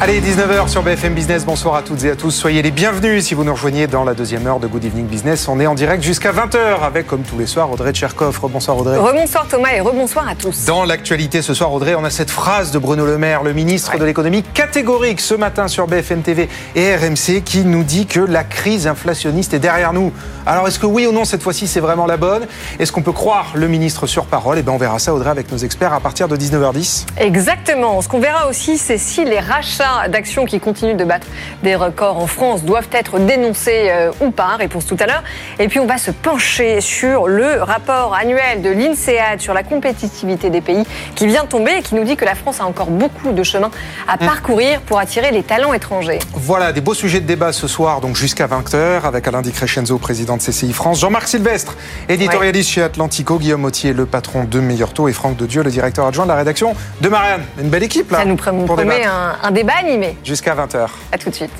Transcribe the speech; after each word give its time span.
Allez, 0.00 0.20
19h 0.20 0.68
sur 0.68 0.84
BFM 0.84 1.12
Business. 1.12 1.44
Bonsoir 1.44 1.74
à 1.74 1.82
toutes 1.82 2.04
et 2.04 2.10
à 2.12 2.14
tous. 2.14 2.30
Soyez 2.30 2.62
les 2.62 2.70
bienvenus 2.70 3.24
si 3.24 3.34
vous 3.34 3.42
nous 3.42 3.52
rejoignez 3.52 3.88
dans 3.88 4.04
la 4.04 4.14
deuxième 4.14 4.46
heure 4.46 4.60
de 4.60 4.68
Good 4.68 4.84
Evening 4.84 5.06
Business. 5.06 5.48
On 5.48 5.58
est 5.58 5.66
en 5.66 5.74
direct 5.74 6.04
jusqu'à 6.04 6.30
20h 6.30 6.84
avec, 6.84 7.08
comme 7.08 7.22
tous 7.22 7.36
les 7.36 7.48
soirs, 7.48 7.68
Audrey 7.72 7.90
Tcherkov. 7.90 8.38
Rebonsoir 8.40 8.78
Audrey. 8.78 8.96
Rebonsoir 8.96 9.48
Thomas 9.48 9.72
et 9.74 9.80
rebonsoir 9.80 10.28
à 10.28 10.36
tous. 10.36 10.66
Dans 10.66 10.84
l'actualité 10.84 11.42
ce 11.42 11.52
soir, 11.52 11.72
Audrey, 11.72 11.96
on 11.96 12.04
a 12.04 12.10
cette 12.10 12.30
phrase 12.30 12.70
de 12.70 12.78
Bruno 12.78 13.06
Le 13.06 13.18
Maire, 13.18 13.42
le 13.42 13.52
ministre 13.52 13.98
de 13.98 14.04
l'économie, 14.04 14.44
catégorique 14.44 15.20
ce 15.20 15.34
matin 15.34 15.66
sur 15.66 15.88
BFM 15.88 16.22
TV 16.22 16.48
et 16.76 16.94
RMC, 16.94 17.42
qui 17.44 17.64
nous 17.64 17.82
dit 17.82 18.06
que 18.06 18.20
la 18.20 18.44
crise 18.44 18.86
inflationniste 18.86 19.52
est 19.52 19.58
derrière 19.58 19.92
nous. 19.92 20.12
Alors, 20.46 20.68
est-ce 20.68 20.78
que 20.78 20.86
oui 20.86 21.08
ou 21.08 21.12
non, 21.12 21.24
cette 21.24 21.42
fois-ci, 21.42 21.66
c'est 21.66 21.80
vraiment 21.80 22.06
la 22.06 22.16
bonne? 22.16 22.46
Est-ce 22.78 22.92
qu'on 22.92 23.02
peut 23.02 23.10
croire 23.10 23.50
le 23.54 23.66
ministre 23.66 24.06
sur 24.06 24.26
parole? 24.26 24.58
Eh 24.58 24.62
bien, 24.62 24.74
on 24.74 24.78
verra 24.78 25.00
ça, 25.00 25.12
Audrey, 25.12 25.28
avec 25.28 25.50
nos 25.50 25.58
experts 25.58 25.92
à 25.92 25.98
partir 25.98 26.28
de 26.28 26.36
19h10. 26.36 27.06
Exactement. 27.16 28.00
Ce 28.00 28.08
qu'on 28.08 28.20
verra 28.20 28.46
aussi, 28.48 28.78
c'est 28.78 28.96
si 28.96 29.24
les 29.24 29.40
rachats 29.40 29.87
d'actions 30.08 30.44
qui 30.44 30.60
continuent 30.60 30.96
de 30.96 31.04
battre 31.04 31.26
des 31.62 31.74
records 31.74 32.18
en 32.18 32.26
France 32.26 32.62
doivent 32.64 32.88
être 32.92 33.18
dénoncés 33.18 33.88
euh, 33.90 34.10
ou 34.20 34.30
pas. 34.30 34.56
Réponse 34.56 34.86
tout 34.86 34.96
à 35.00 35.06
l'heure. 35.06 35.22
Et 35.58 35.68
puis 35.68 35.80
on 35.80 35.86
va 35.86 35.98
se 35.98 36.10
pencher 36.10 36.80
sur 36.80 37.28
le 37.28 37.62
rapport 37.62 38.14
annuel 38.14 38.62
de 38.62 38.70
l'INSEAD 38.70 39.40
sur 39.40 39.54
la 39.54 39.62
compétitivité 39.62 40.50
des 40.50 40.60
pays 40.60 40.84
qui 41.14 41.26
vient 41.26 41.44
de 41.44 41.48
tomber 41.48 41.72
et 41.78 41.82
qui 41.82 41.94
nous 41.94 42.04
dit 42.04 42.16
que 42.16 42.24
la 42.24 42.34
France 42.34 42.60
a 42.60 42.64
encore 42.66 42.90
beaucoup 42.90 43.32
de 43.32 43.42
chemin 43.42 43.70
à 44.06 44.16
Mmh. 44.18 44.26
parcourir 44.26 44.80
pour 44.80 44.98
attirer 44.98 45.30
les 45.30 45.42
talents 45.42 45.72
étrangers. 45.72 46.18
Voilà, 46.34 46.72
des 46.72 46.80
beaux 46.80 46.94
sujets 46.94 47.20
de 47.20 47.26
débat 47.26 47.52
ce 47.52 47.68
soir, 47.68 48.00
donc 48.00 48.16
jusqu'à 48.16 48.46
20h, 48.46 49.02
avec 49.04 49.26
Alain 49.28 49.42
Di 49.42 49.52
Crescenzo, 49.52 49.96
président 49.98 50.36
de 50.36 50.42
CCI 50.42 50.72
France, 50.72 51.00
Jean-Marc 51.00 51.28
Sylvestre, 51.28 51.76
éditorialiste 52.08 52.70
chez 52.70 52.82
Atlantico, 52.82 53.38
Guillaume 53.38 53.64
Autier, 53.64 53.92
le 53.92 54.06
patron 54.06 54.44
de 54.44 54.60
Meilleur 54.60 54.92
Taux, 54.92 55.08
et 55.08 55.12
Franck 55.12 55.36
de 55.36 55.46
Dieu, 55.46 55.62
le 55.62 55.70
directeur 55.70 56.06
adjoint 56.06 56.24
de 56.24 56.30
la 56.30 56.36
rédaction 56.36 56.74
de 57.00 57.08
Marianne. 57.08 57.42
Une 57.60 57.68
belle 57.68 57.84
équipe, 57.84 58.10
là, 58.10 58.18
Ça 58.18 58.24
nous 58.24 58.36
promet 58.36 59.04
un, 59.04 59.36
un 59.42 59.50
débat 59.50 59.77
animé. 59.78 60.16
Jusqu'à 60.24 60.54
20h. 60.54 60.88
À 61.12 61.18
tout 61.18 61.30
de 61.30 61.34
suite. 61.34 61.52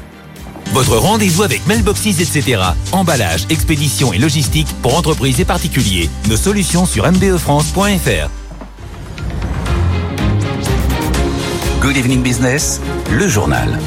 Votre 0.73 0.99
rendez-vous 0.99 1.43
avec 1.43 1.67
Mailboxes, 1.67 2.21
etc. 2.21 2.61
Emballage, 2.93 3.47
expédition 3.49 4.13
et 4.13 4.19
logistique 4.19 4.69
pour 4.83 4.97
entreprises 4.97 5.41
et 5.41 5.45
particuliers. 5.45 6.11
Nos 6.29 6.37
solutions 6.37 6.85
sur 6.85 7.11
mbefrance.fr. 7.11 8.31
Good 11.81 11.97
Evening 11.97 12.23
Business, 12.23 12.81
le 13.11 13.29
journal. 13.29 13.79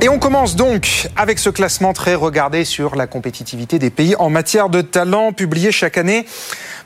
Et 0.00 0.08
on 0.08 0.18
commence 0.18 0.54
donc 0.54 1.08
avec 1.16 1.38
ce 1.38 1.50
classement 1.50 1.92
très 1.92 2.14
regardé 2.14 2.64
sur 2.64 2.94
la 2.94 3.06
compétitivité 3.06 3.78
des 3.78 3.90
pays 3.90 4.14
en 4.16 4.30
matière 4.30 4.68
de 4.68 4.80
talent, 4.80 5.32
publié 5.32 5.72
chaque 5.72 5.98
année 5.98 6.26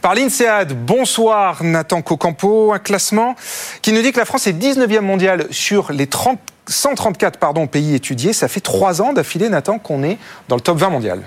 par 0.01 0.15
l'INSEAD. 0.15 0.73
Bonsoir 0.85 1.63
Nathan 1.63 2.03
Cocampo, 2.03 2.73
un 2.73 2.79
classement 2.79 3.37
qui 3.83 3.93
nous 3.93 4.03
dit 4.03 4.13
que 4.13 4.19
la 4.19 4.25
France 4.25 4.47
est 4.47 4.53
19e 4.53 5.01
mondiale 5.01 5.47
sur 5.51 5.93
les 5.93 6.07
30 6.07 6.39
134 6.67 7.39
pardon, 7.39 7.67
pays 7.67 7.95
étudiés. 7.95 8.33
Ça 8.33 8.47
fait 8.47 8.61
trois 8.61 9.03
ans 9.03 9.13
d'affilée, 9.13 9.49
Nathan, 9.49 9.79
qu'on 9.79 10.05
est 10.05 10.19
dans 10.49 10.55
le 10.55 10.61
top 10.61 10.79
20 10.79 10.91
mondial. 10.91 11.23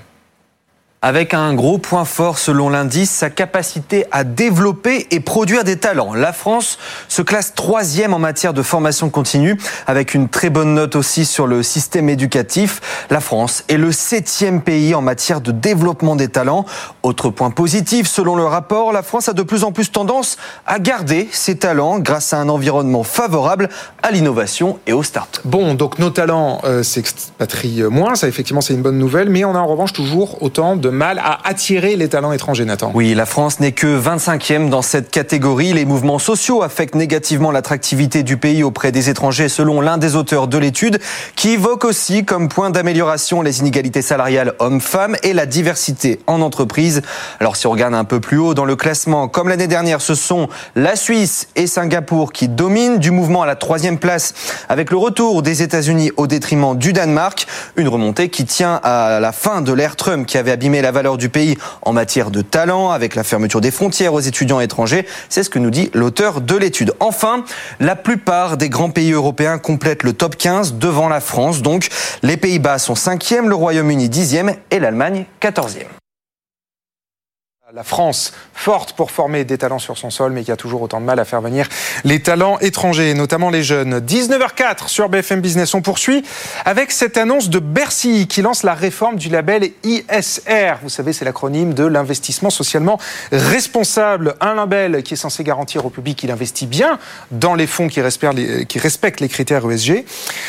Avec 1.06 1.34
un 1.34 1.54
gros 1.54 1.80
point 1.80 2.06
fort 2.06 2.38
selon 2.38 2.70
l'indice, 2.70 3.12
sa 3.12 3.30
capacité 3.30 4.06
à 4.12 4.24
développer 4.24 5.06
et 5.12 5.20
produire 5.20 5.66
des 5.66 5.76
talents. 5.76 6.14
La 6.14 6.32
France 6.32 6.78
se 7.10 7.22
classe 7.22 7.54
troisième 7.54 8.14
en 8.14 8.20
matière 8.20 8.54
de 8.54 8.62
formation 8.62 9.10
continue, 9.10 9.60
avec 9.86 10.14
une 10.14 10.30
très 10.30 10.50
bonne 10.50 10.74
note 10.76 10.96
aussi 10.96 11.26
sur 11.26 11.46
le 11.46 11.62
système 11.62 12.08
éducatif. 12.08 12.80
La 13.10 13.20
France 13.20 13.66
est 13.68 13.76
le 13.76 13.92
septième 13.92 14.62
pays 14.62 14.96
en 14.96 15.02
matière 15.02 15.42
de 15.42 15.52
développement 15.52 16.16
des 16.16 16.30
talents. 16.30 16.64
Autre 17.04 17.30
point 17.30 17.52
positif, 17.52 18.08
selon 18.08 18.38
le 18.38 18.46
rapport, 18.46 18.94
la 18.94 19.04
France 19.04 19.28
a 19.28 19.34
de 19.34 19.44
plus 19.44 19.66
en 19.66 19.74
plus 19.74 19.92
tendance 19.92 20.38
à 20.66 20.80
garder 20.80 21.28
ses 21.34 21.58
talents 21.58 22.00
grâce 22.00 22.32
à 22.32 22.38
un 22.38 22.48
environnement 22.48 23.04
favorable 23.04 23.68
à 24.04 24.12
l'innovation 24.12 24.80
et 24.88 24.94
aux 24.94 25.04
startups. 25.04 25.42
Bon, 25.44 25.74
donc 25.74 26.00
nos 26.00 26.12
talents 26.12 26.62
euh, 26.64 26.82
s'expatrient 26.82 27.84
moins, 27.92 28.16
ça 28.16 28.30
effectivement 28.30 28.62
c'est 28.62 28.74
une 28.74 28.82
bonne 28.82 28.98
nouvelle, 28.98 29.28
mais 29.28 29.44
on 29.44 29.54
a 29.54 29.60
en 29.60 29.68
revanche 29.68 29.92
toujours 29.92 30.42
autant 30.42 30.78
de 30.78 30.93
mal 30.94 31.20
à 31.20 31.40
attirer 31.44 31.98
les 31.98 32.08
talents 32.08 32.32
étrangers, 32.32 32.64
Nathan. 32.64 32.92
Oui, 32.94 33.14
la 33.14 33.26
France 33.26 33.60
n'est 33.60 33.74
que 33.74 34.00
25e 34.00 34.70
dans 34.70 34.82
cette 34.82 35.12
catégorie. 35.12 35.74
Les 35.74 35.84
mouvements 35.84 36.20
sociaux 36.20 36.64
affectent 36.64 36.96
négativement 36.96 37.52
l'attractivité 37.52 38.24
du 38.24 38.38
pays 38.38 38.64
auprès 38.64 38.92
des 38.92 39.10
étrangers, 39.10 39.50
selon 39.50 39.82
l'un 39.82 39.98
des 39.98 40.16
auteurs 40.16 40.48
de 40.48 40.58
l'étude, 40.58 41.00
qui 41.36 41.52
évoque 41.52 41.84
aussi 41.84 42.24
comme 42.24 42.48
point 42.48 42.70
d'amélioration 42.70 43.42
les 43.42 43.60
inégalités 43.60 44.02
salariales 44.02 44.54
hommes-femmes 44.60 45.18
et 45.24 45.34
la 45.34 45.46
diversité 45.46 46.20
en 46.28 46.42
entreprise. 46.42 47.02
Alors 47.40 47.56
si 47.56 47.68
on 47.68 47.72
regarde 47.72 47.96
un 47.96 48.06
peu 48.06 48.20
plus 48.20 48.38
haut 48.38 48.54
dans 48.54 48.66
le 48.66 48.76
classement, 48.76 49.28
comme 49.28 49.50
l'année 49.50 49.68
dernière, 49.68 50.02
ce 50.02 50.16
sont 50.16 50.48
la 50.76 50.96
Suisse 50.96 51.48
et 51.56 51.68
Singapour 51.68 52.32
qui 52.32 52.48
dominent 52.48 53.00
du 53.00 53.12
mouvement 53.12 53.42
à 53.42 53.48
la 53.48 53.56
troisième 53.56 53.98
place, 53.98 54.34
avec 54.70 54.92
le 54.92 54.98
retour 54.98 55.42
des 55.42 55.64
États-Unis 55.64 56.12
au 56.18 56.28
détriment 56.28 56.78
du 56.78 56.94
Danemark. 56.94 57.48
Une 57.76 57.88
remontée 57.88 58.30
qui 58.30 58.46
tient 58.46 58.80
à 58.84 59.20
la 59.20 59.32
fin 59.32 59.62
de 59.62 59.74
l'ère 59.74 59.96
Trump 59.96 60.28
qui 60.28 60.38
avait 60.38 60.52
abîmé 60.52 60.83
la 60.84 60.92
valeur 60.92 61.18
du 61.18 61.30
pays 61.30 61.58
en 61.82 61.94
matière 61.94 62.30
de 62.30 62.44
talent, 62.44 62.92
avec 62.92 63.16
la 63.16 63.24
fermeture 63.24 63.62
des 63.62 63.72
frontières 63.72 64.14
aux 64.14 64.20
étudiants 64.20 64.60
étrangers. 64.60 65.08
C'est 65.30 65.42
ce 65.42 65.50
que 65.50 65.58
nous 65.58 65.72
dit 65.72 65.90
l'auteur 65.94 66.42
de 66.42 66.56
l'étude. 66.56 66.94
Enfin, 67.00 67.44
la 67.80 67.96
plupart 67.96 68.58
des 68.58 68.70
grands 68.70 68.92
pays 68.92 69.12
européens 69.12 69.58
complètent 69.58 70.04
le 70.04 70.14
top 70.14 70.36
15 70.36 70.76
devant 70.76 71.10
la 71.10 71.22
France. 71.22 71.62
Donc, 71.62 71.88
les 72.22 72.38
Pays-Bas 72.38 72.78
sont 72.78 72.94
5e, 72.94 73.48
le 73.48 73.56
Royaume-Uni 73.56 74.10
10e 74.10 74.56
et 74.70 74.80
l'Allemagne 74.80 75.26
14e. 75.42 76.03
La 77.76 77.82
France, 77.82 78.34
forte 78.54 78.94
pour 78.94 79.10
former 79.10 79.46
des 79.46 79.58
talents 79.58 79.80
sur 79.80 79.98
son 79.98 80.12
sol, 80.12 80.32
mais 80.32 80.44
qui 80.44 80.52
a 80.52 80.56
toujours 80.56 80.84
autant 80.84 81.02
de 81.02 81.06
mal 81.08 81.20
à 81.20 81.26
faire 81.26 81.42
venir 81.42 81.68
les 82.04 82.22
talents 82.22 82.60
étrangers, 82.60 83.16
notamment 83.16 83.50
les 83.50 83.64
jeunes. 83.64 83.98
19h04 83.98 84.90
sur 84.90 85.10
BFM 85.10 85.42
Business. 85.42 85.74
On 85.74 85.82
poursuit 85.82 86.24
avec 86.66 86.92
cette 86.92 87.18
annonce 87.18 87.50
de 87.50 87.58
Bercy 87.58 88.28
qui 88.28 88.44
lance 88.44 88.62
la 88.62 88.76
réforme 88.76 89.16
du 89.16 89.30
label 89.30 89.72
ISR. 89.84 90.76
Vous 90.84 90.90
savez, 90.90 91.14
c'est 91.14 91.26
l'acronyme 91.26 91.74
de 91.74 91.84
l'investissement 91.84 92.52
socialement 92.52 93.00
responsable. 93.32 94.36
Un 94.40 94.54
label 94.54 95.02
qui 95.02 95.16
est 95.16 95.18
censé 95.18 95.44
garantir 95.44 95.84
au 95.84 95.90
public 95.90 96.20
qu'il 96.20 96.30
investit 96.30 96.68
bien 96.68 97.00
dans 97.32 97.56
les 97.56 97.66
fonds 97.66 97.88
qui 97.88 98.02
respectent 98.02 99.20
les, 99.20 99.30
critères 99.30 99.68
ESG. 99.68 100.06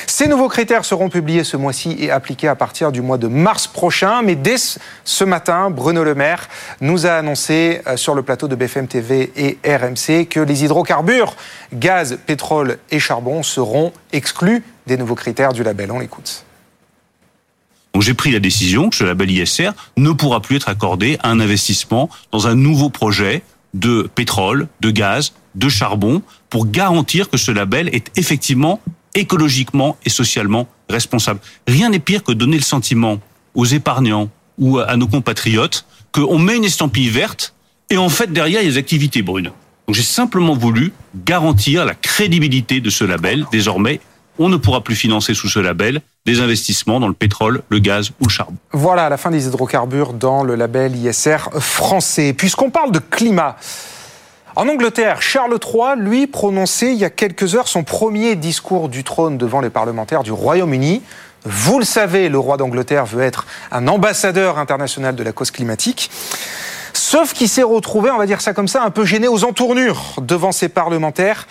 Ces 0.07 0.27
nouveaux 0.27 0.51
critères 0.51 0.85
seront 0.85 1.09
publiés 1.09 1.45
ce 1.45 1.57
mois-ci 1.57 1.97
et 1.99 2.11
appliqués 2.11 2.49
à 2.49 2.55
partir 2.55 2.93
du 2.93 3.01
mois 3.01 3.17
de 3.17 3.29
mars 3.29 3.67
prochain. 3.67 4.21
Mais 4.21 4.35
dès 4.35 4.57
ce 5.05 5.25
matin, 5.25 5.71
Bruno 5.71 6.05
Le 6.05 6.15
Maire 6.15 6.51
nous 6.83 7.07
a 7.07 7.14
annoncé 7.19 7.81
euh, 7.87 7.97
sur 7.97 8.15
le 8.15 8.23
plateau 8.23 8.49
de 8.49 8.55
BFM 8.55 8.89
TV 8.89 9.33
et 9.37 9.59
RMC 9.65 10.27
que 10.29 10.41
les 10.41 10.65
hydrocarbures, 10.65 11.35
gaz, 11.73 12.19
pétrole 12.27 12.79
et 12.91 12.99
charbon 12.99 13.43
seront 13.43 13.93
exclus 14.13 14.63
des 14.87 14.97
nouveaux 14.97 15.15
critères 15.15 15.53
du 15.53 15.63
label. 15.63 15.91
On 15.91 15.99
l'écoute. 15.99 16.45
J'ai 18.01 18.15
pris 18.15 18.33
la 18.33 18.41
décision 18.41 18.91
que 18.91 18.97
ce 18.97 19.05
label 19.05 19.31
ISR 19.31 19.71
ne 19.97 20.11
pourra 20.11 20.41
plus 20.41 20.57
être 20.57 20.69
accordé 20.69 21.17
à 21.23 21.31
un 21.31 21.41
investissement 21.41 22.11
dans 22.33 22.49
un 22.49 22.55
nouveau 22.55 22.91
projet 22.91 23.43
de 23.73 24.11
pétrole, 24.15 24.69
de 24.81 24.91
gaz, 24.91 25.33
de 25.55 25.69
charbon, 25.69 26.23
pour 26.51 26.67
garantir 26.67 27.31
que 27.31 27.37
ce 27.37 27.51
label 27.51 27.89
est 27.95 28.11
effectivement 28.19 28.81
écologiquement 29.15 29.97
et 30.05 30.11
socialement 30.11 30.69
responsable. 30.91 31.41
Rien 31.67 31.89
n'est 31.89 31.99
pire 31.99 32.23
que 32.23 32.33
donner 32.33 32.57
le 32.57 32.63
sentiment 32.63 33.21
aux 33.55 33.65
épargnants 33.65 34.29
ou 34.59 34.79
à 34.79 34.97
nos 34.97 35.07
compatriotes 35.07 35.87
qu'on 36.15 36.39
met 36.39 36.57
une 36.57 36.65
estampille 36.65 37.11
verte 37.11 37.55
et 37.91 37.99
en 37.99 38.09
fait 38.09 38.33
derrière 38.33 38.63
il 38.63 38.65
y 38.65 38.69
a 38.69 38.71
des 38.71 38.79
activités 38.79 39.23
brunes. 39.23 39.51
Donc 39.87 39.97
j'ai 39.97 40.03
simplement 40.03 40.55
voulu 40.55 40.93
garantir 41.27 41.85
la 41.85 41.95
crédibilité 41.95 42.81
de 42.81 42.89
ce 42.89 43.05
label. 43.05 43.45
Désormais, 43.53 44.01
on 44.39 44.49
ne 44.49 44.57
pourra 44.57 44.81
plus 44.81 44.95
financer 44.95 45.35
sous 45.35 45.49
ce 45.49 45.59
label 45.59 46.01
des 46.25 46.41
investissements 46.41 47.01
dans 47.01 47.09
le 47.09 47.15
pétrole, 47.15 47.63
le 47.69 47.81
gaz 47.81 48.11
ou 48.21 48.25
le 48.25 48.31
charbon. 48.31 48.57
Voilà 48.73 49.09
la 49.09 49.17
fin 49.17 49.31
des 49.31 49.47
hydrocarbures 49.47 50.15
dans 50.15 50.43
le 50.43 50.55
label 50.55 50.97
ISR 50.97 51.51
français. 51.61 52.33
Puisqu'on 52.33 52.71
parle 52.71 52.93
de 52.93 52.99
climat, 52.99 53.57
en 54.57 54.69
Angleterre, 54.69 55.21
Charles 55.21 55.59
III, 55.61 55.99
lui, 55.99 56.27
prononçait 56.29 56.93
il 56.93 56.99
y 56.99 57.05
a 57.05 57.11
quelques 57.11 57.57
heures 57.57 57.67
son 57.67 57.83
premier 57.83 58.37
discours 58.37 58.89
du 58.89 59.03
trône 59.03 59.37
devant 59.37 59.61
les 59.61 59.71
parlementaires 59.71 60.23
du 60.23 60.33
Royaume-Uni. 60.33 61.03
Vous 61.45 61.79
le 61.79 61.85
savez, 61.85 62.29
le 62.29 62.39
roi 62.39 62.57
d'Angleterre 62.57 63.05
veut 63.05 63.23
être 63.23 63.47
un 63.71 63.87
ambassadeur 63.87 64.59
international 64.59 65.15
de 65.15 65.23
la 65.23 65.33
cause 65.33 65.51
climatique. 65.51 66.11
Sauf 66.95 67.35
qu'il 67.35 67.49
s'est 67.49 67.63
retrouvé, 67.63 68.11
on 68.11 68.19
va 68.19 68.27
dire 68.27 68.41
ça 68.41 68.55
comme 68.55 68.69
ça, 68.69 68.83
un 68.83 68.91
peu 68.91 69.05
gêné 69.05 69.29
aux 69.29 69.45
entournures 69.45 70.15
devant 70.23 70.53
ses 70.53 70.69
parlementaires 70.69 71.47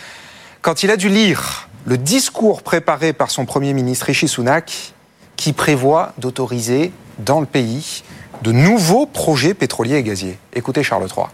quand 0.62 0.84
il 0.84 0.90
a 0.90 0.98
dû 0.98 1.10
lire 1.10 1.70
le 1.86 1.98
discours 1.98 2.64
préparé 2.64 3.14
par 3.14 3.30
son 3.30 3.46
Premier 3.46 3.74
ministre 3.74 4.06
Rishi 4.06 4.28
Sunak 4.28 4.94
qui 5.36 5.54
prévoit 5.54 6.14
d'autoriser 6.18 6.92
dans 7.20 7.40
le 7.40 7.46
pays 7.46 8.04
de 8.42 8.52
nouveaux 8.52 9.06
projets 9.06 9.54
pétroliers 9.54 9.98
et 9.98 10.04
gaziers. 10.04 10.40
Écoutez 10.54 10.84
Charles 10.84 11.08
III. 11.16 11.28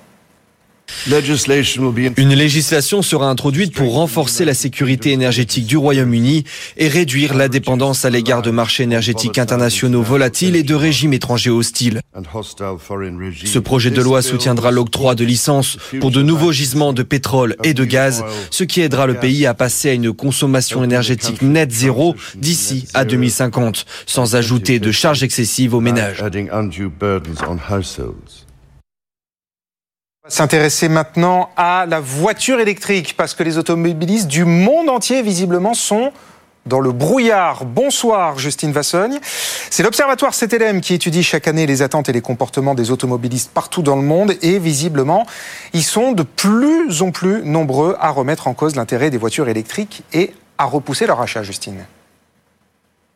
Une 2.18 2.34
législation 2.34 3.02
sera 3.02 3.30
introduite 3.30 3.74
pour 3.74 3.94
renforcer 3.94 4.46
la 4.46 4.54
sécurité 4.54 5.12
énergétique 5.12 5.66
du 5.66 5.78
Royaume-Uni 5.78 6.44
et 6.78 6.88
réduire 6.88 7.34
la 7.34 7.48
dépendance 7.48 8.06
à 8.06 8.10
l'égard 8.10 8.42
de 8.42 8.52
marchés 8.52 8.84
énergétiques 8.84 9.38
internationaux 9.38 10.02
volatiles 10.02 10.56
et 10.56 10.64
de 10.64 10.76
régimes 10.76 11.14
étrangers 11.14 11.50
hostiles. 11.50 12.02
Ce 13.46 13.60
projet 13.60 13.92
de 13.92 14.02
loi 14.02 14.22
soutiendra 14.22 14.72
l'octroi 14.72 15.16
de 15.16 15.24
licences 15.24 15.78
pour 16.00 16.12
de 16.12 16.22
nouveaux 16.22 16.52
gisements 16.52 16.94
de 16.94 17.04
pétrole 17.04 17.56
et 17.64 17.74
de 17.74 17.86
gaz, 17.86 18.24
ce 18.52 18.64
qui 18.64 18.82
aidera 18.82 19.08
le 19.08 19.16
pays 19.16 19.46
à 19.46 19.54
passer 19.54 19.90
à 19.90 19.94
une 19.94 20.14
consommation 20.14 20.84
énergétique 20.84 21.42
net 21.42 21.72
zéro 21.72 22.16
d'ici 22.36 22.88
à 22.94 23.06
2050, 23.06 23.86
sans 24.06 24.36
ajouter 24.36 24.80
de 24.80 24.92
charges 24.92 25.24
excessives 25.24 25.74
aux 25.74 25.82
ménages. 25.82 26.24
S'intéresser 30.28 30.90
maintenant 30.90 31.50
à 31.56 31.86
la 31.88 32.02
voiture 32.02 32.60
électrique, 32.60 33.16
parce 33.16 33.34
que 33.34 33.42
les 33.42 33.58
automobilistes 33.58 34.28
du 34.28 34.44
monde 34.46 34.90
entier, 34.90 35.22
visiblement, 35.22 35.74
sont 35.74 36.12
dans 36.66 36.82
le 36.82 36.92
brouillard. 36.92 37.66
Bonsoir, 37.66 38.38
Justine 38.38 38.72
Vassogne. 38.72 39.18
C'est 39.72 39.82
l'Observatoire 39.82 40.34
CTLM 40.36 40.82
qui 40.82 40.94
étudie 40.94 41.24
chaque 41.24 41.48
année 41.48 41.66
les 41.66 41.82
attentes 41.82 42.10
et 42.10 42.12
les 42.12 42.22
comportements 42.22 42.76
des 42.76 42.92
automobilistes 42.92 43.52
partout 43.52 43.82
dans 43.82 43.96
le 43.96 44.04
monde 44.04 44.34
et 44.42 44.60
visiblement, 44.60 45.26
ils 45.74 45.84
sont 45.84 46.12
de 46.12 46.24
plus 46.24 47.02
en 47.02 47.12
plus 47.12 47.42
nombreux 47.44 47.96
à 48.00 48.10
remettre 48.10 48.48
en 48.48 48.54
cause 48.54 48.76
l'intérêt 48.76 49.10
des 49.10 49.18
voitures 49.18 49.48
électriques 49.48 50.04
et 50.14 50.34
à 50.58 50.66
repousser 50.66 51.08
leur 51.08 51.22
achat, 51.22 51.44
Justine. 51.44 51.86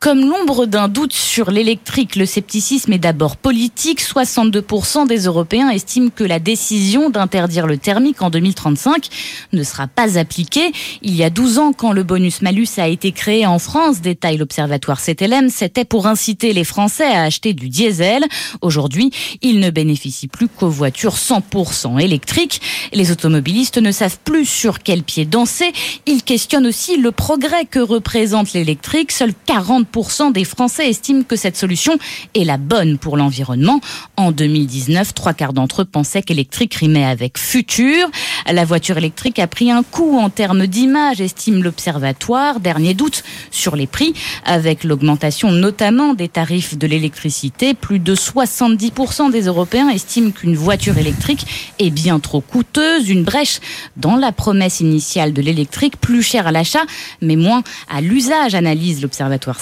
Comme 0.04 0.28
l'ombre 0.28 0.66
d'un 0.66 0.88
doute 0.88 1.14
sur 1.14 1.50
l'électrique, 1.50 2.16
le 2.16 2.26
scepticisme 2.26 2.92
est 2.92 2.98
d'abord 2.98 3.38
politique. 3.38 4.02
62% 4.02 5.06
des 5.06 5.20
Européens 5.20 5.70
estiment 5.70 6.10
que 6.14 6.24
la 6.24 6.38
décision 6.38 7.08
d'interdire 7.08 7.66
le 7.66 7.78
thermique 7.78 8.20
en 8.20 8.28
2035 8.28 9.08
ne 9.54 9.62
sera 9.62 9.86
pas 9.86 10.18
appliquée. 10.18 10.72
Il 11.00 11.16
y 11.16 11.24
a 11.24 11.30
12 11.30 11.58
ans, 11.58 11.72
quand 11.72 11.92
le 11.92 12.02
bonus-malus 12.02 12.68
a 12.76 12.88
été 12.88 13.12
créé 13.12 13.46
en 13.46 13.58
France, 13.58 14.02
détaille 14.02 14.36
l'Observatoire 14.36 15.00
CTLM, 15.00 15.48
c'était 15.48 15.86
pour 15.86 16.06
inciter 16.06 16.52
les 16.52 16.64
Français 16.64 17.06
à 17.06 17.22
acheter 17.22 17.54
du 17.54 17.70
diesel. 17.70 18.26
Aujourd'hui, 18.60 19.10
il 19.40 19.58
ne 19.58 19.70
bénéficie 19.70 20.28
plus 20.28 20.48
qu'aux 20.48 20.68
voitures 20.68 21.16
100% 21.16 21.98
électriques. 21.98 22.60
Les 22.92 23.10
automobilistes 23.10 23.78
ne 23.78 23.90
savent 23.90 24.18
plus 24.22 24.44
sur 24.44 24.80
quel 24.80 25.02
pied 25.02 25.24
danser. 25.24 25.72
Ils 26.04 26.24
questionnent 26.24 26.66
aussi 26.66 26.98
le 26.98 27.10
progrès 27.10 27.64
que 27.64 27.78
représente 27.78 28.52
l'électrique. 28.52 29.10
Seuls 29.10 29.32
40 29.46 29.93
des 30.32 30.44
Français 30.44 30.88
estiment 30.88 31.22
que 31.22 31.36
cette 31.36 31.56
solution 31.56 31.96
est 32.34 32.42
la 32.42 32.56
bonne 32.56 32.98
pour 32.98 33.16
l'environnement. 33.16 33.80
En 34.16 34.32
2019, 34.32 35.14
trois 35.14 35.34
quarts 35.34 35.52
d'entre 35.52 35.82
eux 35.82 35.84
pensaient 35.84 36.22
qu'électrique 36.22 36.74
rimait 36.74 37.04
avec 37.04 37.38
futur. 37.38 38.10
La 38.50 38.64
voiture 38.64 38.98
électrique 38.98 39.38
a 39.38 39.46
pris 39.46 39.70
un 39.70 39.84
coup 39.84 40.18
en 40.18 40.30
termes 40.30 40.66
d'image, 40.66 41.20
estime 41.20 41.62
l'Observatoire. 41.62 42.58
Dernier 42.58 42.94
doute 42.94 43.22
sur 43.52 43.76
les 43.76 43.86
prix, 43.86 44.14
avec 44.44 44.82
l'augmentation 44.82 45.52
notamment 45.52 46.14
des 46.14 46.28
tarifs 46.28 46.76
de 46.76 46.88
l'électricité. 46.88 47.74
Plus 47.74 48.00
de 48.00 48.16
70% 48.16 49.30
des 49.30 49.42
Européens 49.42 49.90
estiment 49.90 50.32
qu'une 50.32 50.56
voiture 50.56 50.98
électrique 50.98 51.46
est 51.78 51.90
bien 51.90 52.18
trop 52.18 52.40
coûteuse. 52.40 53.08
Une 53.08 53.22
brèche 53.22 53.60
dans 53.96 54.16
la 54.16 54.32
promesse 54.32 54.80
initiale 54.80 55.32
de 55.32 55.40
l'électrique, 55.40 55.98
plus 56.00 56.24
chère 56.24 56.48
à 56.48 56.52
l'achat, 56.52 56.82
mais 57.22 57.36
moins 57.36 57.62
à 57.88 58.00
l'usage, 58.00 58.56
analyse 58.56 59.00
l'Observatoire 59.00 59.60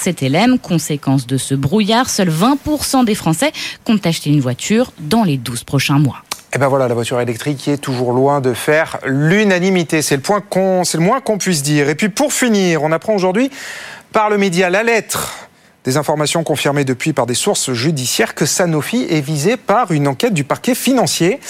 Conséquence 0.63 1.27
de 1.27 1.37
ce 1.37 1.55
brouillard, 1.55 2.09
seuls 2.09 2.31
20% 2.31 3.05
des 3.05 3.17
Français 3.17 3.51
comptent 3.85 4.07
acheter 4.07 4.31
une 4.31 4.41
voiture 4.41 4.93
dans 5.01 5.25
les 5.25 5.37
12 5.37 5.65
prochains 5.65 5.99
mois. 5.99 6.23
Et 6.55 6.59
ben 6.59 6.69
voilà, 6.69 6.87
la 6.87 6.95
voiture 6.95 7.21
électrique 7.21 7.67
est 7.67 7.79
toujours 7.79 8.13
loin 8.13 8.41
de 8.41 8.53
faire 8.55 8.99
l'unanimité. 9.05 10.01
C'est 10.01 10.15
le, 10.15 10.23
point 10.23 10.41
qu'on, 10.41 10.85
c'est 10.85 10.99
le 10.99 11.03
moins 11.03 11.21
qu'on 11.21 11.39
puisse 11.39 11.65
dire. 11.65 11.89
Et 11.89 11.97
puis 11.97 12.09
pour 12.09 12.33
finir, 12.33 12.85
on 12.85 12.93
apprend 12.93 13.15
aujourd'hui 13.15 13.51
par 14.13 14.31
le 14.31 14.39
média 14.39 14.71
La 14.71 14.85
Lettre 14.85 15.49
des 15.85 15.97
informations 15.97 16.45
confirmées 16.45 16.85
depuis 16.85 17.13
par 17.13 17.27
des 17.27 17.35
sources 17.35 17.73
judiciaires 17.73 18.37
que 18.37 18.47
Sanofi 18.47 19.05
est 19.11 19.21
visé 19.21 19.57
par 19.57 19.91
une 19.91 20.07
enquête 20.07 20.35
du 20.35 20.45
parquet 20.45 20.77
financier. 20.77 21.41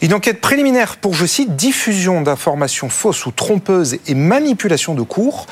Une 0.00 0.14
enquête 0.14 0.40
préliminaire 0.40 0.96
pour, 0.96 1.12
je 1.12 1.26
cite, 1.26 1.56
diffusion 1.56 2.22
d'informations 2.22 2.88
fausses 2.88 3.26
ou 3.26 3.32
trompeuses 3.32 3.98
et 4.06 4.14
manipulation 4.14 4.94
de 4.94 5.02
cours 5.02 5.46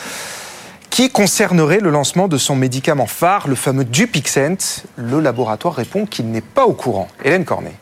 qui 0.93 1.09
concernerait 1.09 1.81
le 1.81 1.89
lancement 1.89 2.29
de 2.29 2.37
son 2.37 2.55
médicament 2.55 3.07
phare, 3.07 3.49
le 3.49 3.55
fameux 3.55 3.87
Dupixent? 3.87 4.85
Le 4.97 5.21
laboratoire 5.21 5.75
répond 5.75 6.05
qu'il 6.05 6.31
n'est 6.31 6.43
pas 6.43 6.67
au 6.67 6.75
courant. 6.75 7.09
Hélène 7.25 7.47
Cornet. 7.47 7.73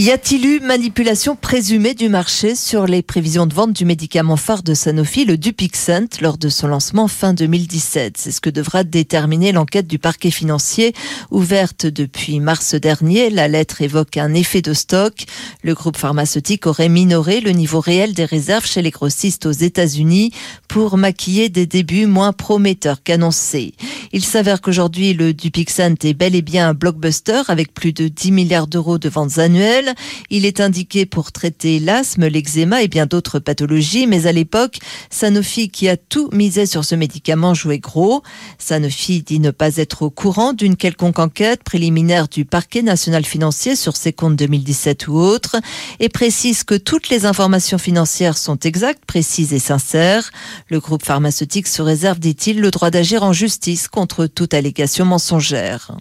Y 0.00 0.12
a-t-il 0.12 0.46
eu 0.46 0.60
manipulation 0.60 1.34
présumée 1.34 1.92
du 1.92 2.08
marché 2.08 2.54
sur 2.54 2.86
les 2.86 3.02
prévisions 3.02 3.46
de 3.46 3.54
vente 3.54 3.72
du 3.72 3.84
médicament 3.84 4.36
phare 4.36 4.62
de 4.62 4.72
Sanofi, 4.72 5.24
le 5.24 5.36
Dupixent, 5.36 6.20
lors 6.20 6.38
de 6.38 6.48
son 6.48 6.68
lancement 6.68 7.08
fin 7.08 7.34
2017 7.34 8.16
C'est 8.16 8.30
ce 8.30 8.40
que 8.40 8.48
devra 8.48 8.84
déterminer 8.84 9.50
l'enquête 9.50 9.88
du 9.88 9.98
parquet 9.98 10.30
financier 10.30 10.94
ouverte 11.32 11.84
depuis 11.84 12.38
mars 12.38 12.76
dernier. 12.76 13.28
La 13.28 13.48
lettre 13.48 13.82
évoque 13.82 14.18
un 14.18 14.34
effet 14.34 14.62
de 14.62 14.72
stock. 14.72 15.24
Le 15.64 15.74
groupe 15.74 15.96
pharmaceutique 15.96 16.68
aurait 16.68 16.88
minoré 16.88 17.40
le 17.40 17.50
niveau 17.50 17.80
réel 17.80 18.14
des 18.14 18.24
réserves 18.24 18.66
chez 18.66 18.82
les 18.82 18.92
grossistes 18.92 19.46
aux 19.46 19.50
États-Unis 19.50 20.30
pour 20.68 20.96
maquiller 20.96 21.48
des 21.48 21.66
débuts 21.66 22.06
moins 22.06 22.32
prometteurs 22.32 23.02
qu'annoncés. 23.02 23.74
Il 24.12 24.24
s'avère 24.24 24.60
qu'aujourd'hui, 24.60 25.12
le 25.12 25.34
Dupixent 25.34 25.80
est 26.04 26.14
bel 26.14 26.36
et 26.36 26.42
bien 26.42 26.68
un 26.68 26.74
blockbuster 26.74 27.42
avec 27.48 27.74
plus 27.74 27.92
de 27.92 28.06
10 28.06 28.30
milliards 28.30 28.68
d'euros 28.68 28.98
de 28.98 29.08
ventes 29.08 29.38
annuelles. 29.38 29.87
Il 30.30 30.44
est 30.44 30.60
indiqué 30.60 31.06
pour 31.06 31.32
traiter 31.32 31.78
l'asthme, 31.78 32.26
l'eczéma 32.26 32.82
et 32.82 32.88
bien 32.88 33.06
d'autres 33.06 33.38
pathologies, 33.38 34.06
mais 34.06 34.26
à 34.26 34.32
l'époque, 34.32 34.78
Sanofi, 35.10 35.68
qui 35.68 35.88
a 35.88 35.96
tout 35.96 36.28
misé 36.32 36.66
sur 36.66 36.84
ce 36.84 36.94
médicament, 36.94 37.54
jouait 37.54 37.78
gros. 37.78 38.22
Sanofi 38.58 39.22
dit 39.22 39.40
ne 39.40 39.50
pas 39.50 39.76
être 39.76 40.02
au 40.02 40.10
courant 40.10 40.52
d'une 40.52 40.76
quelconque 40.76 41.18
enquête 41.18 41.62
préliminaire 41.64 42.28
du 42.28 42.44
parquet 42.44 42.82
national 42.82 43.24
financier 43.24 43.76
sur 43.76 43.96
ses 43.96 44.12
comptes 44.12 44.36
2017 44.36 45.08
ou 45.08 45.16
autres, 45.16 45.56
et 46.00 46.08
précise 46.08 46.64
que 46.64 46.74
toutes 46.74 47.08
les 47.08 47.26
informations 47.26 47.78
financières 47.78 48.38
sont 48.38 48.58
exactes, 48.58 49.04
précises 49.06 49.52
et 49.52 49.58
sincères. 49.58 50.30
Le 50.68 50.80
groupe 50.80 51.04
pharmaceutique 51.04 51.66
se 51.66 51.82
réserve, 51.82 52.18
dit-il, 52.18 52.60
le 52.60 52.70
droit 52.70 52.90
d'agir 52.90 53.22
en 53.22 53.32
justice 53.32 53.88
contre 53.88 54.26
toute 54.26 54.54
allégation 54.54 55.04
mensongère. 55.04 55.92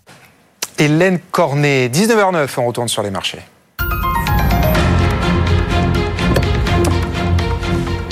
Hélène 0.77 1.20
Cornet, 1.32 1.89
19h09, 1.89 2.50
on 2.58 2.67
retourne 2.67 2.88
sur 2.88 3.03
les 3.03 3.12
marchés. 3.12 3.39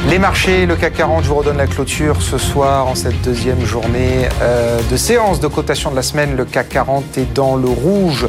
Les 0.07 0.19
marchés, 0.19 0.67
le 0.67 0.75
CAC 0.75 0.97
40, 0.97 1.23
je 1.23 1.29
vous 1.29 1.35
redonne 1.35 1.57
la 1.57 1.65
clôture 1.65 2.21
ce 2.21 2.37
soir 2.37 2.87
en 2.87 2.93
cette 2.93 3.19
deuxième 3.23 3.65
journée 3.65 4.29
euh, 4.39 4.79
de 4.91 4.97
séance 4.97 5.39
de 5.39 5.47
cotation 5.47 5.89
de 5.89 5.95
la 5.95 6.03
semaine. 6.03 6.35
Le 6.35 6.45
CAC 6.45 6.69
40 6.69 7.17
est 7.17 7.33
dans 7.33 7.55
le 7.55 7.67
rouge. 7.67 8.27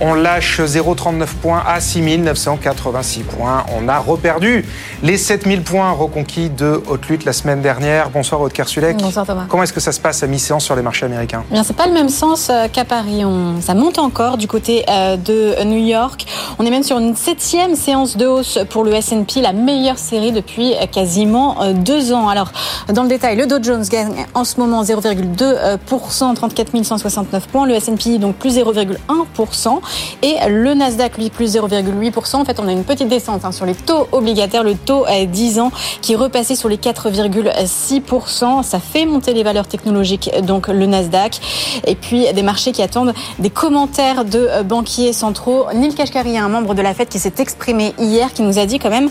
On 0.00 0.14
lâche 0.14 0.60
0,39 0.60 1.26
points 1.42 1.64
à 1.66 1.80
6986 1.80 3.24
points. 3.24 3.66
On 3.76 3.88
a 3.88 3.98
reperdu 3.98 4.64
les 5.02 5.16
7000 5.16 5.62
points 5.62 5.90
reconquis 5.90 6.48
de 6.48 6.80
haute 6.88 7.08
lutte 7.08 7.24
la 7.24 7.32
semaine 7.32 7.60
dernière. 7.60 8.10
Bonsoir 8.10 8.40
Aude 8.40 8.52
Kersulek. 8.52 8.96
Bonsoir 8.98 9.26
Thomas. 9.26 9.46
Comment 9.48 9.64
est-ce 9.64 9.72
que 9.72 9.80
ça 9.80 9.90
se 9.90 10.00
passe 10.00 10.22
à 10.22 10.28
mi-séance 10.28 10.64
sur 10.64 10.76
les 10.76 10.82
marchés 10.82 11.06
américains? 11.06 11.42
Eh 11.52 11.58
C'est 11.64 11.76
pas 11.76 11.88
le 11.88 11.92
même 11.92 12.08
sens 12.08 12.50
euh, 12.50 12.68
qu'à 12.72 12.84
Paris. 12.84 13.24
On, 13.24 13.60
ça 13.60 13.74
monte 13.74 13.98
encore 13.98 14.36
du 14.36 14.46
côté 14.46 14.84
euh, 14.88 15.16
de 15.16 15.64
New 15.64 15.84
York. 15.84 16.24
On 16.60 16.64
est 16.64 16.70
même 16.70 16.84
sur 16.84 17.00
une 17.00 17.16
septième 17.16 17.74
séance 17.74 18.16
de 18.16 18.26
hausse 18.26 18.60
pour 18.70 18.84
le 18.84 18.94
S&P, 18.94 19.40
la 19.40 19.52
meilleure 19.52 19.98
série 19.98 20.30
depuis 20.30 20.74
quasi 20.92 21.15
quasiment 21.16 21.56
deux 21.72 22.12
ans. 22.12 22.28
Alors, 22.28 22.52
dans 22.92 23.02
le 23.02 23.08
détail, 23.08 23.36
le 23.36 23.46
Dow 23.46 23.56
Jones 23.62 23.84
gagne 23.90 24.26
en 24.34 24.44
ce 24.44 24.60
moment 24.60 24.82
0,2%, 24.82 26.34
34 26.34 26.84
169 26.84 27.48
points. 27.48 27.66
Le 27.66 27.74
S&P 27.74 28.18
donc 28.18 28.36
plus 28.36 28.58
0,1% 28.58 29.78
et 30.22 30.36
le 30.46 30.74
Nasdaq 30.74 31.16
lui 31.16 31.30
plus 31.30 31.56
0,8%. 31.56 32.36
En 32.36 32.44
fait, 32.44 32.60
on 32.60 32.68
a 32.68 32.72
une 32.72 32.84
petite 32.84 33.08
descente 33.08 33.46
hein, 33.46 33.52
sur 33.52 33.64
les 33.64 33.74
taux 33.74 34.06
obligataires, 34.12 34.62
le 34.62 34.74
taux 34.74 35.06
à 35.06 35.24
10 35.24 35.58
ans 35.58 35.72
qui 36.02 36.12
est 36.12 36.16
repassé 36.16 36.54
sur 36.54 36.68
les 36.68 36.76
4,6%. 36.76 38.62
Ça 38.62 38.78
fait 38.78 39.06
monter 39.06 39.32
les 39.32 39.42
valeurs 39.42 39.68
technologiques, 39.68 40.30
donc 40.42 40.68
le 40.68 40.84
Nasdaq. 40.84 41.40
Et 41.86 41.94
puis 41.94 42.30
des 42.34 42.42
marchés 42.42 42.72
qui 42.72 42.82
attendent 42.82 43.14
des 43.38 43.48
commentaires 43.48 44.26
de 44.26 44.62
banquiers 44.64 45.14
centraux. 45.14 45.64
Neil 45.74 45.94
Kashkari, 45.94 46.36
un 46.36 46.50
membre 46.50 46.74
de 46.74 46.82
la 46.82 46.92
Fed 46.92 47.08
qui 47.08 47.18
s'est 47.18 47.32
exprimé 47.38 47.94
hier, 47.98 48.34
qui 48.34 48.42
nous 48.42 48.58
a 48.58 48.66
dit 48.66 48.78
quand 48.78 48.90
même 48.90 49.08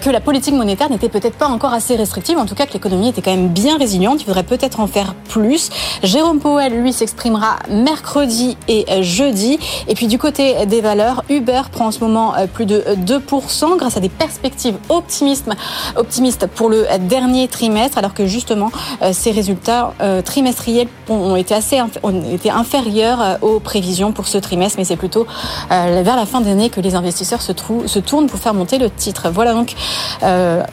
que 0.00 0.08
la 0.08 0.20
politique 0.20 0.54
monétaire 0.54 0.88
n'était 0.88 1.08
peut-être 1.08 1.36
pas 1.36 1.47
encore 1.50 1.72
assez 1.72 1.96
restrictive, 1.96 2.38
en 2.38 2.46
tout 2.46 2.54
cas 2.54 2.66
que 2.66 2.72
l'économie 2.72 3.08
était 3.08 3.22
quand 3.22 3.30
même 3.30 3.48
bien 3.48 3.78
résiliente. 3.78 4.20
Il 4.20 4.24
faudrait 4.24 4.42
peut-être 4.42 4.80
en 4.80 4.86
faire 4.86 5.14
plus. 5.28 5.70
Jérôme 6.02 6.40
Powell, 6.40 6.80
lui, 6.80 6.92
s'exprimera 6.92 7.58
mercredi 7.70 8.56
et 8.68 9.02
jeudi. 9.02 9.58
Et 9.88 9.94
puis 9.94 10.06
du 10.06 10.18
côté 10.18 10.66
des 10.66 10.80
valeurs, 10.80 11.24
Uber 11.28 11.62
prend 11.72 11.86
en 11.86 11.90
ce 11.90 12.00
moment 12.00 12.34
plus 12.52 12.66
de 12.66 12.84
2% 13.06 13.76
grâce 13.76 13.96
à 13.96 14.00
des 14.00 14.08
perspectives 14.08 14.76
optimistes, 14.88 15.48
optimistes 15.96 16.46
pour 16.46 16.68
le 16.68 16.86
dernier 17.00 17.48
trimestre, 17.48 17.98
alors 17.98 18.14
que 18.14 18.26
justement 18.26 18.70
ces 19.12 19.30
résultats 19.30 19.94
euh, 20.00 20.22
trimestriels 20.22 20.88
ont 21.08 21.36
été 21.36 21.54
assez 21.54 21.80
ont 22.02 22.32
été 22.32 22.50
inférieurs 22.50 23.20
euh, 23.20 23.36
aux 23.42 23.60
prévisions 23.60 24.12
pour 24.12 24.28
ce 24.28 24.38
trimestre, 24.38 24.78
mais 24.78 24.84
c'est 24.84 24.96
plutôt 24.96 25.26
euh, 25.70 26.02
vers 26.04 26.16
la 26.16 26.26
fin 26.26 26.40
d'année 26.40 26.70
que 26.70 26.80
les 26.80 26.94
investisseurs 26.94 27.42
se, 27.42 27.52
se 27.86 27.98
tournent 27.98 28.26
pour 28.26 28.38
faire 28.38 28.54
monter 28.54 28.78
le 28.78 28.90
titre. 28.90 29.28
Voilà 29.30 29.52
donc 29.52 29.74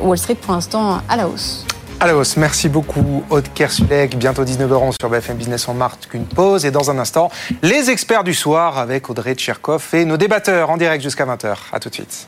Wall 0.01 0.17
Street 0.17 0.35
pour 0.35 0.53
l'instant 0.65 1.01
à 1.07 1.15
la 1.15 1.27
hausse. 1.27 1.65
À 1.99 2.07
la 2.07 2.17
hausse, 2.17 2.37
merci 2.37 2.69
beaucoup 2.69 3.23
Aude 3.29 3.47
Kersulek. 3.53 4.17
Bientôt 4.17 4.43
19h11 4.43 4.95
sur 4.99 5.09
BFM 5.09 5.37
Business, 5.37 5.67
on 5.67 5.75
marque 5.75 6.11
une 6.13 6.25
pause 6.25 6.65
et 6.65 6.71
dans 6.71 6.89
un 6.89 6.97
instant, 6.97 7.29
les 7.61 7.91
experts 7.91 8.23
du 8.23 8.33
soir 8.33 8.79
avec 8.79 9.09
Audrey 9.09 9.35
Tcherkov 9.35 9.89
et 9.93 10.05
nos 10.05 10.17
débatteurs 10.17 10.71
en 10.71 10.77
direct 10.77 11.03
jusqu'à 11.03 11.25
20h. 11.25 11.55
A 11.71 11.79
tout 11.79 11.89
de 11.89 11.93
suite. 11.93 12.27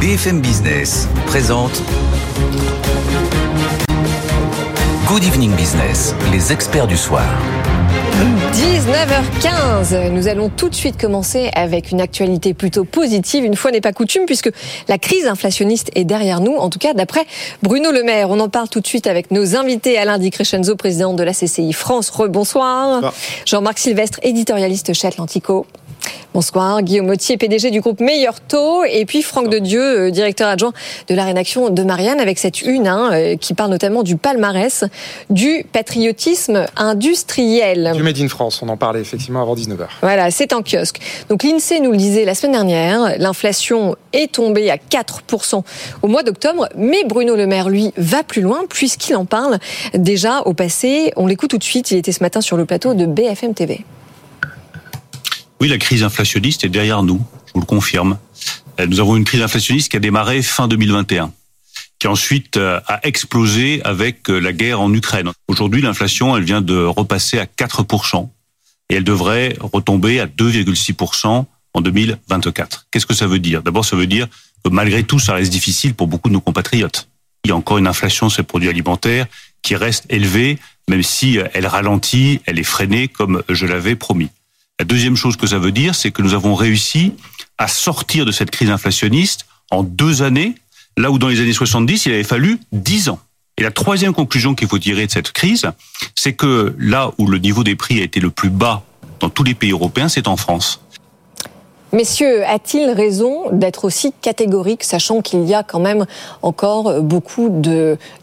BFM 0.00 0.40
Business 0.40 1.08
présente 1.26 1.80
Good 5.06 5.24
Evening 5.24 5.54
Business, 5.54 6.14
les 6.32 6.52
experts 6.52 6.88
du 6.88 6.96
soir. 6.96 7.24
19h15, 8.20 10.10
nous 10.10 10.28
allons 10.28 10.50
tout 10.50 10.68
de 10.68 10.74
suite 10.74 11.00
commencer 11.00 11.50
avec 11.54 11.90
une 11.90 12.02
actualité 12.02 12.52
plutôt 12.52 12.84
positive, 12.84 13.46
une 13.46 13.56
fois 13.56 13.70
n'est 13.70 13.80
pas 13.80 13.94
coutume, 13.94 14.26
puisque 14.26 14.50
la 14.88 14.98
crise 14.98 15.26
inflationniste 15.26 15.90
est 15.94 16.04
derrière 16.04 16.40
nous, 16.40 16.54
en 16.54 16.68
tout 16.68 16.78
cas 16.78 16.92
d'après 16.92 17.24
Bruno 17.62 17.90
Le 17.90 18.02
Maire. 18.02 18.28
On 18.28 18.38
en 18.40 18.50
parle 18.50 18.68
tout 18.68 18.80
de 18.80 18.86
suite 18.86 19.06
avec 19.06 19.30
nos 19.30 19.56
invités, 19.56 19.96
Alain 19.96 20.18
Di 20.18 20.30
Crescenzo, 20.30 20.76
président 20.76 21.14
de 21.14 21.22
la 21.22 21.32
CCI 21.32 21.72
France. 21.72 22.10
Rebonsoir. 22.10 23.14
Jean-Marc 23.46 23.78
Sylvestre, 23.78 24.20
éditorialiste 24.22 24.92
chez 24.92 25.08
Atlantico. 25.08 25.64
Bonsoir, 26.32 26.82
Guillaume 26.82 27.06
Mottier, 27.06 27.36
PDG 27.36 27.72
du 27.72 27.80
groupe 27.80 27.98
Meilleur 27.98 28.40
Taux, 28.40 28.84
et 28.84 29.04
puis 29.04 29.20
Franck 29.22 29.48
de 29.48 29.58
Dieu, 29.58 29.82
euh, 29.82 30.10
directeur 30.10 30.48
adjoint 30.48 30.72
de 31.08 31.14
la 31.16 31.24
rédaction 31.24 31.70
de 31.70 31.82
Marianne, 31.82 32.20
avec 32.20 32.38
cette 32.38 32.62
une 32.62 32.86
hein, 32.86 33.10
euh, 33.12 33.36
qui 33.36 33.52
parle 33.52 33.70
notamment 33.70 34.04
du 34.04 34.16
palmarès 34.16 34.84
du 35.28 35.66
patriotisme 35.72 36.66
industriel. 36.76 37.92
Du 37.96 38.04
Made 38.04 38.20
in 38.20 38.28
France, 38.28 38.62
on 38.62 38.68
en 38.68 38.76
parlait 38.76 39.00
effectivement 39.00 39.42
avant 39.42 39.56
19h. 39.56 39.86
Voilà, 40.02 40.30
c'est 40.30 40.52
en 40.52 40.62
kiosque. 40.62 41.00
Donc 41.28 41.42
l'INSEE 41.42 41.80
nous 41.80 41.90
le 41.90 41.96
disait 41.96 42.24
la 42.24 42.36
semaine 42.36 42.52
dernière, 42.52 43.18
l'inflation 43.18 43.96
est 44.12 44.32
tombée 44.32 44.70
à 44.70 44.76
4% 44.76 45.62
au 46.02 46.06
mois 46.06 46.22
d'octobre, 46.22 46.68
mais 46.76 47.02
Bruno 47.04 47.34
Le 47.34 47.46
Maire, 47.48 47.68
lui, 47.68 47.92
va 47.96 48.22
plus 48.22 48.42
loin 48.42 48.60
puisqu'il 48.68 49.16
en 49.16 49.24
parle 49.24 49.58
déjà 49.94 50.42
au 50.42 50.54
passé. 50.54 51.12
On 51.16 51.26
l'écoute 51.26 51.50
tout 51.50 51.58
de 51.58 51.64
suite, 51.64 51.90
il 51.90 51.98
était 51.98 52.12
ce 52.12 52.22
matin 52.22 52.40
sur 52.40 52.56
le 52.56 52.66
plateau 52.66 52.94
de 52.94 53.06
BFM 53.06 53.54
TV. 53.54 53.84
Oui, 55.60 55.68
la 55.68 55.78
crise 55.78 56.02
inflationniste 56.02 56.64
est 56.64 56.70
derrière 56.70 57.02
nous, 57.02 57.22
je 57.46 57.52
vous 57.52 57.60
le 57.60 57.66
confirme. 57.66 58.18
Euh, 58.80 58.86
nous 58.86 58.98
avons 58.98 59.16
une 59.16 59.24
crise 59.24 59.42
inflationniste 59.42 59.90
qui 59.90 59.96
a 59.96 60.00
démarré 60.00 60.42
fin 60.42 60.68
2021 60.68 61.32
qui 61.98 62.08
ensuite 62.08 62.56
euh, 62.56 62.80
a 62.86 63.06
explosé 63.06 63.82
avec 63.84 64.30
euh, 64.30 64.38
la 64.38 64.54
guerre 64.54 64.80
en 64.80 64.92
Ukraine. 64.92 65.30
Aujourd'hui, 65.48 65.82
l'inflation, 65.82 66.34
elle 66.34 66.44
vient 66.44 66.62
de 66.62 66.82
repasser 66.82 67.38
à 67.38 67.44
4%, 67.44 68.26
et 68.88 68.94
elle 68.94 69.04
devrait 69.04 69.54
retomber 69.60 70.18
à 70.18 70.26
2,6% 70.26 71.44
en 71.74 71.80
2024. 71.82 72.86
Qu'est-ce 72.90 73.04
que 73.04 73.12
ça 73.12 73.26
veut 73.26 73.38
dire? 73.38 73.62
D'abord, 73.62 73.84
ça 73.84 73.96
veut 73.96 74.06
dire 74.06 74.28
que 74.64 74.70
malgré 74.70 75.04
tout, 75.04 75.18
ça 75.18 75.34
reste 75.34 75.52
difficile 75.52 75.92
pour 75.94 76.06
beaucoup 76.06 76.30
de 76.30 76.34
nos 76.34 76.40
compatriotes. 76.40 77.06
Il 77.44 77.48
y 77.48 77.52
a 77.52 77.56
encore 77.56 77.76
une 77.76 77.86
inflation 77.86 78.30
sur 78.30 78.40
les 78.40 78.46
produits 78.46 78.70
alimentaires 78.70 79.26
qui 79.60 79.76
reste 79.76 80.06
élevée, 80.08 80.58
même 80.88 81.02
si 81.02 81.38
elle 81.52 81.66
ralentit, 81.66 82.40
elle 82.46 82.58
est 82.58 82.64
freinée, 82.64 83.08
comme 83.08 83.42
je 83.50 83.66
l'avais 83.66 83.94
promis. 83.94 84.30
La 84.80 84.84
deuxième 84.84 85.14
chose 85.14 85.36
que 85.36 85.46
ça 85.46 85.58
veut 85.58 85.72
dire, 85.72 85.94
c'est 85.94 86.10
que 86.10 86.22
nous 86.22 86.32
avons 86.32 86.54
réussi 86.54 87.12
à 87.58 87.68
sortir 87.68 88.24
de 88.24 88.32
cette 88.32 88.50
crise 88.50 88.70
inflationniste 88.70 89.44
en 89.70 89.82
deux 89.82 90.22
années, 90.22 90.54
là 90.96 91.10
où 91.10 91.18
dans 91.18 91.28
les 91.28 91.38
années 91.42 91.52
70, 91.52 92.06
il 92.06 92.14
avait 92.14 92.24
fallu 92.24 92.58
dix 92.72 93.10
ans. 93.10 93.18
Et 93.58 93.62
la 93.62 93.72
troisième 93.72 94.14
conclusion 94.14 94.54
qu'il 94.54 94.68
faut 94.68 94.78
tirer 94.78 95.06
de 95.06 95.12
cette 95.12 95.32
crise, 95.32 95.66
c'est 96.14 96.32
que 96.32 96.74
là 96.78 97.10
où 97.18 97.26
le 97.26 97.36
niveau 97.36 97.62
des 97.62 97.76
prix 97.76 98.00
a 98.00 98.04
été 98.04 98.20
le 98.20 98.30
plus 98.30 98.48
bas 98.48 98.82
dans 99.18 99.28
tous 99.28 99.42
les 99.42 99.52
pays 99.52 99.72
européens, 99.72 100.08
c'est 100.08 100.26
en 100.26 100.38
France. 100.38 100.80
Messieurs, 101.92 102.42
a-t-il 102.46 102.88
raison 102.88 103.50
d'être 103.52 103.84
aussi 103.84 104.14
catégorique, 104.22 104.82
sachant 104.82 105.20
qu'il 105.20 105.44
y 105.44 105.52
a 105.52 105.62
quand 105.62 105.80
même 105.80 106.06
encore 106.40 107.02
beaucoup 107.02 107.50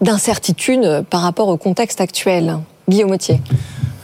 d'incertitudes 0.01 1.03
par 1.07 1.21
rapport 1.21 1.49
au 1.49 1.57
contexte 1.57 2.01
actuel? 2.01 2.57
Guillaume 2.89 3.12
Autier 3.12 3.41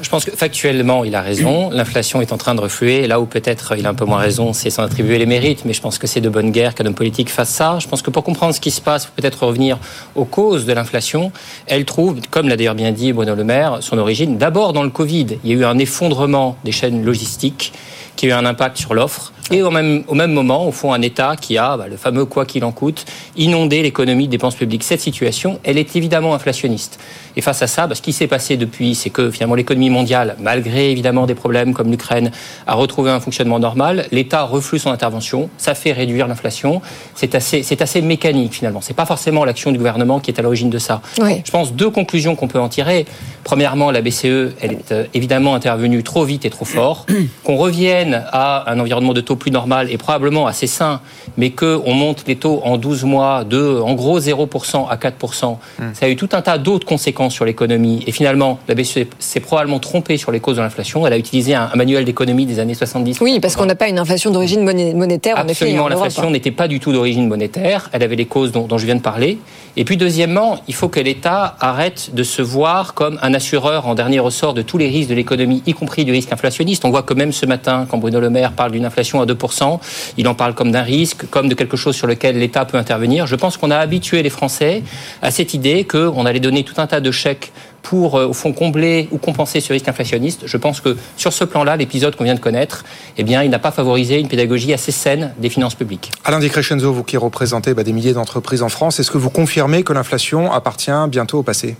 je 0.03 0.09
pense 0.09 0.25
que 0.25 0.31
factuellement, 0.31 1.05
il 1.05 1.15
a 1.15 1.21
raison. 1.21 1.69
L'inflation 1.69 2.19
est 2.21 2.33
en 2.33 2.37
train 2.37 2.55
de 2.55 2.59
refluer. 2.59 3.07
Là 3.07 3.21
où 3.21 3.25
peut-être 3.25 3.75
il 3.77 3.85
a 3.85 3.89
un 3.89 3.93
peu 3.93 4.03
moins 4.03 4.17
raison, 4.17 4.51
c'est 4.51 4.69
s'en 4.69 4.83
attribuer 4.83 5.17
les 5.17 5.25
mérites. 5.25 5.63
Mais 5.63 5.71
je 5.71 5.81
pense 5.81 5.97
que 5.97 6.07
c'est 6.07 6.19
de 6.19 6.27
bonne 6.27 6.51
guerre 6.51 6.75
qu'un 6.75 6.85
homme 6.85 6.93
politique 6.93 7.29
fasse 7.29 7.49
ça. 7.49 7.79
Je 7.79 7.87
pense 7.87 8.01
que 8.01 8.09
pour 8.09 8.23
comprendre 8.23 8.53
ce 8.53 8.59
qui 8.59 8.69
se 8.69 8.81
passe, 8.81 9.05
peut-être 9.05 9.45
revenir 9.45 9.79
aux 10.15 10.25
causes 10.25 10.65
de 10.65 10.73
l'inflation. 10.73 11.31
Elle 11.67 11.85
trouve, 11.85 12.19
comme 12.29 12.49
l'a 12.49 12.57
d'ailleurs 12.57 12.75
bien 12.75 12.91
dit 12.91 13.13
Bruno 13.13 13.33
Le 13.33 13.45
Maire, 13.45 13.77
son 13.79 13.97
origine 13.97 14.37
d'abord 14.37 14.73
dans 14.73 14.83
le 14.83 14.89
Covid. 14.89 15.37
Il 15.45 15.49
y 15.49 15.53
a 15.53 15.55
eu 15.55 15.63
un 15.63 15.79
effondrement 15.79 16.57
des 16.65 16.73
chaînes 16.73 17.05
logistiques 17.05 17.71
qui 18.17 18.25
a 18.25 18.29
eu 18.29 18.31
un 18.33 18.45
impact 18.45 18.77
sur 18.77 18.93
l'offre. 18.93 19.31
Et 19.51 19.61
au 19.61 19.71
même, 19.71 20.03
au 20.07 20.15
même 20.15 20.31
moment, 20.31 20.67
au 20.67 20.71
fond, 20.71 20.93
un 20.93 21.01
État 21.01 21.35
qui 21.35 21.57
a, 21.57 21.75
bah, 21.75 21.87
le 21.89 21.97
fameux 21.97 22.25
quoi 22.25 22.45
qu'il 22.45 22.63
en 22.63 22.71
coûte, 22.71 23.05
inondé 23.35 23.81
l'économie 23.81 24.27
de 24.27 24.31
dépenses 24.31 24.55
publiques. 24.55 24.83
Cette 24.83 25.01
situation, 25.01 25.59
elle 25.63 25.77
est 25.77 25.95
évidemment 25.95 26.33
inflationniste. 26.33 26.99
Et 27.35 27.41
face 27.41 27.61
à 27.61 27.67
ça, 27.67 27.87
bah, 27.87 27.95
ce 27.95 28.01
qui 28.01 28.13
s'est 28.13 28.27
passé 28.27 28.55
depuis, 28.55 28.95
c'est 28.95 29.09
que 29.09 29.31
finalement 29.31 29.55
l'économie 29.55 29.89
mondiale, 29.89 30.37
malgré 30.39 30.91
évidemment 30.91 31.25
des 31.25 31.35
problèmes 31.35 31.73
comme 31.73 31.91
l'Ukraine, 31.91 32.31
a 32.67 32.75
retrouvé 32.75 33.11
un 33.11 33.19
fonctionnement 33.19 33.59
normal. 33.59 34.05
L'État 34.11 34.43
reflue 34.43 34.79
son 34.79 34.91
intervention, 34.91 35.49
ça 35.57 35.75
fait 35.75 35.91
réduire 35.91 36.27
l'inflation. 36.27 36.81
C'est 37.15 37.35
assez, 37.35 37.63
c'est 37.63 37.81
assez 37.81 38.01
mécanique 38.01 38.53
finalement. 38.53 38.79
C'est 38.81 38.93
pas 38.93 39.05
forcément 39.05 39.43
l'action 39.43 39.71
du 39.71 39.77
gouvernement 39.77 40.19
qui 40.19 40.31
est 40.31 40.39
à 40.39 40.41
l'origine 40.41 40.69
de 40.69 40.79
ça. 40.79 41.01
Je 41.17 41.51
pense 41.51 41.73
deux 41.73 41.89
conclusions 41.89 42.35
qu'on 42.35 42.47
peut 42.47 42.59
en 42.59 42.69
tirer. 42.69 43.05
Premièrement, 43.43 43.91
la 43.91 44.01
BCE, 44.01 44.53
elle 44.61 44.71
est 44.71 44.91
euh, 44.91 45.05
évidemment 45.13 45.53
intervenue 45.53 46.01
trop 46.01 46.23
vite 46.23 46.45
et 46.45 46.49
trop 46.49 46.65
fort. 46.65 47.05
Qu'on 47.43 47.57
revienne 47.57 48.23
à 48.31 48.71
un 48.71 48.79
environnement 48.79 49.13
de 49.13 49.19
taux 49.19 49.32
plus 49.35 49.51
normal 49.51 49.91
et 49.91 49.97
probablement 49.97 50.47
assez 50.47 50.67
sain, 50.67 51.01
mais 51.37 51.51
qu'on 51.51 51.93
monte 51.93 52.23
les 52.27 52.35
taux 52.35 52.61
en 52.63 52.77
12 52.77 53.03
mois 53.03 53.43
de 53.43 53.79
en 53.81 53.93
gros 53.93 54.19
0% 54.19 54.87
à 54.89 54.95
4%, 54.95 55.57
hmm. 55.79 55.83
ça 55.93 56.05
a 56.05 56.09
eu 56.09 56.15
tout 56.15 56.29
un 56.33 56.41
tas 56.41 56.57
d'autres 56.57 56.85
conséquences 56.85 57.33
sur 57.33 57.45
l'économie. 57.45 58.03
Et 58.07 58.11
finalement, 58.11 58.59
la 58.67 58.75
BCE 58.75 59.05
s'est 59.19 59.39
probablement 59.39 59.79
trompée 59.79 60.17
sur 60.17 60.31
les 60.31 60.39
causes 60.39 60.57
de 60.57 60.61
l'inflation. 60.61 61.05
Elle 61.05 61.13
a 61.13 61.17
utilisé 61.17 61.55
un, 61.55 61.69
manuel 61.75 62.05
d'économie 62.05 62.45
des 62.45 62.59
années 62.59 62.73
70. 62.73 63.19
Oui, 63.21 63.39
parce 63.39 63.55
qu'on 63.55 63.65
n'a 63.65 63.75
pas 63.75 63.87
une 63.87 63.99
inflation 63.99 64.31
d'origine 64.31 64.63
monétaire. 64.63 65.37
Absolument, 65.37 65.87
l'inflation 65.87 66.29
n'était 66.29 66.51
pas 66.51 66.67
du 66.67 66.79
tout 66.79 66.91
d'origine 66.91 67.27
monétaire. 67.27 67.89
Elle 67.93 68.03
avait 68.03 68.15
les 68.15 68.25
causes 68.25 68.51
dont, 68.51 68.67
dont 68.67 68.77
je 68.77 68.85
viens 68.85 68.95
de 68.95 69.01
parler. 69.01 69.39
Et 69.75 69.85
puis 69.85 69.97
deuxièmement, 69.97 70.59
il 70.67 70.75
faut 70.75 70.87
que 70.87 70.99
l'État 70.99 71.55
arrête 71.59 72.11
de 72.13 72.23
se 72.23 72.41
voir 72.41 72.93
comme 72.93 73.17
un 73.21 73.33
assureur 73.33 73.87
en 73.87 73.95
dernier 73.95 74.19
ressort 74.19 74.53
de 74.53 74.61
tous 74.61 74.77
les 74.77 74.87
risques 74.87 75.09
de 75.09 75.15
l'économie, 75.15 75.63
y 75.65 75.73
compris 75.73 76.05
du 76.05 76.11
risque 76.11 76.31
inflationniste. 76.31 76.85
On 76.85 76.91
voit 76.91 77.01
que 77.01 77.13
même 77.13 77.31
ce 77.31 77.45
matin, 77.45 77.87
quand 77.89 77.97
Bruno 77.97 78.19
Le 78.19 78.29
Maire 78.29 78.51
parle 78.51 78.71
d'une 78.71 78.85
inflation 78.85 79.21
à 79.21 79.22
2%, 79.25 79.79
il 80.17 80.27
en 80.27 80.35
parle 80.35 80.53
comme 80.53 80.71
d'un 80.71 80.81
risque, 80.81 81.29
comme 81.29 81.49
de 81.49 81.55
quelque 81.55 81.77
chose 81.77 81.95
sur 81.95 82.07
lequel 82.07 82.37
l'État 82.37 82.65
peut 82.65 82.77
intervenir. 82.77 83.27
Je 83.27 83.35
pense 83.35 83.57
qu'on 83.57 83.71
a 83.71 83.77
habitué 83.77 84.23
les 84.23 84.29
Français 84.29 84.83
à 85.21 85.31
cette 85.31 85.53
idée 85.53 85.85
qu'on 85.85 86.25
allait 86.25 86.39
donner 86.39 86.63
tout 86.63 86.75
un 86.77 86.87
tas 86.87 86.99
de 86.99 87.11
chèques 87.11 87.51
pour, 87.83 88.15
euh, 88.15 88.27
au 88.27 88.33
fond, 88.33 88.53
combler 88.53 89.07
ou 89.11 89.17
compenser 89.17 89.59
ce 89.59 89.71
risque 89.73 89.87
inflationniste. 89.87 90.43
Je 90.45 90.57
pense 90.57 90.81
que 90.81 90.97
sur 91.17 91.33
ce 91.33 91.43
plan-là, 91.43 91.75
l'épisode 91.75 92.15
qu'on 92.15 92.23
vient 92.23 92.33
de 92.33 92.39
connaître, 92.39 92.85
eh 93.17 93.23
bien, 93.23 93.43
il 93.43 93.49
n'a 93.49 93.59
pas 93.59 93.71
favorisé 93.71 94.19
une 94.19 94.29
pédagogie 94.29 94.73
assez 94.73 94.91
saine 94.91 95.33
des 95.37 95.49
finances 95.49 95.75
publiques. 95.75 96.09
Alain 96.23 96.39
Di 96.39 96.49
Crescenzo, 96.49 96.91
vous 96.91 97.03
qui 97.03 97.17
représentez 97.17 97.73
bah, 97.73 97.83
des 97.83 97.93
milliers 97.93 98.13
d'entreprises 98.13 98.63
en 98.63 98.69
France, 98.69 98.99
est-ce 98.99 99.11
que 99.11 99.17
vous 99.17 99.29
confirmez 99.29 99.83
que 99.83 99.93
l'inflation 99.93 100.51
appartient 100.51 100.91
bientôt 101.09 101.39
au 101.39 101.43
passé? 101.43 101.75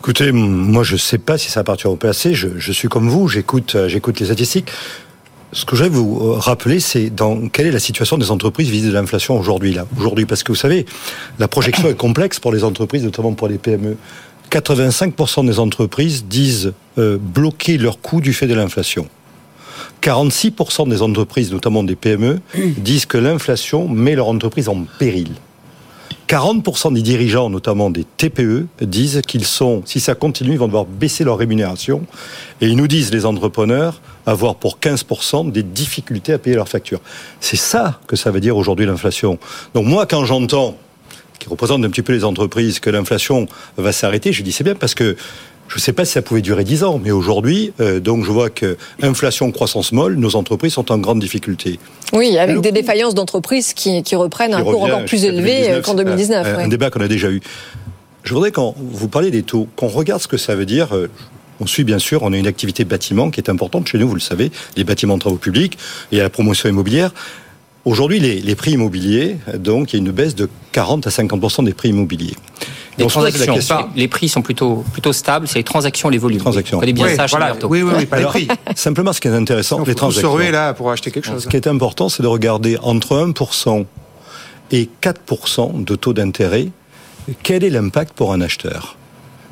Écoutez, 0.00 0.30
moi 0.30 0.84
je 0.84 0.92
ne 0.92 0.98
sais 0.98 1.18
pas 1.18 1.36
si 1.36 1.50
ça 1.50 1.60
appartient 1.60 1.88
au 1.88 1.96
passé. 1.96 2.32
Je, 2.32 2.48
je 2.58 2.72
suis 2.72 2.86
comme 2.86 3.08
vous, 3.08 3.26
j'écoute, 3.26 3.74
euh, 3.74 3.88
j'écoute 3.88 4.20
les 4.20 4.26
statistiques. 4.26 4.70
Ce 5.52 5.64
que 5.64 5.76
je 5.76 5.84
vais 5.84 5.88
vous 5.88 6.20
euh, 6.20 6.38
rappeler, 6.38 6.80
c'est 6.80 7.10
dans 7.10 7.48
quelle 7.48 7.66
est 7.66 7.72
la 7.72 7.78
situation 7.78 8.18
des 8.18 8.30
entreprises 8.30 8.68
vis-à-vis 8.68 8.88
de 8.88 8.92
l'inflation 8.92 9.38
aujourd'hui 9.38 9.76
parce 10.26 10.42
que 10.42 10.52
vous 10.52 10.56
savez, 10.56 10.86
la 11.38 11.48
projection 11.48 11.88
est 11.88 11.94
complexe 11.94 12.40
pour 12.40 12.52
les 12.52 12.64
entreprises, 12.64 13.04
notamment 13.04 13.32
pour 13.32 13.48
les 13.48 13.58
PME. 13.58 13.96
85% 14.50 15.46
des 15.46 15.58
entreprises 15.58 16.24
disent 16.24 16.72
euh, 16.98 17.18
bloquer 17.20 17.78
leurs 17.78 18.00
coûts 18.00 18.20
du 18.20 18.32
fait 18.32 18.46
de 18.46 18.54
l'inflation. 18.54 19.08
46% 20.02 20.88
des 20.88 21.02
entreprises, 21.02 21.52
notamment 21.52 21.82
des 21.82 21.96
PME, 21.96 22.40
disent 22.78 23.06
que 23.06 23.18
l'inflation 23.18 23.88
met 23.88 24.14
leur 24.14 24.28
entreprise 24.28 24.68
en 24.68 24.84
péril. 24.98 25.30
40% 26.28 26.92
des 26.92 27.02
dirigeants, 27.02 27.50
notamment 27.50 27.90
des 27.90 28.04
TPE, 28.04 28.66
disent 28.80 29.20
qu'ils 29.26 29.44
sont, 29.44 29.82
si 29.84 30.00
ça 30.00 30.14
continue, 30.14 30.52
ils 30.52 30.58
vont 30.58 30.66
devoir 30.66 30.84
baisser 30.84 31.24
leur 31.24 31.38
rémunération. 31.38 32.04
Et 32.60 32.66
ils 32.66 32.76
nous 32.76 32.88
disent, 32.88 33.12
les 33.12 33.26
entrepreneurs, 33.26 34.00
avoir 34.26 34.56
pour 34.56 34.78
15% 34.78 35.52
des 35.52 35.62
difficultés 35.62 36.32
à 36.32 36.38
payer 36.38 36.56
leurs 36.56 36.68
factures. 36.68 37.00
C'est 37.40 37.56
ça 37.56 38.00
que 38.06 38.16
ça 38.16 38.30
veut 38.30 38.40
dire 38.40 38.56
aujourd'hui 38.56 38.86
l'inflation. 38.86 39.38
Donc 39.74 39.86
moi, 39.86 40.06
quand 40.06 40.24
j'entends, 40.24 40.76
qui 41.38 41.48
représente 41.48 41.84
un 41.84 41.90
petit 41.90 42.02
peu 42.02 42.12
les 42.12 42.24
entreprises, 42.24 42.80
que 42.80 42.90
l'inflation 42.90 43.46
va 43.76 43.92
s'arrêter, 43.92 44.32
je 44.32 44.42
dis 44.42 44.52
c'est 44.52 44.64
bien 44.64 44.74
parce 44.74 44.94
que 44.94 45.16
je 45.68 45.76
ne 45.76 45.80
sais 45.80 45.92
pas 45.92 46.04
si 46.04 46.12
ça 46.12 46.22
pouvait 46.22 46.42
durer 46.42 46.64
10 46.64 46.84
ans, 46.84 47.00
mais 47.02 47.10
aujourd'hui, 47.10 47.72
euh, 47.80 48.00
donc 48.00 48.24
je 48.24 48.30
vois 48.30 48.50
que 48.50 48.76
inflation, 49.02 49.50
croissance 49.50 49.92
molle, 49.92 50.16
nos 50.16 50.36
entreprises 50.36 50.74
sont 50.74 50.92
en 50.92 50.98
grande 50.98 51.20
difficulté. 51.20 51.78
Oui, 52.12 52.38
avec 52.38 52.60
des 52.60 52.72
défaillances 52.72 53.14
d'entreprises 53.14 53.74
qui, 53.74 54.02
reprennent 54.16 54.54
un 54.54 54.62
cours 54.62 54.84
encore 54.84 55.04
plus 55.04 55.24
élevé 55.24 55.80
qu'en 55.84 55.94
2019. 55.94 56.58
Un, 56.58 56.68
débat 56.68 56.90
qu'on 56.90 57.00
a 57.00 57.08
déjà 57.08 57.30
eu. 57.30 57.40
Je 58.22 58.32
voudrais, 58.32 58.50
quand 58.50 58.74
vous 58.78 59.08
parlez 59.08 59.30
des 59.30 59.42
taux, 59.42 59.68
qu'on 59.76 59.88
regarde 59.88 60.20
ce 60.20 60.28
que 60.28 60.36
ça 60.36 60.54
veut 60.54 60.66
dire. 60.66 60.94
Euh, 60.94 61.10
on 61.60 61.66
suit 61.66 61.84
bien 61.84 61.98
sûr, 61.98 62.22
on 62.22 62.32
a 62.32 62.36
une 62.36 62.46
activité 62.46 62.84
bâtiment 62.84 63.30
qui 63.30 63.40
est 63.40 63.48
importante 63.48 63.88
chez 63.88 63.96
nous, 63.98 64.06
vous 64.06 64.14
le 64.14 64.20
savez, 64.20 64.50
les 64.76 64.84
bâtiments 64.84 65.14
de 65.14 65.20
travaux 65.20 65.36
publics 65.36 65.78
et 66.12 66.18
la 66.18 66.28
promotion 66.28 66.68
immobilière. 66.68 67.12
Aujourd'hui, 67.86 68.18
les, 68.18 68.40
les, 68.40 68.54
prix 68.54 68.72
immobiliers, 68.72 69.36
donc 69.54 69.92
il 69.92 69.96
y 69.96 69.98
a 69.98 70.04
une 70.04 70.12
baisse 70.12 70.34
de 70.34 70.50
40 70.72 71.06
à 71.06 71.10
50% 71.10 71.64
des 71.64 71.72
prix 71.72 71.90
immobiliers. 71.90 72.34
Les 72.98 73.06
transactions, 73.06 73.88
les 73.94 74.08
prix 74.08 74.28
sont 74.28 74.42
plutôt 74.42 74.84
plutôt 74.92 75.12
stables, 75.12 75.46
c'est 75.46 75.58
les 75.58 75.64
transactions, 75.64 76.08
les 76.08 76.18
volumes. 76.18 76.40
Transactions. 76.40 76.80
Vous 76.80 76.92
bien 76.92 77.14
ça, 77.14 77.26
voilà. 77.26 77.54
Oui, 77.64 77.82
oui, 77.82 77.92
oui, 77.96 78.06
pas 78.06 78.18
les 78.18 78.24
prix. 78.24 78.48
Simplement, 78.74 79.12
ce 79.12 79.20
qui 79.20 79.28
est 79.28 79.32
intéressant, 79.32 79.84
les 79.84 79.94
transactions. 79.94 80.36
Se 80.38 80.50
là 80.50 80.74
pour 80.74 80.90
acheter 80.90 81.10
quelque 81.10 81.26
chose. 81.26 81.42
Ce 81.44 81.48
qui 81.48 81.56
est 81.56 81.66
important, 81.66 82.08
c'est 82.08 82.22
de 82.22 82.28
regarder 82.28 82.78
entre 82.82 83.16
1% 83.16 83.84
et 84.72 84.88
4% 85.02 85.84
de 85.84 85.96
taux 85.96 86.12
d'intérêt, 86.12 86.68
quel 87.42 87.64
est 87.64 87.70
l'impact 87.70 88.14
pour 88.14 88.32
un 88.32 88.40
acheteur? 88.40 88.96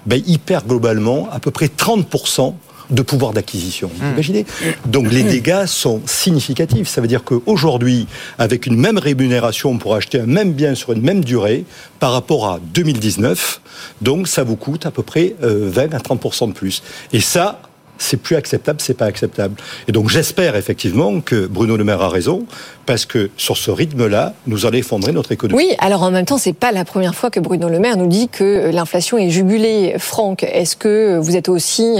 Ben, 0.06 0.22
Il 0.26 0.38
perd 0.38 0.66
globalement 0.66 1.28
à 1.32 1.38
peu 1.38 1.50
près 1.50 1.66
30% 1.66 2.54
de 2.94 3.02
pouvoir 3.02 3.32
d'acquisition. 3.32 3.90
Vous 3.94 4.04
hmm. 4.04 4.12
imaginez 4.12 4.46
Donc 4.86 5.10
les 5.10 5.22
dégâts 5.34 5.66
sont 5.66 6.00
significatifs. 6.06 6.88
Ça 6.88 7.00
veut 7.00 7.08
dire 7.08 7.24
qu'aujourd'hui, 7.24 8.06
avec 8.38 8.66
une 8.66 8.76
même 8.76 8.98
rémunération 8.98 9.76
pour 9.78 9.94
acheter 9.94 10.20
un 10.20 10.26
même 10.26 10.52
bien 10.52 10.74
sur 10.74 10.92
une 10.92 11.02
même 11.02 11.24
durée, 11.24 11.64
par 12.00 12.12
rapport 12.12 12.46
à 12.48 12.60
2019, 12.74 13.60
donc 14.02 14.28
ça 14.28 14.44
vous 14.44 14.56
coûte 14.56 14.86
à 14.86 14.90
peu 14.90 15.02
près 15.02 15.34
20 15.40 15.46
euh, 15.46 15.96
à 15.96 15.98
30% 15.98 16.48
de 16.48 16.52
plus. 16.52 16.82
Et 17.12 17.20
ça, 17.20 17.60
c'est 17.98 18.16
plus 18.16 18.36
acceptable, 18.36 18.80
c'est 18.80 18.96
pas 18.96 19.06
acceptable. 19.06 19.54
Et 19.88 19.92
donc 19.92 20.08
j'espère 20.08 20.56
effectivement 20.56 21.20
que 21.20 21.46
Bruno 21.46 21.76
Le 21.76 21.84
Maire 21.84 22.02
a 22.02 22.08
raison, 22.08 22.44
parce 22.86 23.06
que 23.06 23.30
sur 23.36 23.56
ce 23.56 23.70
rythme-là, 23.70 24.34
nous 24.46 24.66
allons 24.66 24.78
effondrer 24.78 25.12
notre 25.12 25.32
économie. 25.32 25.56
Oui, 25.56 25.74
alors 25.78 26.02
en 26.02 26.10
même 26.10 26.24
temps, 26.24 26.38
c'est 26.38 26.52
pas 26.52 26.72
la 26.72 26.84
première 26.84 27.14
fois 27.14 27.30
que 27.30 27.40
Bruno 27.40 27.68
Le 27.68 27.78
Maire 27.78 27.96
nous 27.96 28.06
dit 28.06 28.28
que 28.28 28.70
l'inflation 28.72 29.18
est 29.18 29.30
jugulée. 29.30 29.94
Franck, 29.98 30.42
est-ce 30.42 30.76
que 30.76 31.18
vous 31.18 31.36
êtes 31.36 31.48
aussi 31.48 31.96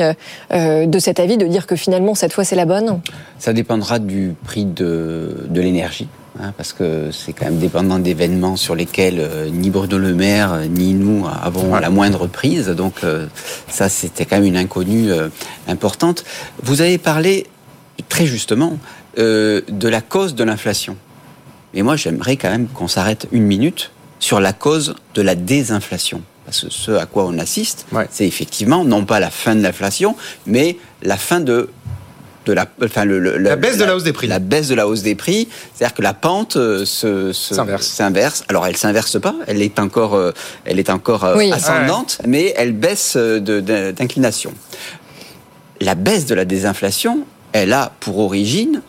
euh, 0.53 0.87
de 0.87 0.99
cet 0.99 1.21
avis 1.21 1.37
de 1.37 1.47
dire 1.47 1.67
que 1.67 1.77
finalement 1.77 2.15
cette 2.15 2.33
fois 2.33 2.45
c'est 2.45 2.57
la 2.57 2.67
bonne? 2.67 3.01
Ça 3.39 3.53
dépendra 3.53 3.99
du 3.99 4.35
prix 4.45 4.65
de, 4.65 5.47
de 5.49 5.61
l'énergie. 5.61 6.09
Hein, 6.41 6.53
parce 6.57 6.73
que 6.73 7.11
c'est 7.13 7.33
quand 7.33 7.45
même 7.45 7.59
dépendant 7.59 8.01
d'événements 8.01 8.57
sur 8.57 8.75
lesquels 8.75 9.21
euh, 9.21 9.49
ni 9.49 9.71
Bruno 9.71 9.99
Le 9.99 10.15
Maire 10.15 10.53
euh, 10.53 10.67
ni 10.67 10.93
nous 10.93 11.25
avons 11.29 11.73
la 11.77 11.91
moindre 11.91 12.27
prise. 12.27 12.67
Donc 12.71 13.05
euh, 13.05 13.29
ça, 13.69 13.89
c'était 13.89 14.25
quand 14.25 14.37
même 14.37 14.47
une 14.47 14.57
inconnue 14.57 15.13
importante. 15.69 16.25
Vous 16.63 16.81
avez 16.81 16.99
parlé 16.99 17.47
très 18.09 18.27
justement 18.27 18.79
de 19.17 19.89
la 19.89 20.01
cause 20.01 20.35
de 20.35 20.43
l'inflation. 20.43 20.97
Mais 21.73 21.83
moi, 21.83 21.95
j'aimerais 21.95 22.37
quand 22.37 22.51
même 22.51 22.67
qu'on 22.67 22.89
s'arrête 22.89 23.29
une 23.31 23.45
minute 23.45 23.93
sur 24.19 24.41
la 24.41 24.53
cause 24.53 24.97
de 25.15 25.23
la 25.23 25.37
désinflation. 25.37 26.23
Parce 26.45 26.63
que 26.63 26.71
ce 26.71 26.91
à 26.93 27.07
quoi 27.07 27.27
on 27.27 27.39
assiste, 27.39 27.87
c'est 28.11 28.27
effectivement 28.27 28.85
non 28.85 29.05
pas 29.05 29.21
la 29.21 29.31
fin 29.31 29.55
de 29.55 29.63
l'inflation, 29.63 30.17
mais 30.47 30.79
la 31.03 31.17
fin 31.17 31.41
de 31.41 31.71
de 32.45 32.53
la, 32.53 32.67
enfin 32.83 33.05
le, 33.05 33.19
la 33.19 33.57
baisse 33.57 33.79
de 33.79 33.85
la 33.85 33.97
hausse 33.97 34.05
des 34.05 34.13
prix. 34.13 34.27
La 34.27 34.39
baisse 34.39 34.69
de 34.69 34.75
la 34.75 34.87
hausse 34.87 35.03
des 35.03 35.15
prix, 35.15 35.49
c'est-à-dire 35.75 35.95
que 35.95 36.03
la 36.03 36.15
pente 36.15 36.57
euh, 36.57 36.85
se, 36.85 37.33
s'inverse. 37.33 38.45
Alors 38.49 38.67
elle 38.67 38.77
s'inverse 38.77 39.21
pas, 39.21 39.35
elle 39.47 39.63
est 39.63 39.79
encore, 39.79 40.15
euh, 40.15 40.33
elle 40.65 40.79
est 40.79 40.91
encore 40.91 41.25
euh, 41.25 41.51
ascendante, 41.53 42.19
mais 42.27 42.55
elle 42.57 42.73
baisse 42.73 43.17
d'inclination. 43.17 44.53
La 45.81 45.95
baisse 45.95 46.27
de 46.27 46.35
la 46.35 46.45
désinflation, 46.45 47.25
elle 47.53 47.73
a 47.73 47.93
pour 48.01 48.19
origine 48.19 48.83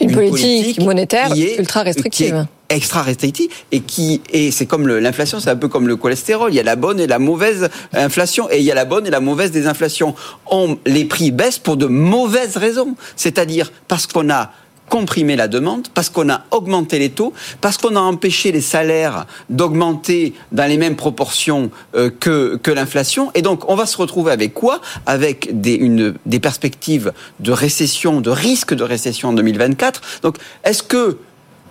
une, 0.00 0.12
politique, 0.12 0.80
monétaire 0.80 1.30
ultra 1.34 1.82
restrictive 1.82 2.46
extra 2.68 3.02
restrictive 3.02 3.50
et 3.72 3.80
qui 3.80 4.20
et 4.32 4.50
c'est 4.50 4.66
comme 4.66 4.86
l'inflation, 4.88 5.40
c'est 5.40 5.50
un 5.50 5.56
peu 5.56 5.68
comme 5.68 5.88
le 5.88 5.96
cholestérol. 5.96 6.52
Il 6.52 6.56
y 6.56 6.60
a 6.60 6.64
la 6.64 6.76
bonne 6.76 7.00
et 7.00 7.06
la 7.06 7.18
mauvaise 7.18 7.68
inflation 7.92 8.48
et 8.50 8.58
il 8.58 8.64
y 8.64 8.72
a 8.72 8.74
la 8.74 8.84
bonne 8.84 9.06
et 9.06 9.10
la 9.10 9.20
mauvaise 9.20 9.50
désinflation. 9.50 10.14
On, 10.46 10.78
les 10.86 11.04
prix 11.04 11.30
baissent 11.30 11.58
pour 11.58 11.76
de 11.76 11.86
mauvaises 11.86 12.56
raisons, 12.56 12.96
c'est-à-dire 13.16 13.72
parce 13.88 14.06
qu'on 14.06 14.30
a 14.30 14.50
comprimé 14.88 15.36
la 15.36 15.48
demande, 15.48 15.88
parce 15.94 16.08
qu'on 16.10 16.28
a 16.30 16.44
augmenté 16.50 16.98
les 16.98 17.10
taux, 17.10 17.32
parce 17.60 17.76
qu'on 17.76 17.96
a 17.96 18.00
empêché 18.00 18.52
les 18.52 18.60
salaires 18.60 19.26
d'augmenter 19.50 20.34
dans 20.52 20.68
les 20.68 20.76
mêmes 20.76 20.96
proportions 20.96 21.70
euh, 21.94 22.10
que, 22.10 22.56
que 22.56 22.70
l'inflation. 22.70 23.30
Et 23.34 23.42
donc, 23.42 23.68
on 23.68 23.74
va 23.74 23.86
se 23.86 23.96
retrouver 23.96 24.32
avec 24.32 24.54
quoi? 24.54 24.80
Avec 25.06 25.60
des, 25.60 25.74
une, 25.74 26.14
des 26.24 26.40
perspectives 26.40 27.12
de 27.40 27.52
récession, 27.52 28.20
de 28.20 28.30
risque 28.30 28.74
de 28.74 28.84
récession 28.84 29.30
en 29.30 29.32
2024. 29.32 30.20
Donc, 30.22 30.36
est-ce 30.64 30.82
que 30.82 31.18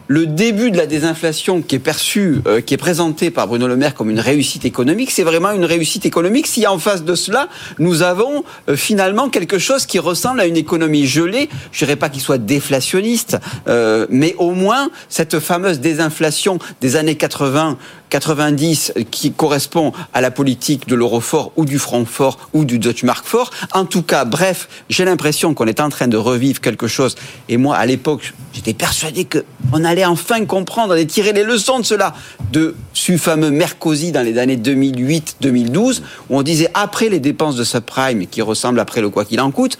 le 0.08 0.28
début 0.28 0.72
de 0.72 0.78
la 0.78 0.86
désinflation 0.86 1.62
qui 1.62 1.76
est 1.76 1.80
perçu, 1.80 2.42
euh, 2.48 2.62
qui 2.62 2.74
est 2.74 2.78
présenté 2.78 3.32
par 3.32 3.48
Bruno 3.48 3.68
Le 3.68 3.76
Maire 3.76 3.96
comme 3.96 4.10
une 4.10 4.20
réussite 4.20 4.66
économique, 4.66 5.12
c'est 5.12 5.24
vraiment 5.24 5.52
une 5.52 5.66
réussite 5.66 6.06
économique 6.06 6.48
si 6.48 6.68
en 6.68 6.78
face 6.78 7.04
de 7.04 7.16
cela, 7.16 7.48
nous 7.80 8.04
avons 8.04 8.44
euh, 8.70 8.76
finalement 8.76 9.30
quelque 9.30 9.58
chose 9.58 9.86
qui 9.86 10.00
ressemble 10.00 10.40
à 10.42 10.46
une 10.46 10.58
économie 10.58 11.08
gelée. 11.08 11.50
Je 11.72 11.80
dirais 11.80 11.96
pas 11.96 12.10
qu'il 12.10 12.22
soit 12.22 12.38
déflationniste, 12.38 13.38
euh, 13.68 14.06
mais 14.10 14.36
au 14.38 14.52
moins 14.52 14.90
cette 15.10 15.40
fameuse 15.40 15.80
désinflation 15.80 16.60
des 16.82 16.96
années 16.96 17.16
80 17.16 17.78
90 18.10 18.94
qui 19.12 19.32
correspond 19.32 19.92
à 20.14 20.22
la 20.22 20.32
politique 20.32 20.88
de 20.88 20.96
l'euro 20.96 21.20
fort 21.20 21.52
ou 21.56 21.66
du 21.66 21.80
franc 21.80 22.06
fort 22.06 22.50
ou 22.54 22.66
du 22.66 22.80
Deutsche 22.80 23.04
Mark 23.04 23.26
fort. 23.26 23.52
En 23.74 23.86
tout 23.86 24.02
cas, 24.02 24.26
bref, 24.26 24.68
j'ai 24.90 25.06
l'impression 25.06 25.54
qu'on 25.54 25.68
est 25.68 25.80
en 25.80 25.90
train 25.90 26.08
de 26.08 26.18
revivre 26.18 26.62
quelque 26.62 26.88
chose. 26.88 27.16
Et 27.50 27.58
moi, 27.58 27.76
à 27.76 27.86
l'époque, 27.86 28.34
j'étais 28.54 28.74
persuadé 28.74 29.26
qu'on 29.26 29.84
allait 29.84 30.06
enfin 30.06 30.46
comprendre 30.46 30.96
et 30.96 31.06
tirer 31.06 31.34
les 31.34 31.44
leçons 31.44 31.80
de 31.80 31.86
cela, 31.86 32.14
de 32.52 32.76
ce 32.94 33.18
fameux 33.18 33.52
Mercosi 33.52 34.12
dans 34.12 34.22
les 34.22 34.38
années 34.38 34.58
2008-2012, 34.58 36.02
où 36.30 36.38
on 36.38 36.42
disait 36.42 36.70
après 36.74 37.10
les 37.10 37.20
dépenses 37.20 37.56
de 37.56 37.64
subprime, 37.64 38.28
qui 38.28 38.42
ressemblent 38.42 38.80
après 38.80 39.02
le 39.02 39.10
quoi 39.10 39.26
qu'il 39.26 39.42
en 39.42 39.52
coûte, 39.52 39.78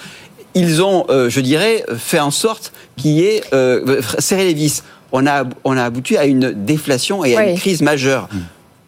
ils 0.56 0.82
ont, 0.82 1.06
euh, 1.10 1.30
je 1.30 1.42
dirais, 1.42 1.86
fait 1.98 2.20
en 2.20 2.32
sorte 2.32 2.72
qu'il 2.96 3.12
y 3.12 3.24
ait 3.24 3.44
euh, 3.54 4.02
serré 4.20 4.46
les 4.46 4.54
vis 4.54 4.84
on 5.16 5.26
a, 5.26 5.46
on 5.64 5.78
a 5.78 5.84
abouti 5.84 6.18
à 6.18 6.26
une 6.26 6.52
déflation 6.66 7.24
et 7.24 7.36
à 7.38 7.50
une 7.50 7.58
crise 7.58 7.82
majeure. 7.82 8.28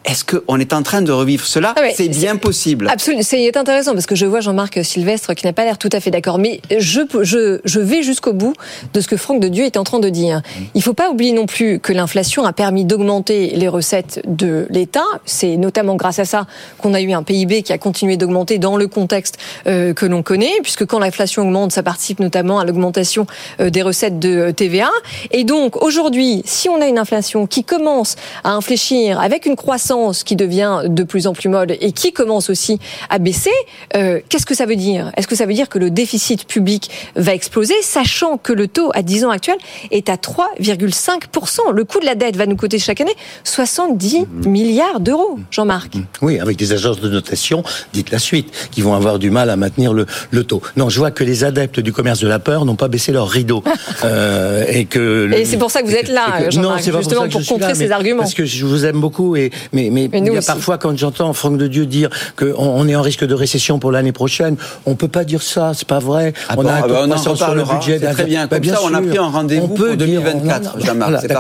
Est-ce 0.08 0.24
qu'on 0.24 0.58
est 0.58 0.72
en 0.72 0.84
train 0.84 1.02
de 1.02 1.12
revivre 1.12 1.46
cela? 1.46 1.76
Ah 1.78 1.82
C'est 1.94 2.08
bien 2.08 2.38
possible. 2.38 2.88
Absolument. 2.90 3.24
C'est 3.24 3.56
intéressant 3.58 3.92
parce 3.92 4.06
que 4.06 4.16
je 4.16 4.26
vois 4.26 4.40
Jean-Marc 4.40 4.80
Sylvestre 4.84 5.34
qui 5.34 5.46
n'a 5.46 5.52
pas 5.52 5.66
l'air 5.66 5.78
tout 5.78 5.90
à 5.92 6.00
fait 6.00 6.12
d'accord. 6.12 6.40
Mais 6.40 6.62
je, 6.72 7.02
je, 7.24 7.60
je 7.66 7.80
vais 7.82 8.04
jusqu'au 8.04 8.32
bout 8.32 8.54
de 8.94 9.02
ce 9.02 9.08
que 9.08 9.18
Franck 9.18 9.42
de 9.42 9.50
Dieu 9.50 9.66
est 9.66 9.76
en 9.76 9.84
train 9.84 10.00
de 10.00 10.08
dire. 10.08 10.42
Il 10.74 10.78
ne 10.78 10.82
faut 10.82 10.94
pas 10.94 11.10
oublier 11.10 11.34
non 11.34 11.46
plus 11.46 11.80
que 11.80 11.92
l'inflation 11.92 12.46
a 12.46 12.54
permis 12.54 12.86
d'augmenter 12.86 13.52
les 13.58 13.68
recettes 13.68 14.22
de 14.26 14.66
l'État. 14.70 15.04
C'est 15.26 15.58
notamment 15.58 15.96
grâce 15.96 16.20
à 16.20 16.26
ça 16.26 16.48
qu'on 16.78 16.94
a 16.94 17.02
eu 17.02 17.12
un 17.12 17.24
PIB 17.24 17.64
qui 17.64 17.74
a 17.74 17.78
continué 17.78 18.16
d'augmenter 18.16 18.60
dans 18.60 18.78
le 18.78 18.88
contexte 18.88 19.38
euh, 19.68 19.94
que 19.94 20.06
l'on 20.06 20.24
connaît, 20.24 20.54
puisque 20.64 20.86
quand 20.86 21.00
l'inflation 21.00 21.42
augmente, 21.42 21.74
ça 21.74 21.84
participe 21.84 22.22
notamment 22.22 22.60
à 22.60 22.66
l'augmentation 22.66 23.28
euh, 23.60 23.70
des 23.70 23.82
recettes 23.82 24.20
de 24.20 24.52
TVA. 24.52 24.90
Et 25.32 25.44
donc 25.44 25.84
aujourd'hui, 25.84 26.44
si 26.46 26.70
on 26.70 26.82
a 26.82 26.88
une 26.88 26.98
inflation 26.98 27.46
qui 27.46 27.66
commence 27.66 28.16
à 28.46 28.52
infléchir 28.52 29.20
avec 29.20 29.46
une 29.46 29.58
croissance 29.58 29.97
l'essence 29.98 30.24
qui 30.24 30.36
devient 30.36 30.82
de 30.86 31.04
plus 31.04 31.28
en 31.28 31.34
plus 31.34 31.50
mode 31.50 31.76
et 31.82 31.92
qui 31.92 32.12
commence 32.12 32.50
aussi 32.50 32.80
à 33.10 33.20
baisser, 33.20 33.52
euh, 33.96 34.20
qu'est-ce 34.30 34.46
que 34.46 34.56
ça 34.56 34.66
veut 34.66 34.76
dire? 34.76 35.12
Est-ce 35.18 35.28
que 35.28 35.36
ça 35.36 35.46
veut 35.46 35.54
dire 35.54 35.70
que 35.70 35.80
le 35.80 35.90
déficit 35.90 36.46
public 36.46 36.90
va 37.16 37.34
exploser, 37.34 37.74
sachant 37.82 38.38
que 38.38 38.54
le 38.54 38.68
taux 38.68 38.92
à 38.94 39.02
10 39.02 39.26
ans 39.26 39.30
actuel 39.30 39.58
est 39.92 40.10
à 40.10 40.16
3,5% 40.18 41.72
Le 41.74 41.84
coût 41.84 42.00
de 42.00 42.06
la 42.06 42.16
dette 42.16 42.36
va 42.36 42.46
nous 42.46 42.56
coûter 42.56 42.80
chaque 42.80 43.02
année 43.02 43.16
70 43.44 44.18
Mmh. 44.28 44.48
milliards 44.50 45.00
d'euros, 45.00 45.40
Jean-Marc. 45.52 45.94
Oui, 46.22 46.40
avec 46.40 46.58
des 46.58 46.72
agences 46.74 47.00
de 47.00 47.10
notation, 47.10 47.64
dites 47.94 48.12
la 48.12 48.20
suite, 48.20 48.52
qui 48.72 48.82
vont 48.82 48.94
avoir 48.94 49.20
du 49.20 49.30
mal 49.30 49.50
à 49.50 49.56
maintenir 49.56 49.94
le, 49.94 50.06
le 50.32 50.44
taux. 50.44 50.62
Non, 50.76 50.90
je 50.90 50.98
vois 51.00 51.12
que 51.12 51.24
les 51.24 51.44
adeptes 51.44 51.80
du 51.80 51.92
commerce 51.92 52.20
de 52.20 52.28
la 52.28 52.40
peur 52.40 52.66
n'ont 52.66 52.76
pas 52.76 52.88
baissé 52.88 53.12
leur 53.12 53.28
rideau. 53.30 53.64
Euh, 54.04 54.64
et 54.70 54.86
que 54.86 55.26
le- 55.26 55.38
Et 55.40 55.46
c'est 55.46 55.58
pour 55.58 55.72
ça 55.72 55.82
que 55.82 55.88
vous 55.88 55.96
êtes 55.96 56.08
là, 56.10 56.40
que- 56.44 56.52
Jean-Marc, 56.52 56.84
justement 56.84 57.28
pour 57.28 57.44
contrer 57.46 57.70
là, 57.70 57.76
ces 57.76 57.92
arguments. 57.92 58.22
Parce 58.22 58.36
que 58.36 58.46
je 58.46 58.64
vous 58.66 58.86
aime 58.86 59.00
beaucoup 59.00 59.36
et 59.36 59.50
mais 59.74 59.87
mais, 59.90 60.10
Mais 60.12 60.20
nous 60.22 60.28
il 60.28 60.34
y 60.34 60.36
a 60.36 60.40
aussi. 60.40 60.48
parfois 60.48 60.78
quand 60.78 60.98
j'entends 60.98 61.34
Franck 61.34 61.58
de 61.58 61.68
Dieu 61.68 61.86
dire 61.86 62.10
qu'on 62.38 62.54
on 62.58 62.88
est 62.88 62.96
en 62.96 63.02
risque 63.02 63.26
de 63.26 63.34
récession 63.34 63.80
pour 63.80 63.92
l'année 63.92 64.12
prochaine, 64.12 64.56
on 64.86 64.96
peut 64.96 65.08
pas 65.08 65.24
dire 65.24 65.42
ça, 65.42 65.72
c'est 65.76 65.88
pas 65.88 66.00
vrai. 66.00 66.34
on 66.52 66.56
bon, 66.64 66.68
a 66.68 66.72
un 66.74 66.82
ah 66.84 66.88
bah, 66.88 67.00
on 67.02 67.06
en 67.06 67.10
croissance 67.10 67.38
sur 67.38 67.56
le 67.56 67.64
budget. 67.64 68.00
c'est 68.00 68.12
très 68.12 68.26
bien. 68.26 68.48
Bah, 68.48 68.58
Comme 68.60 68.70
ça, 68.70 68.80
on 68.84 68.94
a 68.94 69.02
pris 69.02 69.18
un 69.18 69.30
rendez-vous 69.30 69.68
pour 69.68 69.86
dire- 69.88 69.98
2024, 69.98 70.64
non, 70.64 70.72
non, 70.80 70.86
Jean-Marc, 70.86 71.10
voilà, 71.10 71.22
c'est 71.22 71.34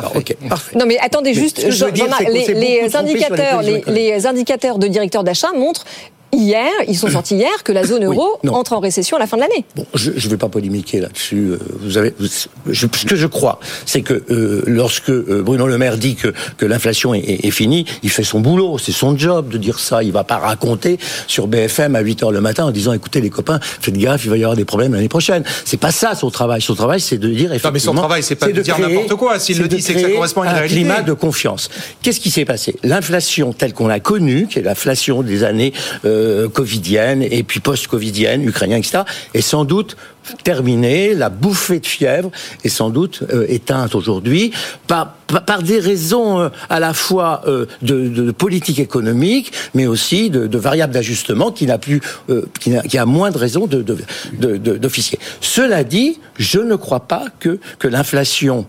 parfait. 0.49 0.77
Non 0.77 0.85
mais 0.85 0.97
attendez 0.99 1.33
juste, 1.33 1.69
je 1.69 1.85
dire, 1.85 2.05
qu'on 2.07 2.31
les, 2.31 2.95
indicateurs, 2.95 3.61
les, 3.61 3.83
les 3.87 4.27
indicateurs 4.27 4.79
de 4.79 4.87
directeurs 4.87 5.23
d'achat 5.23 5.51
montrent 5.53 5.85
hier, 6.33 6.69
ils 6.87 6.97
sont 6.97 7.09
sortis 7.11 7.35
hier, 7.35 7.63
que 7.63 7.71
la 7.71 7.83
zone 7.85 8.05
euro 8.05 8.39
non. 8.43 8.53
entre 8.53 8.73
en 8.73 8.79
récession 8.79 9.17
à 9.17 9.19
la 9.19 9.27
fin 9.27 9.37
de 9.37 9.41
l'année. 9.41 9.65
Bon, 9.75 9.85
je 9.93 10.11
ne 10.11 10.29
vais 10.29 10.37
pas 10.37 10.49
polémiquer 10.49 10.99
là-dessus. 10.99 11.49
euh, 11.51 11.57
Vous 11.81 11.97
avez, 11.97 12.13
vous- 12.19 12.27
je, 12.69 12.87
ce 12.95 13.05
que 13.05 13.15
je 13.15 13.27
crois, 13.27 13.59
c'est 13.85 14.01
que 14.01 14.23
euh, 14.29 14.63
lorsque 14.67 15.09
euh, 15.09 15.41
Bruno 15.43 15.67
Le 15.67 15.77
Maire 15.77 15.97
dit 15.97 16.15
que, 16.15 16.33
que 16.57 16.65
l'inflation 16.65 17.13
est, 17.13 17.19
est- 17.19 17.45
est 17.47 17.51
finie, 17.51 17.85
il 18.03 18.09
fait 18.09 18.23
son 18.23 18.39
boulot, 18.39 18.77
c'est 18.77 18.91
son 18.91 19.17
job 19.17 19.49
de 19.49 19.57
dire 19.57 19.79
ça. 19.79 20.03
Il 20.03 20.11
va 20.11 20.23
pas 20.23 20.37
raconter 20.37 20.97
sur 21.27 21.47
BFM 21.47 21.95
à 21.95 22.01
8 22.01 22.23
heures 22.23 22.31
le 22.31 22.41
matin 22.41 22.65
en 22.65 22.71
disant 22.71 22.93
écoutez 22.93 23.21
les 23.21 23.29
copains, 23.29 23.59
faites 23.61 23.97
gaffe, 23.97 24.25
il 24.25 24.29
va 24.29 24.37
y 24.37 24.43
avoir 24.43 24.55
des 24.57 24.65
problèmes 24.65 24.93
l'année 24.93 25.09
prochaine. 25.09 25.43
C'est 25.65 25.77
pas 25.79 25.91
ça 25.91 26.15
son 26.15 26.29
travail. 26.29 26.61
Son 26.61 26.75
travail, 26.75 26.99
c'est 26.99 27.17
de 27.17 27.29
dire 27.29 27.51
effectivement. 27.51 27.71
mais 27.73 27.79
son 27.79 27.93
travail, 27.95 28.23
c'est 28.23 28.35
pas 28.35 28.47
de 28.51 28.61
dire 28.61 28.77
n'importe 28.79 29.15
quoi. 29.15 29.39
S'il 29.39 29.57
le 29.59 29.67
de 29.67 29.75
dit, 29.75 29.81
c'est 29.81 29.93
que 29.93 29.99
ça 29.99 30.05
créer 30.05 30.15
correspond 30.15 30.41
à 30.41 30.45
une 30.45 30.51
un 30.51 30.53
réalité. 30.55 30.75
climat 30.75 31.01
de 31.01 31.13
confiance. 31.13 31.69
Qu'est-ce 32.01 32.19
qui 32.19 32.31
s'est 32.31 32.45
passé? 32.45 32.75
L'inflation 32.83 33.53
telle 33.53 33.73
qu'on 33.73 33.87
l'a 33.87 33.99
connue, 33.99 34.47
qui 34.47 34.59
est 34.59 34.61
l'inflation 34.63 35.21
des 35.23 35.43
années 35.43 35.73
euh, 36.05 36.16
covidiennes 36.53 37.23
et 37.23 37.43
puis 37.43 37.59
post-covidiennes, 37.59 38.43
ukrainiennes, 38.43 38.79
etc., 38.79 39.03
est 39.33 39.41
sans 39.41 39.65
doute 39.65 39.97
terminée. 40.43 41.13
La 41.13 41.29
bouffée 41.29 41.79
de 41.79 41.85
fièvre 41.85 42.31
est 42.63 42.69
sans 42.69 42.89
doute 42.89 43.23
euh, 43.31 43.45
éteinte 43.47 43.95
aujourd'hui 43.95 44.51
par, 44.87 45.13
par, 45.45 45.63
des 45.63 45.79
raisons 45.79 46.39
euh, 46.39 46.49
à 46.69 46.79
la 46.79 46.93
fois 46.93 47.41
euh, 47.47 47.65
de, 47.81 48.31
politique 48.31 48.79
économique, 48.79 49.51
mais 49.73 49.87
aussi 49.87 50.29
de, 50.29 50.57
variables 50.57 50.93
d'ajustement 50.93 51.51
qui 51.51 51.65
n'a 51.65 51.77
plus, 51.77 52.01
euh, 52.29 52.45
qui, 52.59 52.97
a 52.97 53.05
moins 53.05 53.31
de 53.31 53.37
raisons 53.37 53.67
d'officier. 53.67 55.19
Cela 55.41 55.83
dit, 55.83 56.19
je 56.37 56.59
ne 56.59 56.75
crois 56.75 57.01
pas 57.01 57.25
que, 57.39 57.59
que 57.79 57.87
l'inflation 57.87 58.67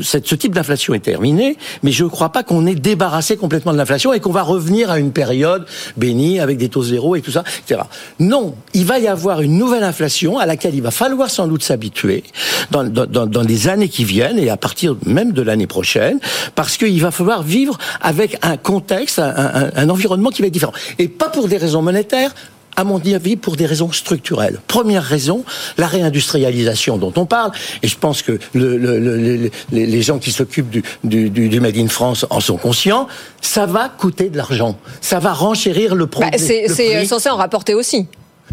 ce 0.00 0.16
type 0.34 0.54
d'inflation 0.54 0.94
est 0.94 1.00
terminé, 1.00 1.56
mais 1.82 1.92
je 1.92 2.04
ne 2.04 2.08
crois 2.08 2.30
pas 2.30 2.42
qu'on 2.42 2.66
est 2.66 2.74
débarrassé 2.74 3.36
complètement 3.36 3.72
de 3.72 3.76
l'inflation 3.78 4.12
et 4.12 4.20
qu'on 4.20 4.32
va 4.32 4.42
revenir 4.42 4.90
à 4.90 4.98
une 4.98 5.12
période 5.12 5.66
bénie 5.96 6.40
avec 6.40 6.58
des 6.58 6.68
taux 6.68 6.82
zéro 6.82 7.16
et 7.16 7.20
tout 7.20 7.30
ça, 7.30 7.44
etc. 7.66 7.82
Non, 8.18 8.54
il 8.74 8.84
va 8.84 8.98
y 8.98 9.06
avoir 9.08 9.40
une 9.40 9.56
nouvelle 9.58 9.84
inflation 9.84 10.38
à 10.38 10.46
laquelle 10.46 10.74
il 10.74 10.82
va 10.82 10.90
falloir 10.90 11.30
sans 11.30 11.46
doute 11.46 11.62
s'habituer 11.62 12.24
dans, 12.70 12.84
dans, 12.84 13.42
les 13.42 13.68
années 13.68 13.88
qui 13.88 14.04
viennent 14.04 14.38
et 14.38 14.50
à 14.50 14.56
partir 14.56 14.96
même 15.06 15.32
de 15.32 15.42
l'année 15.42 15.66
prochaine, 15.66 16.18
parce 16.54 16.76
qu'il 16.76 17.00
va 17.00 17.10
falloir 17.10 17.42
vivre 17.42 17.78
avec 18.00 18.38
un 18.42 18.56
contexte, 18.56 19.18
un- 19.18 19.70
un 19.74 19.88
environnement 19.88 20.30
qui 20.30 20.42
va 20.42 20.48
être 20.48 20.52
différent. 20.54 20.72
Et 20.98 21.08
pas 21.08 21.28
pour 21.28 21.48
des 21.48 21.56
raisons 21.56 21.82
monétaires, 21.82 22.34
à 22.76 22.84
mon 22.84 22.98
avis, 23.14 23.36
pour 23.36 23.56
des 23.56 23.66
raisons 23.66 23.92
structurelles. 23.92 24.60
Première 24.66 25.02
raison, 25.02 25.44
la 25.78 25.86
réindustrialisation 25.86 26.98
dont 26.98 27.12
on 27.16 27.26
parle, 27.26 27.52
et 27.82 27.88
je 27.88 27.96
pense 27.96 28.22
que 28.22 28.38
le- 28.54 28.76
le- 28.78 28.98
le- 28.98 29.16
le- 29.36 29.50
les, 29.72 30.02
gens 30.02 30.18
qui 30.18 30.32
s'occupent 30.32 30.70
du, 30.70 30.82
du, 31.04 31.30
du- 31.30 31.60
Made 31.60 31.76
in 31.76 31.88
France 31.88 32.24
en 32.30 32.40
sont 32.40 32.56
conscients, 32.56 33.06
ça 33.42 33.66
va 33.66 33.88
coûter 33.88 34.30
de 34.30 34.36
l'argent. 34.36 34.78
Ça 35.00 35.18
va 35.18 35.32
renchérir 35.32 35.94
le, 35.94 36.06
Bah, 36.06 36.26
c'est 36.38 36.66
le 36.68 36.74
c'est 36.74 36.94
prix 36.96 37.06
censé 37.06 37.28
en 37.28 37.36
rapporter 37.36 37.74
aussi. 37.74 38.06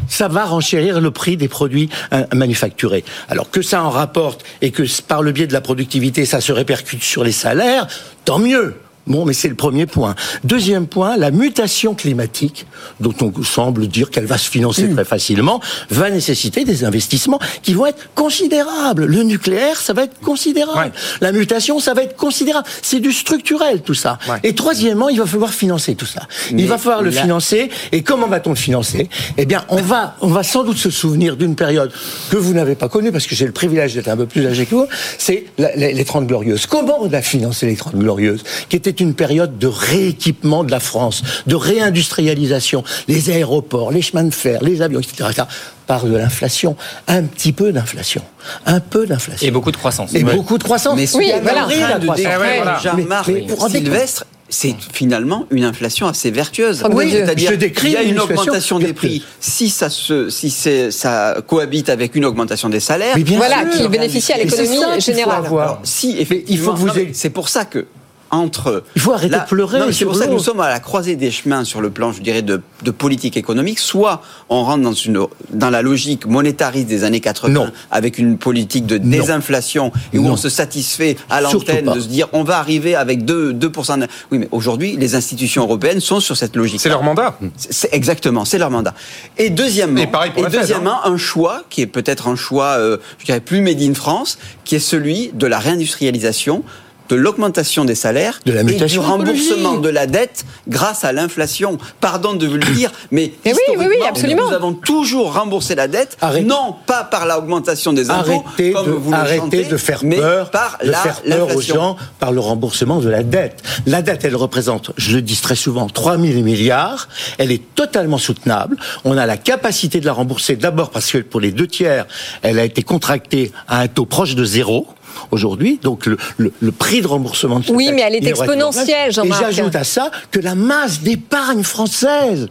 ça 0.10 0.28
va 0.28 0.46
renchérir 0.46 1.00
le 1.00 1.12
prix 1.12 1.38
des 1.38 1.48
produits 1.48 1.90
euh, 2.14 2.26
manufacturés. 2.34 3.04
Alors 3.30 3.50
que 3.50 3.62
ça 3.62 3.84
en 3.84 3.90
rapporte 3.90 4.44
et 4.62 4.72
que 4.72 4.84
par 5.08 5.22
le 5.22 5.32
biais 5.32 5.48
de 5.48 5.54
la 5.54 5.62
productivité, 5.62 6.26
ça 6.26 6.42
se 6.42 6.52
répercute 6.52 7.04
sur 7.04 7.24
les 7.24 7.32
salaires, 7.32 7.88
tant 8.26 8.40
mieux. 8.40 8.76
Bon, 9.08 9.26
mais 9.26 9.34
c'est 9.34 9.48
le 9.48 9.56
premier 9.56 9.86
point. 9.86 10.16
Deuxième 10.44 10.88
point, 10.88 11.18
la 11.18 11.32
mutation 11.32 11.96
climatique, 11.96 12.66
dont 13.00 13.14
on 13.22 13.44
semble 13.44 13.88
dire 13.88 14.10
qu'elle 14.10 14.26
va 14.26 14.38
se 14.38 14.50
financer 14.50 14.90
très 14.90 15.06
facilement, 15.06 15.62
va 15.90 16.10
nécessiter 16.10 16.66
des 16.66 16.84
investissements 16.84 17.40
qui 17.64 17.74
vont 17.74 17.86
être 17.86 18.10
considérables. 18.16 19.06
Le 19.06 19.24
nucléaire, 19.24 19.78
ça 19.78 19.94
va 19.94 20.04
être 20.04 20.20
considérable. 20.20 20.92
La 21.22 21.32
mutation, 21.32 21.80
ça 21.80 21.94
va 21.94 22.04
être 22.04 22.16
considérable. 22.16 22.68
C'est 22.82 23.00
du 23.00 23.14
structurel, 23.14 23.82
tout 23.82 23.94
ça. 23.94 24.20
Et 24.44 24.54
troisièmement, 24.54 25.10
il 25.10 25.20
va 25.20 25.26
falloir 25.26 25.54
financer 25.54 25.96
tout 25.96 26.06
ça. 26.06 26.22
Mais 26.52 26.64
il 26.64 26.68
va 26.68 26.78
falloir 26.78 27.02
le 27.02 27.12
financer. 27.12 27.70
Et 27.92 28.04
comment 28.04 28.28
va-t-on 28.28 28.52
le 28.52 28.56
financer? 28.56 29.10
Eh 29.38 29.46
bien, 29.46 29.64
on 29.70 29.82
va, 29.82 30.16
on 30.22 30.28
va 30.28 30.44
sans 30.44 30.64
doute 30.64 30.78
se 30.78 30.90
souvenir 30.90 31.38
d'une 31.38 31.56
période 31.56 31.92
que 32.30 32.38
vous 32.38 32.54
n'avez 32.54 32.76
pas 32.76 32.90
connue, 32.90 33.12
parce 33.12 33.28
que 33.28 33.36
j'ai 33.36 33.46
le 33.46 33.52
privilège 33.52 33.94
d'être 33.96 34.08
un 34.08 34.18
peu 34.18 34.26
plus 34.26 34.46
âgé 34.46 34.66
que 34.66 34.76
vous, 34.76 34.88
c'est 35.18 35.46
les, 35.58 35.94
les 35.94 36.06
30 36.06 36.28
Glorieuses. 36.28 36.66
Comment 36.66 36.98
on 37.02 37.12
a 37.14 37.22
financé 37.22 37.66
les 37.66 37.76
30 37.76 37.96
Glorieuses 37.96 38.44
Qui 38.70 38.76
était 38.98 39.04
une 39.04 39.14
période 39.14 39.58
de 39.60 39.68
rééquipement 39.68 40.64
de 40.64 40.72
la 40.72 40.80
France, 40.80 41.22
de 41.46 41.56
réindustrialisation, 41.56 42.84
les 43.08 43.30
aéroports, 43.30 43.92
les 43.92 44.02
chemins 44.02 44.24
de 44.24 44.34
fer, 44.34 44.60
les 44.64 44.82
avions, 44.82 45.00
etc. 45.00 45.30
etc. 45.30 45.44
par 45.86 46.06
de 46.06 46.16
l'inflation. 46.18 46.76
Un 47.08 47.24
petit 47.24 47.54
peu 47.54 47.72
d'inflation. 47.72 48.22
Un 48.66 48.80
peu 48.80 49.06
d'inflation. 49.06 49.48
Et 49.48 49.52
beaucoup 49.52 49.72
de 49.72 49.78
croissance. 49.78 50.14
Et 50.16 50.24
Ouais. 50.24 50.36
beaucoup 50.36 50.58
de 50.58 50.64
croissance. 50.64 50.96
Mais 50.98 51.08
Oui, 51.16 51.32
voilà. 51.44 51.66
de 51.66 52.06
croissance. 52.06 52.16
décrire 52.18 52.40
Mais- 52.40 52.82
Jean-Marc 52.84 53.28
mais 53.30 53.46
compte 53.56 53.72
Sylvestre, 53.72 54.26
c'est 54.50 54.76
finalement 54.94 55.46
une 55.52 55.64
inflation 55.66 56.08
assez 56.08 56.32
vertueuse. 56.32 56.84
Oui, 56.92 57.12
c'est-à-dire 57.12 57.52
je 57.52 57.56
décris 57.56 57.88
il 57.90 57.94
y 57.94 57.98
a 57.98 58.02
une 58.04 58.20
augmentation 58.20 58.80
des 58.80 58.94
prix. 58.94 59.24
Si 59.40 59.70
ça 59.70 59.90
se, 59.90 60.30
si 60.30 60.50
c'est, 60.50 60.90
ça 60.92 61.38
cohabite 61.46 61.90
avec 61.90 62.16
une 62.16 62.26
augmentation 62.26 62.68
des 62.70 62.80
salaires, 62.80 63.16
Mais 63.16 63.24
bien 63.24 63.38
Voilà, 63.38 63.70
sûr. 63.72 63.84
qui 63.84 63.88
bénéficie 63.90 64.34
à 64.34 64.38
c'est 64.38 64.44
l'économie 64.46 65.00
générale. 65.02 65.46
Alors, 65.46 65.80
si 65.84 66.18
effectivement, 66.18 66.74
que 66.74 66.80
vous 66.80 66.88
non, 66.88 66.94
mais 66.96 67.02
ayez- 67.04 67.14
c'est 67.14 67.30
pour 67.30 67.48
ça 67.50 67.66
que 67.66 67.86
entre. 68.32 68.84
Il 68.96 69.02
faut 69.02 69.14
arrêter 69.14 69.32
Là- 69.32 69.40
de 69.40 69.48
pleurer 69.48 69.80
C'est 69.94 70.06
pour 70.06 70.16
ça 70.16 70.28
que 70.28 70.32
nous 70.32 70.40
sommes 70.40 70.60
à 70.60 70.70
la 70.70 70.80
croisée 70.80 71.16
des 71.16 71.32
chemins 71.32 71.64
sur 71.64 71.82
le 71.82 71.90
plan, 71.90 72.12
je 72.12 72.22
dirais, 72.22 72.42
de, 72.42 72.62
de 72.84 72.92
politique 72.92 73.38
économique. 73.38 73.80
Soit 73.80 74.22
on 74.50 74.64
rentre 74.64 74.84
dans, 74.84 74.94
une, 74.94 75.26
dans 75.52 75.70
la 75.70 75.82
logique 75.82 76.26
monétariste 76.26 76.88
des 76.88 77.04
années 77.04 77.20
80 77.20 77.72
avec 77.92 78.18
une 78.18 78.38
politique 78.38 78.86
de 78.86 78.98
désinflation 78.98 79.92
et 80.14 80.20
où 80.20 80.24
Non. 80.24 80.34
on 80.34 80.38
se 80.38 80.50
satisfait 80.50 81.18
à 81.30 81.42
l'antenne 81.42 81.92
de 81.94 82.00
se 82.00 82.08
dire 82.08 82.28
on 82.34 82.44
va 82.44 82.58
arriver 82.60 82.96
avec 82.96 83.26
2, 83.26 83.54
2% 83.54 84.00
de... 84.00 84.08
Oui, 84.32 84.40
mais 84.40 84.48
aujourd'hui, 84.52 84.98
les 84.98 85.16
institutions 85.16 85.64
européennes 85.64 86.00
sont 86.00 86.20
sur 86.20 86.36
cette 86.38 86.56
logique. 86.56 86.80
C'est 86.82 86.90
leur 86.90 87.04
mandat. 87.04 87.38
C'est 87.58 87.94
exactement, 87.94 88.46
c'est 88.46 88.58
leur 88.58 88.72
mandat. 88.72 88.94
Et 89.38 89.50
deuxièmement, 89.50 90.02
Et 90.02 90.08
pareil 90.08 90.32
pour 90.32 90.44
la 90.44 90.50
Fed, 90.50 90.60
deuxièmement 90.62 91.06
un 91.06 91.18
choix 91.18 91.64
qui 91.70 91.82
est 91.82 91.88
peut-être 91.88 92.28
un 92.28 92.36
choix, 92.36 92.78
euh, 92.78 92.98
je 93.20 93.26
dirais, 93.26 93.40
plus 93.40 93.62
made 93.62 93.82
in 93.82 93.94
France, 93.94 94.38
qui 94.66 94.76
est 94.76 94.80
celui 94.80 95.32
de 95.34 95.48
la 95.48 95.60
réindustrialisation 95.60 96.64
de 97.10 97.16
l'augmentation 97.16 97.86
des 97.86 97.96
salaires 97.96 98.40
De 98.46 98.52
la 98.54 98.62
et 98.62 98.64
du 98.64 99.00
remboursement 99.00 99.36
écologique. 99.74 99.82
de 99.82 99.90
la 99.90 100.08
dette 100.08 100.46
grâce 100.68 101.04
à 101.04 101.12
l'inflation. 101.12 101.78
Pardon 102.02 102.34
de 102.34 102.46
vous 102.48 102.56
le 102.58 102.66
dire, 102.74 102.92
mais 103.12 103.34
Mais 103.46 103.54
oui, 103.54 103.76
oui, 103.88 103.96
absolument. 104.08 104.48
nous 104.50 104.54
avons 104.56 104.74
toujours 104.74 105.34
remboursé 105.34 105.76
la 105.76 105.88
dette, 105.88 106.18
non 106.44 106.76
pas 106.86 107.04
par 107.04 107.26
l'augmentation 107.26 107.94
des 107.94 108.10
impôts, 108.10 108.44
Arrêtez, 108.46 108.72
comme 108.72 108.86
de, 108.86 108.92
vous 108.92 109.12
le 109.12 109.18
arrêtez 109.18 109.38
chantez, 109.38 109.64
de 109.66 109.78
faire 109.78 110.00
mais 110.04 110.18
peur, 110.18 110.50
par 110.52 110.78
de 110.84 110.90
la- 110.92 110.98
faire 110.98 111.22
peur 111.22 111.56
aux 111.56 111.62
gens 111.62 111.96
par 112.20 112.32
le 112.32 112.40
remboursement 112.40 113.00
de 113.00 113.10
la 113.10 113.24
dette. 113.24 113.62
La 113.86 114.02
dette, 114.02 114.26
elle 114.26 114.36
représente, 114.36 114.92
je 114.98 115.16
le 115.16 115.22
dis 115.22 115.38
très 115.38 115.56
souvent, 115.56 115.88
3 115.88 116.18
000 116.18 116.42
milliards. 116.42 117.08
Elle 117.38 117.52
est 117.52 117.62
totalement 117.76 118.18
soutenable. 118.18 118.78
On 119.06 119.18
a 119.18 119.26
la 119.26 119.38
capacité 119.38 120.00
de 120.00 120.06
la 120.06 120.14
rembourser 120.14 120.56
d'abord 120.56 120.90
parce 120.90 121.12
que 121.12 121.20
pour 121.20 121.40
les 121.40 121.52
deux 121.52 121.68
tiers, 121.68 122.06
elle 122.42 122.60
a 122.60 122.64
été 122.66 122.84
contractée 122.84 123.52
à 123.68 123.80
un 123.82 123.88
taux 123.88 124.06
proche 124.06 124.36
de 124.36 124.46
zéro. 124.46 124.88
Aujourd'hui, 125.32 125.80
donc 125.82 126.06
le, 126.06 126.18
le- 126.38 126.52
le 126.60 126.72
prix 126.72 127.02
de 127.02 127.08
remboursement 127.08 127.60
de 127.60 127.66
cette 127.66 127.76
Oui, 127.76 127.92
mais 127.94 128.02
elle 128.02 128.16
est 128.16 128.26
exponentielle. 128.28 129.12
Jean-Marc. 129.12 129.42
Et 129.42 129.46
j'ajoute 129.56 129.76
à 129.76 129.84
ça 129.84 130.12
que 130.32 130.40
la 130.40 130.56
masse 130.56 131.02
d'épargne 131.02 131.64
française 131.64 132.48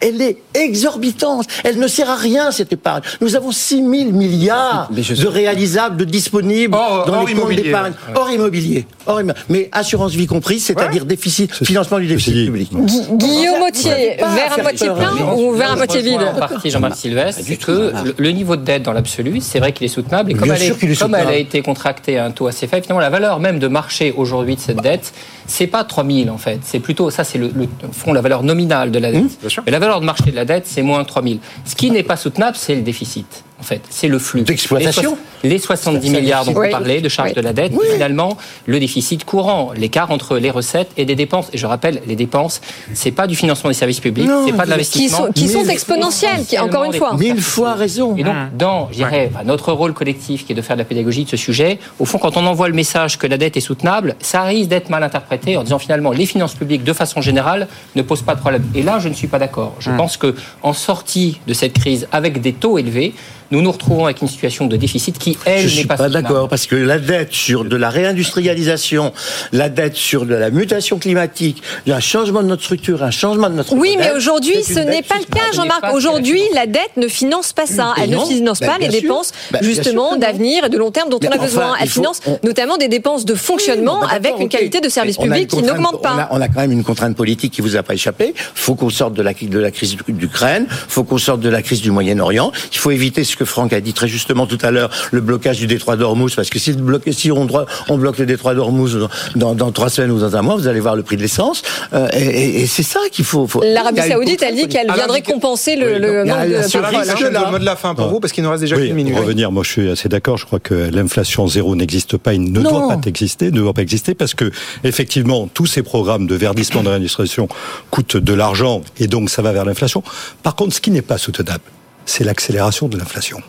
elle 0.00 0.20
est 0.22 0.38
exorbitante. 0.54 1.46
Elle 1.64 1.78
ne 1.78 1.86
sert 1.88 2.08
à 2.10 2.16
rien, 2.16 2.50
cette 2.50 2.72
épargne. 2.72 3.02
Nous 3.20 3.36
avons 3.36 3.52
6 3.52 3.76
000 3.76 3.88
milliards 4.12 4.90
de 4.90 5.26
réalisables, 5.26 5.96
de 5.96 6.04
disponibles 6.04 6.74
Hors- 6.74 7.06
dans 7.06 7.12
hors 7.14 7.26
les 7.26 7.32
comptes 7.34 7.42
immobilier. 7.42 7.62
d'épargne. 7.62 7.92
Ouais. 8.08 8.14
Hors 8.16 8.30
immobilier. 8.30 8.86
Hors 9.06 9.20
immo- 9.20 9.32
Mais 9.48 9.68
assurance 9.72 10.12
vie 10.12 10.26
comprise, 10.26 10.64
c'est-à-dire 10.64 11.04
déficit, 11.04 11.52
financement 11.64 11.98
du 11.98 12.06
déficit 12.06 12.34
public. 12.46 12.70
Guillaume 12.72 13.62
Autier, 13.62 14.16
Pas 14.18 14.34
verre 14.34 14.52
à 14.58 14.62
moitié 14.62 14.88
plein 14.88 15.12
mais- 15.14 15.42
ou 15.42 15.52
verre 15.52 15.72
à 15.72 15.76
moitié 15.76 16.02
vide 16.02 16.20
En 16.34 16.38
partie, 16.38 16.70
Jean-Marc 16.70 16.96
Sylvestre, 16.96 17.42
que 17.66 17.92
le, 18.04 18.14
le 18.16 18.30
niveau 18.30 18.56
de 18.56 18.62
dette 18.64 18.82
dans 18.82 18.92
l'absolu, 18.92 19.40
c'est 19.40 19.58
vrai 19.58 19.72
qu'il 19.72 19.84
est 19.84 19.88
soutenable. 19.88 20.30
Et 20.30 20.34
comme, 20.34 20.50
elle, 20.50 20.62
est- 20.62 20.98
comme 20.98 21.14
elle 21.14 21.28
a 21.28 21.36
été 21.36 21.62
contractée 21.62 22.18
à 22.18 22.24
un 22.24 22.30
taux 22.30 22.46
assez 22.46 22.66
faible, 22.66 22.84
finalement, 22.84 23.00
la 23.00 23.10
valeur 23.10 23.40
même 23.40 23.58
de 23.58 23.68
marché 23.68 24.14
aujourd'hui 24.16 24.56
de 24.56 24.60
cette 24.60 24.80
dette, 24.82 25.12
c'est 25.46 25.66
pas 25.66 25.82
3 25.84 26.04
000 26.04 26.28
en 26.28 26.38
fait. 26.38 26.60
C'est 26.62 26.78
plutôt, 26.78 27.10
ça 27.10 27.24
c'est 27.24 27.38
le, 27.38 27.50
le 27.54 27.66
fond, 27.92 28.12
la 28.12 28.20
valeur 28.20 28.42
nominale 28.44 28.90
de 28.90 28.98
la 28.98 29.10
dette. 29.12 29.24
Et 29.66 29.70
la 29.70 29.78
valeur 29.78 29.89
de 29.98 30.04
marché 30.04 30.30
de 30.30 30.36
la 30.36 30.44
dette, 30.44 30.66
c'est 30.66 30.82
moins 30.82 31.02
3 31.02 31.22
000. 31.22 31.36
Ce 31.64 31.74
qui 31.74 31.90
n'est 31.90 32.04
pas 32.04 32.16
soutenable, 32.16 32.56
c'est 32.56 32.76
le 32.76 32.82
déficit. 32.82 33.44
En 33.60 33.62
fait, 33.62 33.82
c'est 33.90 34.08
le 34.08 34.18
flux. 34.18 34.40
D'exploitation. 34.42 35.16
Les, 35.42 35.58
soix- 35.58 35.74
les 35.76 35.78
70 35.80 36.10
C'est 36.10 36.16
un 36.16 36.20
milliards 36.20 36.44
dont 36.46 36.52
vous 36.52 36.70
parlez 36.70 37.00
de 37.02 37.08
charges 37.10 37.28
Oui. 37.30 37.34
de 37.36 37.40
la 37.42 37.52
dette, 37.52 37.72
Oui. 37.74 37.86
finalement, 37.92 38.36
le 38.66 38.80
déficit 38.80 39.24
courant, 39.24 39.72
l'écart 39.76 40.10
entre 40.10 40.38
les 40.38 40.50
recettes 40.50 40.90
et 40.96 41.04
des 41.04 41.14
dépenses. 41.14 41.48
Et 41.52 41.58
je 41.58 41.66
rappelle, 41.66 42.00
les 42.06 42.16
dépenses, 42.16 42.60
c'est 42.94 43.10
pas 43.10 43.26
du 43.26 43.36
financement 43.36 43.68
des 43.68 43.74
services 43.74 44.00
publics, 44.00 44.28
c'est 44.46 44.52
pas 44.56 44.64
de 44.64 44.70
l'investissement. 44.70 45.26
Qui 45.32 45.46
sont- 45.48 45.60
qui 45.60 45.64
sont 45.66 45.70
exponentielles, 45.70 46.44
qui- 46.46 46.58
encore 46.58 46.84
une 46.84 46.94
fois. 46.94 47.14
Mille 47.16 47.40
fois 47.42 47.74
raison. 47.74 48.16
Et 48.16 48.24
donc, 48.24 48.34
dans, 48.56 48.88
je 48.90 48.96
dirais, 48.96 49.30
enfin, 49.34 49.44
notre 49.44 49.72
rôle 49.72 49.92
collectif, 49.92 50.46
qui 50.46 50.52
est 50.52 50.56
de 50.56 50.62
faire 50.62 50.76
de 50.76 50.80
la 50.80 50.84
pédagogie 50.86 51.24
de 51.24 51.30
ce 51.30 51.36
sujet, 51.36 51.78
au 51.98 52.04
fond, 52.06 52.18
quand 52.18 52.36
on 52.36 52.46
envoie 52.46 52.68
le 52.68 52.74
message 52.74 53.18
que 53.18 53.26
la 53.26 53.36
dette 53.36 53.56
est 53.56 53.60
soutenable, 53.60 54.16
ça 54.20 54.42
risque 54.42 54.68
d'être 54.70 54.88
mal 54.88 55.02
interprété 55.02 55.56
en 55.56 55.62
disant 55.64 55.78
finalement 55.78 56.12
les 56.12 56.26
finances 56.26 56.54
publiques, 56.54 56.84
de 56.84 56.92
façon 56.94 57.20
générale, 57.20 57.68
ne 57.94 58.02
posent 58.02 58.22
pas 58.22 58.34
de 58.34 58.40
problème. 58.40 58.64
Et 58.74 58.82
là, 58.82 58.98
je 58.98 59.08
ne 59.08 59.14
suis 59.14 59.26
pas 59.28 59.38
d'accord. 59.38 59.74
Je 59.80 59.90
Hum. 59.90 59.96
pense 59.98 60.16
que 60.16 60.34
en 60.62 60.72
sortie 60.72 61.40
de 61.46 61.52
cette 61.54 61.74
crise 61.78 62.08
avec 62.12 62.40
des 62.40 62.52
taux 62.52 62.78
élevés, 62.78 63.14
nous 63.50 63.62
nous 63.62 63.72
retrouvons 63.72 64.04
avec 64.06 64.20
une 64.22 64.28
situation 64.28 64.66
de 64.66 64.76
déficit 64.76 65.18
qui, 65.18 65.36
elle, 65.44 65.60
Je 65.60 65.64
n'est 65.64 65.70
suis 65.70 65.86
pas, 65.86 65.96
pas 65.96 66.04
soutenable. 66.06 66.28
d'accord 66.28 66.48
parce 66.48 66.66
que 66.66 66.76
la 66.76 66.98
dette 66.98 67.32
sur 67.32 67.64
de 67.64 67.76
la 67.76 67.90
réindustrialisation, 67.90 69.12
la 69.52 69.68
dette 69.68 69.96
sur 69.96 70.26
de 70.26 70.34
la 70.34 70.50
mutation 70.50 70.98
climatique, 70.98 71.62
un 71.88 72.00
changement 72.00 72.42
de 72.42 72.48
notre 72.48 72.62
structure, 72.62 73.02
un 73.02 73.10
changement 73.10 73.50
de 73.50 73.54
notre 73.54 73.74
Oui, 73.74 73.96
mais 73.98 74.12
aujourd'hui, 74.12 74.62
ce 74.62 74.78
n'est 74.78 75.02
pas 75.02 75.16
le 75.18 75.24
cas. 75.24 75.40
Jean-Marc. 75.54 75.92
Aujourd'hui, 75.92 76.40
la 76.54 76.66
dette 76.66 76.96
ne 76.96 77.08
finance 77.08 77.52
pas 77.52 77.66
ça. 77.66 77.94
Elle 78.00 78.10
non, 78.10 78.24
ne 78.24 78.32
finance 78.34 78.60
pas 78.60 78.78
les 78.78 78.90
sûr. 78.90 79.00
dépenses, 79.02 79.32
Bah, 79.50 79.58
justement, 79.62 80.16
d'avenir 80.16 80.64
et 80.64 80.68
de 80.68 80.78
long 80.78 80.90
terme 80.90 81.08
dont 81.10 81.18
Mais 81.20 81.28
on 81.28 81.32
a 81.32 81.34
enfin, 81.36 81.44
besoin. 81.44 81.74
Elle 81.80 81.86
il 81.86 81.90
faut- 81.90 82.00
finance 82.00 82.20
on- 82.26 82.38
notamment 82.44 82.76
des 82.76 82.88
dépenses 82.88 83.24
de 83.24 83.34
fonctionnement 83.34 84.00
Oui, 84.02 84.08
avec 84.10 84.34
une 84.38 84.48
qualité 84.48 84.80
de 84.80 84.88
service 84.88 85.18
Mais 85.18 85.24
public 85.26 85.48
qui 85.50 85.62
n'augmente 85.62 85.94
On 86.02 86.06
a, 86.06 86.16
pas. 86.16 86.28
on 86.30 86.40
a 86.40 86.48
quand 86.48 86.60
même 86.60 86.72
une 86.72 86.84
contrainte 86.84 87.16
politique 87.16 87.52
qui 87.52 87.60
vous 87.62 87.76
a 87.76 87.82
pas 87.82 87.94
échappé. 87.94 88.34
faut 88.54 88.74
qu'on 88.74 88.90
sorte 88.90 89.14
de 89.14 89.22
la, 89.22 89.32
de 89.34 89.58
la 89.58 89.70
crise 89.70 89.96
d'Ukraine. 90.08 90.66
faut 90.88 91.02
qu'on 91.04 91.18
sorte 91.18 91.40
de 91.40 91.48
la 91.48 91.62
crise 91.62 91.80
du 91.80 91.90
Moyen-Orient. 91.90 92.52
Il 92.72 92.78
faut 92.78 92.90
éviter 92.92 93.24
ce 93.24 93.36
que 93.40 93.44
Franck 93.46 93.72
a 93.72 93.80
dit 93.80 93.94
très 93.94 94.06
justement 94.06 94.46
tout 94.46 94.58
à 94.62 94.70
l'heure, 94.70 94.90
le 95.12 95.20
blocage 95.22 95.58
du 95.58 95.66
détroit 95.66 95.96
d'Ormuz. 95.96 96.34
Parce 96.36 96.50
que 96.50 96.58
si, 96.58 97.32
on, 97.32 97.44
droit- 97.46 97.64
on 97.88 97.96
bloque 97.96 98.18
le 98.18 98.26
détroit 98.26 98.54
d'Ormuz 98.54 98.98
dans, 99.34 99.54
dans 99.54 99.72
trois 99.72 99.88
semaines 99.88 100.10
ou 100.10 100.18
dans 100.20 100.36
un 100.36 100.42
mois, 100.42 100.56
vous 100.56 100.68
allez 100.68 100.80
voir 100.80 100.94
le 100.94 101.02
prix 101.02 101.16
de 101.16 101.22
l'essence. 101.22 101.62
Euh, 101.94 102.08
et 102.12 102.20
et- 102.20 102.60
et 102.62 102.66
c'est 102.66 102.82
ça 102.82 103.00
qu'il 103.10 103.24
faut. 103.24 103.46
faut- 103.46 103.62
L'Arabie 103.64 104.02
Saoudite, 104.02 104.42
elle 104.42 104.54
dit 104.56 104.68
qu'elle 104.68 104.92
viendrait 104.92 105.22
compenser 105.22 105.76
le, 105.76 105.92
manque 106.24 106.26
la 106.26 106.46
de 106.46 106.52
pétrole. 106.52 107.32
Le 107.32 107.50
mot 107.50 107.58
de 107.58 107.64
la 107.64 107.76
fin 107.76 107.94
pour 107.94 108.08
vous, 108.08 108.20
parce 108.20 108.32
qu'il 108.32 108.44
nous 108.44 108.50
reste 108.50 108.60
déjà 108.62 108.76
Oui, 108.76 108.88
une 108.88 108.94
minute. 108.94 109.14
Pour 109.14 109.22
revenir, 109.24 109.50
moi 109.50 109.62
je 109.64 109.70
suis 109.70 109.90
assez 109.90 110.08
d'accord. 110.10 110.36
Je 110.36 110.44
crois 110.44 110.60
que 110.60 110.74
l'inflation 110.74 111.46
zéro 111.48 111.74
n'existe 111.76 112.16
pas, 112.18 112.34
il 112.34 112.42
ne 112.52 112.60
Non. 112.60 112.70
doit 112.70 112.88
pas 113.00 113.08
exister, 113.08 113.46
ne 113.50 113.60
doit 113.60 113.72
pas 113.72 113.82
exister 113.82 114.14
parce 114.14 114.34
que 114.34 114.50
effectivement 114.84 115.48
tous 115.52 115.66
ces 115.66 115.82
programmes 115.82 116.26
de 116.26 116.34
verdissement 116.34 116.82
de 116.82 116.88
réindustrialisation 116.88 117.48
coûtent 117.90 118.16
de 118.16 118.34
l'argent 118.34 118.82
et 118.98 119.06
donc 119.06 119.30
ça 119.30 119.40
va 119.42 119.52
vers 119.52 119.64
l'inflation. 119.64 120.02
Par 120.42 120.54
contre, 120.56 120.74
ce 120.74 120.80
qui 120.80 120.90
n'est 120.90 121.02
pas 121.02 121.18
soutenable, 121.18 121.62
c'est 122.10 122.24
l'accélération 122.24 122.88
de 122.88 122.98
l'inflation. 122.98 123.40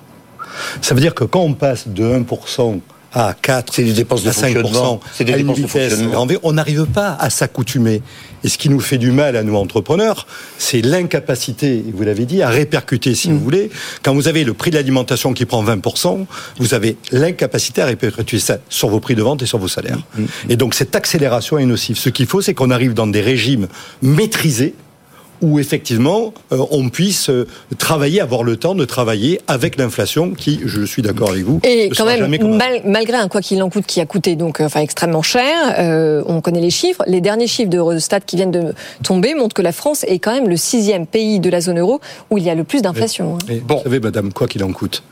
Ça 0.82 0.94
veut 0.94 1.02
dire 1.02 1.16
que 1.16 1.24
quand 1.24 1.42
on 1.42 1.54
passe 1.54 1.88
de 1.88 2.04
1% 2.04 2.80
à 3.14 3.34
4, 3.34 3.74
c'est 3.74 3.84
des 3.84 3.94
dépenses 3.94 4.24
de 4.24 4.30
à 4.30 4.32
5%, 4.32 4.62
fonctionnement. 4.62 5.00
C'est 5.14 5.26
des 5.26 5.34
à 5.34 5.38
dépenses 5.38 5.58
de 5.58 5.64
vitesse 5.64 6.00
on 6.44 6.54
n'arrive 6.54 6.86
pas 6.86 7.18
à 7.20 7.30
s'accoutumer. 7.30 8.02
Et 8.44 8.50
ce 8.50 8.58
qui 8.58 8.70
nous 8.70 8.80
fait 8.80 8.98
du 8.98 9.12
mal 9.12 9.36
à 9.36 9.44
nous 9.44 9.56
entrepreneurs, 9.56 10.28
c'est 10.58 10.82
l'incapacité, 10.82 11.84
vous 11.94 12.04
l'avez 12.04 12.26
dit, 12.26 12.42
à 12.42 12.50
répercuter, 12.50 13.16
si 13.16 13.32
vous 13.32 13.40
voulez. 13.40 13.70
Quand 14.04 14.14
vous 14.14 14.28
avez 14.28 14.44
le 14.44 14.54
prix 14.54 14.72
de 14.72 14.76
l'alimentation 14.76 15.34
qui 15.34 15.46
prend 15.46 15.64
20%, 15.64 16.26
vous 16.58 16.74
avez 16.74 16.98
l'incapacité 17.12 17.82
à 17.82 17.86
répercuter 17.86 18.40
ça 18.40 18.58
sur 18.70 18.90
vos 18.90 19.00
prix 19.00 19.16
de 19.16 19.24
vente 19.24 19.42
et 19.42 19.46
sur 19.46 19.58
vos 19.58 19.68
salaires. 19.68 20.00
Et 20.50 20.56
donc 20.56 20.76
cette 20.76 20.96
accélération 20.96 21.58
est 21.58 21.66
nocive. 21.66 21.98
Ce 21.98 22.10
qu'il 22.10 22.28
faut, 22.28 22.42
c'est 22.42 22.54
qu'on 22.54 22.72
arrive 22.72 22.94
dans 22.94 23.08
des 23.08 23.22
régimes 23.22 23.68
maîtrisés 24.02 24.76
où 25.42 25.60
effectivement 25.60 26.34
euh, 26.52 26.58
on 26.72 26.90
puisse 26.90 27.30
euh, 27.30 27.48
travailler, 27.78 28.22
avoir 28.22 28.44
le 28.44 28.58
temps 28.58 28.76
de 28.76 28.86
travailler 28.86 29.42
avec 29.48 29.78
l'inflation 29.78 30.32
qui, 30.34 30.60
je 30.66 30.84
suis 30.84 31.02
d'accord 31.02 31.30
avec 31.32 31.44
vous, 31.44 31.60
Et 31.64 31.86
ne 31.86 31.90
quand 31.90 31.96
sera 31.96 32.10
même, 32.12 32.20
jamais 32.20 32.40
comme 32.40 32.58
mal- 32.58 32.82
malgré 32.86 33.18
un 33.18 33.28
quoi 33.28 33.42
qu'il 33.42 33.62
en 33.64 33.70
coûte 33.70 33.86
qui 33.86 34.00
a 34.02 34.06
coûté 34.06 34.36
donc 34.36 34.62
euh, 34.62 34.66
enfin 34.66 34.82
extrêmement 34.82 35.22
cher, 35.22 35.76
euh, 35.80 36.24
on 36.28 36.42
connaît 36.42 36.62
les 36.62 36.70
chiffres. 36.70 37.04
Les 37.08 37.22
derniers 37.22 37.48
chiffres 37.48 37.70
de 37.70 37.78
Eurostat 37.78 38.22
qui 38.22 38.36
viennent 38.36 38.52
de 38.52 38.74
tomber 39.04 39.34
montrent 39.36 39.56
que 39.56 39.62
la 39.62 39.72
France 39.72 40.04
est 40.08 40.20
quand 40.20 40.34
même 40.34 40.48
le 40.48 40.58
sixième 40.58 41.08
pays 41.08 41.40
de 41.40 41.50
la 41.50 41.62
zone 41.62 41.80
euro 41.80 42.00
où 42.30 42.38
il 42.38 42.44
y 42.44 42.50
a 42.50 42.56
le 42.56 42.64
plus 42.64 42.82
d'inflation. 42.82 43.36
hein. 43.36 43.46
Mais 43.48 43.62
Vous 43.68 43.80
savez, 43.84 44.00
madame, 44.00 44.32
quoi 44.34 44.48
qu'il 44.48 44.64
en 44.64 44.72
coûte, 44.72 45.04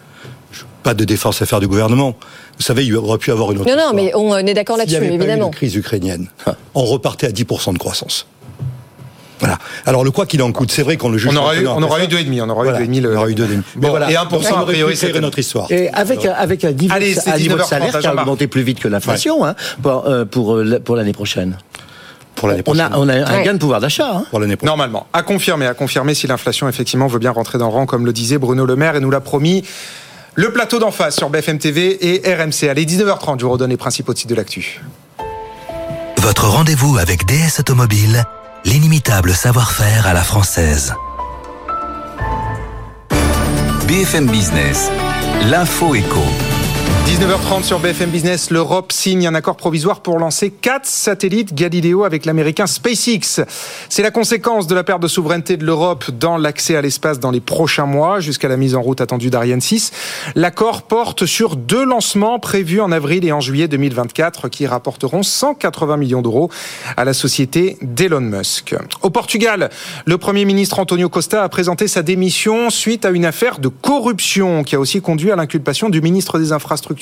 pas 0.83 0.93
de 0.93 1.03
défense 1.05 1.41
à 1.41 1.45
faire 1.45 1.59
du 1.59 1.67
gouvernement. 1.67 2.15
Vous 2.57 2.63
savez, 2.63 2.85
il 2.85 2.95
aurait 2.95 3.17
pu 3.17 3.31
avoir 3.31 3.51
une 3.51 3.59
autre 3.59 3.69
Non, 3.69 3.75
non, 3.77 3.91
mais 3.93 4.11
on 4.15 4.35
est 4.37 4.53
d'accord 4.53 4.77
là-dessus, 4.77 4.95
avait 4.97 5.07
pas 5.07 5.13
eu 5.13 5.15
évidemment. 5.15 5.47
une 5.47 5.53
crise 5.53 5.75
ukrainienne, 5.75 6.27
on 6.75 6.83
repartait 6.85 7.27
à 7.27 7.31
10% 7.31 7.73
de 7.73 7.77
croissance. 7.77 8.27
Voilà. 9.39 9.57
Alors 9.85 10.03
le 10.03 10.11
quoi 10.11 10.25
qu'il 10.25 10.41
en 10.41 10.51
coûte, 10.51 10.71
c'est 10.71 10.83
vrai 10.83 10.97
qu'on 10.97 11.09
le 11.09 11.17
juge. 11.17 11.31
On 11.33 11.35
aura 11.37 11.55
eu, 11.55 11.65
on 11.67 11.81
aura 11.81 12.03
eu 12.03 12.07
2,5, 12.07 12.41
on 12.41 12.49
aura 12.49 12.63
Voilà, 12.63 12.81
eu 12.81 12.87
2,5. 12.87 13.01
le- 13.01 13.13
on 13.13 13.17
aura 13.17 13.29
eu 13.29 13.33
2,5. 13.35 13.47
Mais 13.75 13.81
Bon, 13.81 13.89
voilà. 13.89 14.11
et 14.11 14.15
1%, 14.15 14.49
Donc, 14.51 14.59
a 14.59 14.65
priori, 14.65 14.97
c'était 14.97 15.19
notre 15.21 15.39
histoire. 15.39 15.71
Et 15.71 15.89
avec, 15.89 16.25
un- 16.25 16.33
avec 16.33 16.63
un 16.65 16.71
niveau, 16.71 16.93
Allez, 16.93 17.13
c'est 17.15 17.29
un 17.31 17.37
niveau 17.37 17.55
de 17.57 17.61
19h30, 17.63 17.69
salaire 17.69 17.99
qui 17.99 18.07
a 18.07 18.13
augmenté 18.13 18.47
plus 18.47 18.63
vite 18.63 18.79
que 18.79 18.87
l'inflation 18.87 19.45
hein, 19.45 19.55
pour, 19.81 20.05
euh, 20.07 20.25
pour, 20.25 20.55
euh, 20.55 20.79
pour 20.83 20.95
l'année 20.95 21.13
prochaine. 21.13 21.57
Pour 22.35 22.47
l'année 22.47 22.63
On 22.67 22.79
a, 22.79 22.89
on 22.97 23.09
a 23.09 23.13
un 23.15 23.41
gain 23.43 23.53
de 23.53 23.57
pouvoir 23.59 23.81
d'achat. 23.81 24.09
hein. 24.13 24.25
Pour 24.29 24.39
l'année 24.39 24.55
prochaine. 24.55 24.69
Normalement. 24.69 25.07
À 25.13 25.23
confirmer, 25.23 25.67
à 25.67 25.73
confirmer 25.73 26.13
si 26.13 26.25
l'inflation, 26.27 26.69
effectivement, 26.69 27.07
veut 27.07 27.19
bien 27.19 27.31
rentrer 27.31 27.57
dans 27.57 27.67
le 27.67 27.73
rang, 27.73 27.85
comme 27.85 28.05
le 28.05 28.13
disait 28.13 28.37
Bruno 28.37 28.65
Le 28.65 28.75
Maire 28.77 28.95
et 28.95 28.99
nous 29.01 29.09
l'a 29.11 29.19
promis. 29.19 29.63
Le 30.35 30.53
plateau 30.53 30.79
d'en 30.79 30.91
face 30.91 31.17
sur 31.17 31.29
BFM 31.29 31.59
TV 31.59 31.97
et 32.15 32.33
RMC. 32.33 32.69
Allez, 32.69 32.85
19h30, 32.85 33.39
je 33.39 33.45
vous 33.45 33.51
redonne 33.51 33.71
les 33.71 33.77
principaux 33.77 34.13
titres 34.13 34.29
de 34.29 34.35
l'actu. 34.35 34.79
Votre 36.17 36.47
rendez-vous 36.47 36.97
avec 36.97 37.25
DS 37.25 37.59
Automobile, 37.59 38.23
l'inimitable 38.65 39.33
savoir-faire 39.33 40.07
à 40.07 40.13
la 40.13 40.23
française. 40.23 40.93
BFM 43.87 44.27
Business, 44.27 44.91
l'info 45.49 45.95
éco. 45.95 46.23
19h30 47.09 47.63
sur 47.63 47.79
BFM 47.79 48.11
Business, 48.11 48.51
l'Europe 48.51 48.91
signe 48.91 49.25
un 49.25 49.33
accord 49.33 49.57
provisoire 49.57 50.01
pour 50.01 50.19
lancer 50.19 50.51
quatre 50.51 50.85
satellites 50.85 51.55
Galileo 51.55 52.03
avec 52.03 52.23
l'américain 52.23 52.67
SpaceX. 52.67 53.41
C'est 53.89 54.03
la 54.03 54.11
conséquence 54.11 54.67
de 54.67 54.75
la 54.75 54.83
perte 54.83 55.01
de 55.01 55.07
souveraineté 55.07 55.57
de 55.57 55.65
l'Europe 55.65 56.11
dans 56.11 56.37
l'accès 56.37 56.75
à 56.75 56.83
l'espace 56.83 57.19
dans 57.19 57.31
les 57.31 57.39
prochains 57.39 57.87
mois, 57.87 58.19
jusqu'à 58.19 58.47
la 58.47 58.57
mise 58.57 58.75
en 58.75 58.83
route 58.83 59.01
attendue 59.01 59.31
d'Ariane 59.31 59.59
6. 59.59 59.91
L'accord 60.35 60.83
porte 60.83 61.25
sur 61.25 61.55
deux 61.55 61.83
lancements 61.83 62.37
prévus 62.37 62.79
en 62.79 62.91
avril 62.91 63.25
et 63.25 63.31
en 63.31 63.41
juillet 63.41 63.67
2024 63.67 64.47
qui 64.47 64.67
rapporteront 64.67 65.23
180 65.23 65.97
millions 65.97 66.21
d'euros 66.21 66.51
à 66.95 67.05
la 67.05 67.13
société 67.13 67.77
d'Elon 67.81 68.21
Musk. 68.21 68.75
Au 69.01 69.09
Portugal, 69.09 69.71
le 70.05 70.17
Premier 70.19 70.45
ministre 70.45 70.77
Antonio 70.77 71.09
Costa 71.09 71.43
a 71.43 71.49
présenté 71.49 71.87
sa 71.87 72.03
démission 72.03 72.69
suite 72.69 73.03
à 73.03 73.09
une 73.09 73.25
affaire 73.25 73.57
de 73.57 73.67
corruption 73.67 74.63
qui 74.63 74.75
a 74.75 74.79
aussi 74.79 75.01
conduit 75.01 75.31
à 75.31 75.35
l'inculpation 75.35 75.89
du 75.89 76.01
ministre 76.01 76.37
des 76.37 76.51
Infrastructures 76.51 76.98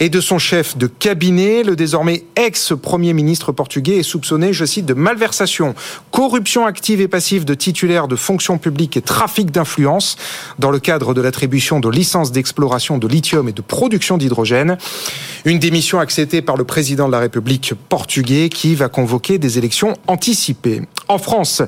et 0.00 0.08
de 0.08 0.20
son 0.20 0.38
chef 0.38 0.76
de 0.76 0.86
cabinet. 0.86 1.62
Le 1.62 1.76
désormais 1.76 2.24
ex-premier 2.36 3.12
ministre 3.12 3.52
portugais 3.52 3.98
est 3.98 4.02
soupçonné, 4.02 4.52
je 4.52 4.64
cite, 4.64 4.86
de 4.86 4.94
malversation, 4.94 5.74
corruption 6.10 6.66
active 6.66 7.00
et 7.00 7.08
passive 7.08 7.44
de 7.44 7.54
titulaires 7.54 8.08
de 8.08 8.16
fonctions 8.16 8.58
publiques 8.58 8.96
et 8.96 9.02
trafic 9.02 9.50
d'influence 9.50 10.16
dans 10.58 10.70
le 10.70 10.78
cadre 10.78 11.14
de 11.14 11.20
l'attribution 11.20 11.80
de 11.80 11.88
licences 11.88 12.32
d'exploration 12.32 12.98
de 12.98 13.08
lithium 13.08 13.48
et 13.48 13.52
de 13.52 13.62
production 13.62 14.16
d'hydrogène. 14.16 14.78
Une 15.44 15.58
démission 15.58 16.00
acceptée 16.00 16.42
par 16.42 16.56
le 16.56 16.64
président 16.64 17.06
de 17.06 17.12
la 17.12 17.20
République 17.20 17.74
portugais 17.88 18.48
qui 18.48 18.74
va 18.74 18.88
convoquer 18.88 19.38
des 19.38 19.58
élections 19.58 19.94
anticipées. 20.06 20.82
En 21.08 21.18
France, 21.18 21.62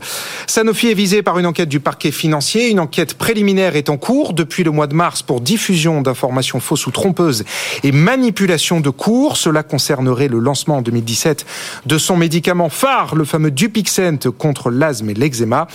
Sanofi 0.47 0.89
est 0.89 0.95
visé 0.95 1.23
par 1.23 1.39
une 1.39 1.47
enquête 1.47 1.69
du 1.69 1.79
parquet 1.79 2.11
financier. 2.11 2.71
Une 2.71 2.81
enquête 2.81 3.15
préliminaire 3.15 3.77
est 3.77 3.89
en 3.89 3.97
cours 3.97 4.33
depuis 4.33 4.65
le 4.65 4.73
mois 4.73 4.89
de 4.89 4.95
mars 4.95 5.23
pour 5.23 5.41
diffusion 5.41 6.03
d'informations 6.03 6.59
fausses 6.59 6.87
ou 6.87 6.91
trompeuses 6.91 7.38
et 7.83 7.93
manipulation 7.93 8.81
de 8.81 8.91
cours. 8.91 9.37
Cela 9.37 9.63
concernerait 9.63 10.29
le 10.29 10.39
lancement 10.39 10.79
en 10.79 10.83
2017 10.83 11.47
de 11.87 11.99
son 11.99 12.17
médicament 12.17 12.69
phare, 12.69 13.15
le 13.15 13.25
fameux 13.25 13.51
Dupixent 13.51 14.01
contre 14.37 14.71
l'asthme 14.71 15.11
et 15.11 15.15
l'eczéma. 15.15 15.67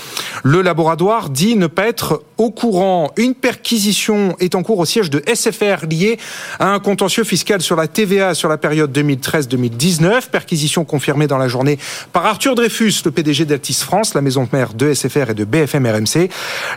Le 0.44 0.62
laboratoire 0.62 1.30
dit 1.30 1.56
ne 1.56 1.68
pas 1.68 1.88
être 1.88 2.24
au 2.38 2.52
courant. 2.52 3.12
Une 3.18 3.36
perquisition 3.36 4.36
est 4.40 4.56
en 4.56 4.64
cours 4.64 4.80
au 4.80 4.86
siège 4.86 5.10
de 5.10 5.24
SFR 5.34 5.86
liée 5.90 6.18
à 6.60 6.70
un 6.70 6.80
contentieux 6.80 7.24
fiscal 7.24 7.62
sur 7.62 7.76
la 7.76 7.88
TVA 7.88 8.34
sur 8.34 8.50
la 8.50 8.58
période 8.58 8.96
2013-2019. 8.98 10.30
Perquisition 10.30 10.86
confirmée 10.86 11.28
dans 11.28 11.38
la 11.38 11.48
journée 11.48 11.78
par 12.12 12.26
Arthur 12.26 12.56
Dreyfus, 12.56 13.02
le 13.06 13.12
PDG 13.12 13.46
d'Altis 13.46 13.80
France, 13.82 14.14
la 14.14 14.22
maison 14.22 14.48
mère 14.52 14.74
de 14.74 14.94
SFR 14.94 15.32
et 15.32 15.34
de 15.34 15.46
BFM 15.46 15.86
RMC. 15.86 16.30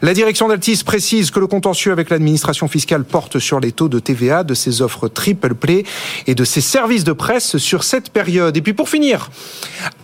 La 0.03 0.15
direction 0.15 0.49
d'Altis 0.49 0.83
précise 0.85 1.31
que 1.31 1.41
le 1.41 1.47
contentieux 1.47 1.93
avec 1.93 2.11
l'administration 2.11 2.69
fiscale 2.69 3.05
porte 3.05 3.39
sur 3.39 3.61
les 3.61 3.73
taux 3.73 3.89
de 3.89 3.99
TVA 3.99 4.45
de 4.45 4.55
offres 4.83 5.09
triple 5.09 5.55
play 5.55 5.85
et 6.27 6.35
de 6.35 6.45
ses 6.45 6.61
services 6.61 7.05
de 7.05 7.13
presse 7.13 7.57
sur 7.59 7.85
cette 7.85 8.11
période. 8.11 8.57
Et 8.57 8.63
puis 8.63 8.73
pour 8.73 8.89
finir, 8.89 9.31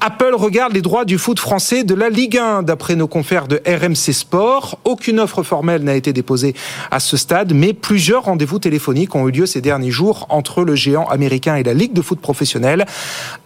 Apple 0.00 0.35
regarde 0.35 0.72
les 0.72 0.82
droits 0.82 1.04
du 1.04 1.18
foot 1.18 1.38
français 1.38 1.85
de 1.85 1.94
la 1.94 2.08
Ligue 2.08 2.38
1. 2.38 2.62
D'après 2.62 2.96
nos 2.96 3.08
confrères 3.08 3.48
de 3.48 3.61
RMC 3.66 4.12
Sport, 4.12 4.78
aucune 4.85 5.20
offre 5.20 5.42
formelle 5.42 5.82
n'a 5.82 5.94
été 5.94 6.12
déposée 6.12 6.54
à 6.90 7.00
ce 7.00 7.16
stade, 7.16 7.52
mais 7.54 7.72
plusieurs 7.72 8.24
rendez-vous 8.24 8.58
téléphoniques 8.58 9.14
ont 9.14 9.28
eu 9.28 9.32
lieu 9.32 9.46
ces 9.46 9.61
derniers 9.61 9.90
jours 9.90 10.26
entre 10.28 10.64
le 10.64 10.74
géant 10.74 11.06
américain 11.06 11.56
et 11.56 11.62
la 11.62 11.74
Ligue 11.74 11.92
de 11.92 12.02
foot 12.02 12.20
professionnelle. 12.20 12.87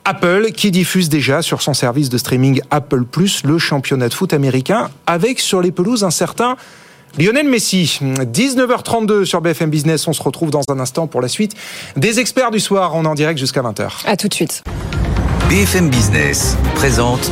Apple 0.05 0.53
qui 0.53 0.71
diffuse 0.71 1.09
déjà 1.09 1.43
sur 1.43 1.63
son 1.63 1.75
service 1.75 2.09
de 2.09 2.19
streaming 2.19 2.61
Apple 2.71 3.05
Plus 3.05 3.43
le 3.45 3.59
championnat 3.59 4.09
de 4.09 4.15
foot 4.15 4.33
américain 4.33 4.89
avec 5.07 5.41
sur 5.41 5.61
les 5.61 5.73
pelouses 5.73 6.05
un 6.05 6.11
certain 6.11 6.57
Lionel 7.19 7.49
Messi, 7.49 7.99
19h32 8.03 9.25
sur 9.25 9.41
BFM 9.41 9.71
Business. 9.71 10.07
On 10.07 10.13
se 10.13 10.23
retrouve 10.23 10.51
dans 10.51 10.63
un 10.69 10.79
instant 10.79 11.07
pour 11.07 11.23
la 11.23 11.29
suite 11.29 11.55
des 11.97 12.21
experts 12.21 12.51
du 12.51 12.61
soir. 12.61 12.95
On 12.95 13.05
est 13.05 13.09
en 13.09 13.15
direct 13.15 13.39
jusqu'à 13.39 13.63
20h. 13.63 14.07
À 14.07 14.17
tout 14.17 14.29
de 14.29 14.35
suite. 14.35 14.63
BFM 15.49 15.89
Business 15.89 16.57
présente 16.75 17.31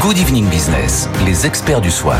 Good 0.00 0.18
Evening 0.18 0.46
Business, 0.46 1.08
les 1.26 1.46
experts 1.46 1.80
du 1.80 1.90
soir. 1.90 2.18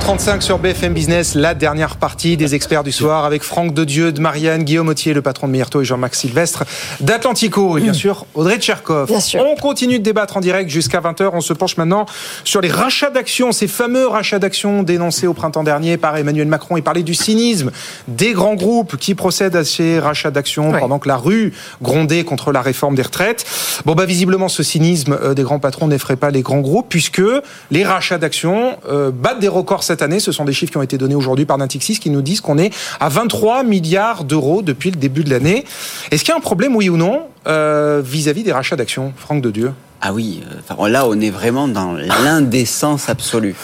35 0.00 0.42
sur 0.42 0.58
BFM 0.58 0.92
Business, 0.92 1.34
la 1.34 1.54
dernière 1.54 1.96
partie 1.96 2.36
des 2.36 2.54
experts 2.54 2.84
du 2.84 2.92
soir 2.92 3.24
avec 3.24 3.42
Franck 3.42 3.74
Dedieu, 3.74 4.12
de 4.12 4.20
Marianne, 4.20 4.64
Guillaume 4.64 4.88
Autier, 4.88 5.14
le 5.14 5.22
patron 5.22 5.46
de 5.46 5.52
Myrto 5.52 5.80
et 5.80 5.84
Jean-Marc 5.84 6.14
Sylvestre 6.14 6.64
d'Atlantico 7.00 7.78
et 7.78 7.82
bien 7.82 7.92
sûr 7.92 8.26
Audrey 8.34 8.58
Tcherkov. 8.58 9.10
On 9.38 9.54
continue 9.56 9.98
de 9.98 10.04
débattre 10.04 10.36
en 10.36 10.40
direct 10.40 10.70
jusqu'à 10.70 11.00
20h. 11.00 11.30
On 11.32 11.40
se 11.40 11.52
penche 11.52 11.76
maintenant 11.76 12.06
sur 12.44 12.60
les 12.60 12.70
rachats 12.70 13.10
d'actions, 13.10 13.52
ces 13.52 13.68
fameux 13.68 14.06
rachats 14.06 14.38
d'actions 14.38 14.82
dénoncés 14.82 15.26
au 15.26 15.34
printemps 15.34 15.64
dernier 15.64 15.96
par 15.96 16.16
Emmanuel 16.16 16.48
Macron. 16.48 16.76
Il 16.76 16.82
parlait 16.82 17.02
du 17.02 17.14
cynisme 17.14 17.70
des 18.08 18.32
grands 18.32 18.54
groupes 18.54 18.96
qui 18.96 19.14
procèdent 19.14 19.56
à 19.56 19.64
ces 19.64 19.98
rachats 19.98 20.30
d'actions 20.30 20.72
pendant 20.72 20.98
que 20.98 21.08
la 21.08 21.16
rue 21.16 21.52
grondait 21.82 22.24
contre 22.24 22.52
la 22.52 22.62
réforme 22.62 22.94
des 22.94 23.02
retraites. 23.02 23.44
Bon, 23.84 23.94
bah, 23.94 24.06
visiblement, 24.06 24.48
ce 24.48 24.62
cynisme 24.62 25.16
euh, 25.22 25.34
des 25.34 25.42
grands 25.42 25.60
patrons 25.60 25.88
n'effraie 25.88 26.16
pas 26.16 26.30
les 26.30 26.42
grands 26.42 26.60
groupes 26.60 26.86
puisque 26.88 27.22
les 27.70 27.84
rachats 27.84 28.18
d'actions 28.18 28.76
euh, 28.88 29.10
battent 29.10 29.40
des 29.40 29.48
records 29.48 29.83
cette 29.84 30.02
année. 30.02 30.20
Ce 30.20 30.32
sont 30.32 30.44
des 30.44 30.52
chiffres 30.52 30.72
qui 30.72 30.78
ont 30.78 30.82
été 30.82 30.98
donnés 30.98 31.14
aujourd'hui 31.14 31.44
par 31.44 31.58
Natixis 31.58 31.98
qui 31.98 32.10
nous 32.10 32.22
disent 32.22 32.40
qu'on 32.40 32.58
est 32.58 32.74
à 33.00 33.08
23 33.08 33.62
milliards 33.64 34.24
d'euros 34.24 34.62
depuis 34.62 34.90
le 34.90 34.96
début 34.96 35.24
de 35.24 35.30
l'année. 35.30 35.64
Est-ce 36.10 36.24
qu'il 36.24 36.30
y 36.30 36.34
a 36.34 36.36
un 36.36 36.40
problème, 36.40 36.74
oui 36.76 36.88
ou 36.88 36.96
non, 36.96 37.22
euh, 37.46 38.02
vis-à-vis 38.04 38.42
des 38.42 38.52
rachats 38.52 38.76
d'actions 38.76 39.12
Franck 39.16 39.42
de 39.42 39.50
Dieu? 39.50 39.72
Ah 40.00 40.12
oui, 40.12 40.42
euh, 40.44 40.56
enfin, 40.68 40.88
là 40.88 41.06
on 41.06 41.18
est 41.20 41.30
vraiment 41.30 41.66
dans 41.66 41.92
l'indécence 41.94 43.08
absolue. 43.08 43.54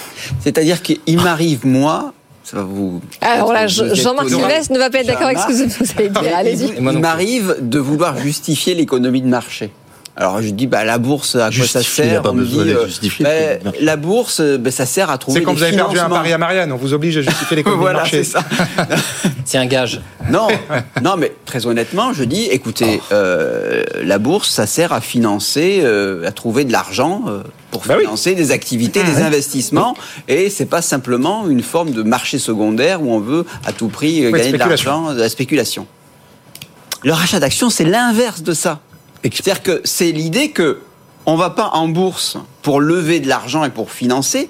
C'est-à-dire 0.40 0.80
qu'il 0.80 1.20
m'arrive, 1.20 1.66
moi, 1.66 2.14
ça 2.44 2.56
va 2.56 2.62
vous... 2.62 3.00
Alors 3.20 3.52
là, 3.52 3.66
Jean-Marc 3.66 4.30
Sylvestre 4.30 4.72
ne 4.72 4.78
va 4.78 4.90
pas 4.90 5.00
être 5.00 5.06
d'accord 5.06 5.26
avec 5.26 5.38
ce 5.38 5.46
que 5.46 5.84
vous 5.84 5.92
allez 5.98 6.08
dire. 6.08 6.36
Allez-y. 6.36 6.72
Il 6.78 6.82
m'arrive 6.82 7.56
de 7.60 7.78
vouloir 7.78 8.16
justifier 8.18 8.74
l'économie 8.74 9.22
de 9.22 9.28
marché. 9.28 9.70
Alors 10.16 10.42
je 10.42 10.50
dis 10.50 10.66
bah 10.66 10.84
la 10.84 10.98
bourse 10.98 11.36
à 11.36 11.50
quoi 11.50 11.66
ça 11.66 11.82
sert 11.82 12.22
On 12.26 12.34
me 12.34 12.44
dit 12.44 12.58
euh, 12.58 12.86
bah, 13.20 13.70
la 13.80 13.96
bourse 13.96 14.40
bah, 14.40 14.70
ça 14.70 14.84
sert 14.84 15.08
à 15.08 15.18
trouver 15.18 15.38
C'est 15.38 15.44
quand 15.44 15.54
vous 15.54 15.62
avez 15.62 15.76
perdu 15.76 15.98
un 15.98 16.08
pari 16.08 16.32
à 16.32 16.38
Marianne, 16.38 16.72
on 16.72 16.76
vous 16.76 16.92
oblige 16.92 17.16
à 17.16 17.22
justifier 17.22 17.56
l'économie 17.58 17.80
voilà, 17.80 18.00
marché. 18.00 18.24
c'est 18.24 18.32
ça. 18.32 18.44
c'est 19.44 19.58
un 19.58 19.66
gage. 19.66 20.00
Non, 20.28 20.48
non 21.02 21.16
mais 21.16 21.32
très 21.44 21.66
honnêtement, 21.66 22.12
je 22.12 22.24
dis 22.24 22.46
écoutez, 22.46 23.00
euh, 23.12 23.84
la 24.02 24.18
bourse 24.18 24.50
ça 24.50 24.66
sert 24.66 24.92
à 24.92 25.00
financer 25.00 25.80
euh, 25.82 26.26
à 26.26 26.32
trouver 26.32 26.64
de 26.64 26.72
l'argent 26.72 27.22
euh, 27.28 27.42
pour 27.70 27.84
Bah 27.86 27.98
financer 27.98 28.34
des 28.34 28.50
activités, 28.50 29.02
des 29.02 29.22
investissements 29.22 29.96
et 30.28 30.50
c'est 30.50 30.66
pas 30.66 30.82
simplement 30.82 31.48
une 31.48 31.62
forme 31.62 31.92
de 31.92 32.02
marché 32.02 32.38
secondaire 32.38 33.02
où 33.02 33.12
on 33.12 33.20
veut 33.20 33.46
à 33.64 33.72
tout 33.72 33.88
prix 33.88 34.24
euh, 34.24 34.30
gagner 34.30 34.52
de 34.52 34.58
l'argent, 34.58 35.14
de 35.14 35.20
la 35.20 35.28
spéculation. 35.28 35.86
Le 37.02 37.12
rachat 37.12 37.40
d'actions, 37.40 37.70
c'est 37.70 37.84
l'inverse 37.84 38.42
de 38.42 38.52
ça. 38.52 38.80
C'est-à-dire 39.22 39.62
que 39.62 39.80
c'est 39.84 40.12
l'idée 40.12 40.50
que 40.50 40.80
on 41.26 41.36
va 41.36 41.50
pas 41.50 41.70
en 41.74 41.88
bourse 41.88 42.38
pour 42.62 42.80
lever 42.80 43.20
de 43.20 43.28
l'argent 43.28 43.64
et 43.64 43.70
pour 43.70 43.90
financer, 43.90 44.48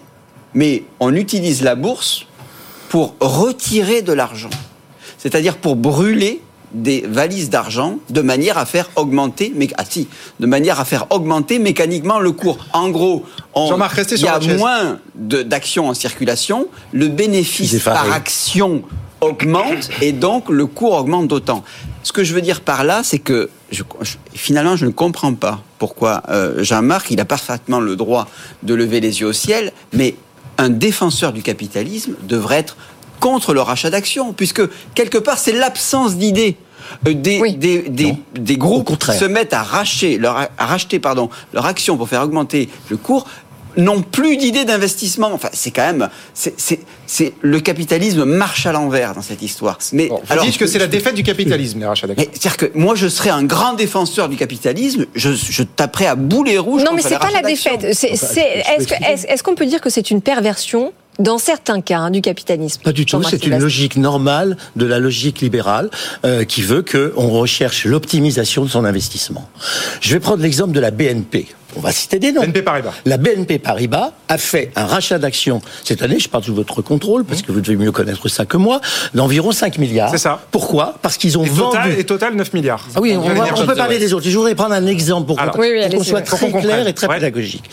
mais 0.54 0.84
on 1.00 1.14
utilise 1.14 1.62
la 1.62 1.74
bourse 1.74 2.26
pour 2.88 3.14
retirer 3.20 4.02
de 4.02 4.12
l'argent. 4.12 4.50
C'est-à-dire 5.18 5.56
pour 5.58 5.76
brûler 5.76 6.40
des 6.72 7.04
valises 7.06 7.50
d'argent 7.50 7.98
de 8.10 8.20
manière 8.20 8.56
à 8.56 8.64
faire 8.64 8.88
augmenter, 8.94 9.52
mais 9.56 9.68
ah 9.76 9.84
si, 9.88 10.06
de 10.38 10.46
manière 10.46 10.78
à 10.78 10.84
faire 10.84 11.06
augmenter 11.10 11.58
mécaniquement 11.58 12.20
le 12.20 12.30
cours. 12.30 12.58
En 12.72 12.90
gros, 12.90 13.24
on- 13.54 13.68
il 14.14 14.20
y 14.22 14.28
a 14.28 14.38
moins 14.58 14.98
d'actions 15.16 15.88
en 15.88 15.94
circulation, 15.94 16.68
le 16.92 17.08
bénéfice 17.08 17.72
par 17.82 18.12
action 18.12 18.82
augmente 19.20 19.90
et 20.00 20.12
donc 20.12 20.48
le 20.48 20.66
cours 20.66 20.94
augmente 20.94 21.28
d'autant. 21.28 21.62
Ce 22.02 22.12
que 22.12 22.24
je 22.24 22.34
veux 22.34 22.40
dire 22.40 22.60
par 22.62 22.84
là, 22.84 23.02
c'est 23.04 23.18
que 23.18 23.50
je- 23.70 23.82
je- 24.00 24.16
finalement, 24.34 24.76
je 24.76 24.86
ne 24.86 24.90
comprends 24.90 25.34
pas 25.34 25.62
pourquoi 25.78 26.22
euh, 26.28 26.62
Jean-Marc, 26.62 27.10
il 27.10 27.20
a 27.20 27.24
parfaitement 27.24 27.80
le 27.80 27.96
droit 27.96 28.28
de 28.62 28.74
lever 28.74 29.00
les 29.00 29.20
yeux 29.20 29.26
au 29.28 29.32
ciel, 29.32 29.72
mais 29.92 30.14
un 30.58 30.68
défenseur 30.70 31.32
du 31.32 31.42
capitalisme 31.42 32.14
devrait 32.22 32.56
être 32.58 32.76
contre 33.20 33.52
le 33.52 33.60
rachat 33.60 33.90
d'actions, 33.90 34.32
puisque 34.32 34.62
quelque 34.94 35.18
part, 35.18 35.38
c'est 35.38 35.52
l'absence 35.52 36.16
d'idées. 36.16 36.56
euh, 37.06 37.12
Des, 37.12 37.38
des, 37.52 37.82
des, 37.90 38.14
des 38.34 38.56
groupes 38.56 38.86
qui 39.12 39.18
se 39.18 39.24
mettent 39.26 39.52
à 39.52 39.62
racheter, 39.62 40.16
leur, 40.16 40.36
à 40.56 40.66
racheter 40.66 40.98
pardon, 40.98 41.28
leur 41.52 41.66
action 41.66 41.96
pour 41.98 42.08
faire 42.08 42.22
augmenter 42.22 42.68
le 42.88 42.96
cours 42.96 43.26
n'ont 43.84 44.02
plus 44.02 44.36
d'idée 44.36 44.64
d'investissement. 44.64 45.30
Enfin, 45.32 45.48
c'est 45.52 45.70
quand 45.70 45.86
même, 45.86 46.08
c'est, 46.34 47.32
le 47.40 47.60
capitalisme 47.60 48.24
marche 48.24 48.66
à 48.66 48.72
l'envers 48.72 49.14
dans 49.14 49.22
cette 49.22 49.42
histoire. 49.42 49.78
Mais 49.92 50.08
Vous 50.08 50.44
dites 50.44 50.58
que 50.58 50.66
c'est 50.66 50.78
la 50.78 50.86
défaite 50.86 51.14
du 51.14 51.22
capitalisme, 51.22 51.80
les 51.80 51.86
rachats 51.86 52.06
d'actions. 52.06 52.26
mais 52.26 52.38
c'est-à-dire 52.38 52.56
que 52.56 52.78
moi, 52.78 52.94
je 52.94 53.08
serais 53.08 53.30
un 53.30 53.44
grand 53.44 53.74
défenseur 53.74 54.28
du 54.28 54.36
capitalisme. 54.36 55.06
Je, 55.14 55.30
je 55.32 55.62
taperais 55.62 56.06
à 56.06 56.14
boulet 56.14 56.58
rouge. 56.58 56.82
Non, 56.84 56.92
mais 56.94 57.02
c'est 57.02 57.18
pas 57.18 57.30
la 57.30 57.42
défaite. 57.42 57.84
Est-ce 57.84 59.42
qu'on 59.42 59.54
peut 59.54 59.66
dire 59.66 59.80
que 59.80 59.90
c'est 59.90 60.10
une 60.10 60.22
perversion 60.22 60.92
dans 61.18 61.38
certains 61.38 61.80
cas 61.80 61.98
hein, 61.98 62.10
du 62.10 62.20
capitalisme? 62.20 62.82
Pas 62.82 62.92
du 62.92 63.06
tout, 63.06 63.22
c'est 63.22 63.46
une 63.46 63.58
logique 63.58 63.96
normale 63.96 64.56
de 64.76 64.86
la 64.86 64.98
logique 64.98 65.40
libérale 65.40 65.90
euh, 66.24 66.44
qui 66.44 66.62
veut 66.62 66.82
qu'on 66.82 67.28
recherche 67.28 67.84
l'optimisation 67.84 68.64
de 68.64 68.70
son 68.70 68.84
investissement. 68.84 69.48
Je 70.00 70.12
vais 70.14 70.20
prendre 70.20 70.42
l'exemple 70.42 70.72
de 70.72 70.80
la 70.80 70.90
BNP. 70.90 71.46
On 71.76 71.80
va 71.80 71.92
citer 71.92 72.18
des 72.18 72.32
noms. 72.32 72.42
BNP 72.42 72.62
Paribas. 72.62 72.92
La 73.04 73.16
BNP 73.16 73.58
Paribas 73.58 74.12
a 74.28 74.38
fait 74.38 74.70
un 74.76 74.86
rachat 74.86 75.18
d'actions 75.18 75.60
cette 75.84 76.02
année, 76.02 76.18
je 76.18 76.28
parle 76.28 76.44
sous 76.44 76.54
votre 76.54 76.82
contrôle, 76.82 77.24
parce 77.24 77.42
que 77.42 77.52
vous 77.52 77.60
devez 77.60 77.76
mieux 77.76 77.92
connaître 77.92 78.28
ça 78.28 78.44
que 78.44 78.56
moi, 78.56 78.80
d'environ 79.14 79.52
5 79.52 79.78
milliards. 79.78 80.10
C'est 80.10 80.18
ça. 80.18 80.40
Pourquoi? 80.50 80.94
Parce 81.02 81.16
qu'ils 81.16 81.38
ont 81.38 81.44
Et 81.44 81.48
vendu... 81.48 81.76
total, 81.76 81.98
et 81.98 82.04
total 82.04 82.34
9 82.34 82.52
milliards. 82.54 82.86
Ah 82.94 83.00
oui, 83.00 83.16
on, 83.16 83.20
va- 83.20 83.66
peut 83.66 83.74
parler 83.74 83.98
des 83.98 84.12
autres. 84.12 84.28
Je 84.28 84.36
voudrais 84.36 84.54
prendre 84.54 84.74
un 84.74 84.86
exemple 84.86 85.26
pour, 85.26 85.36
qu'on- 85.36 85.60
oui, 85.60 86.04
soit 86.04 86.22
très 86.22 86.50
clair 86.50 86.86
et 86.86 86.92
très 86.94 87.06
Ouais. 87.06 87.16
pédagogique. 87.16 87.64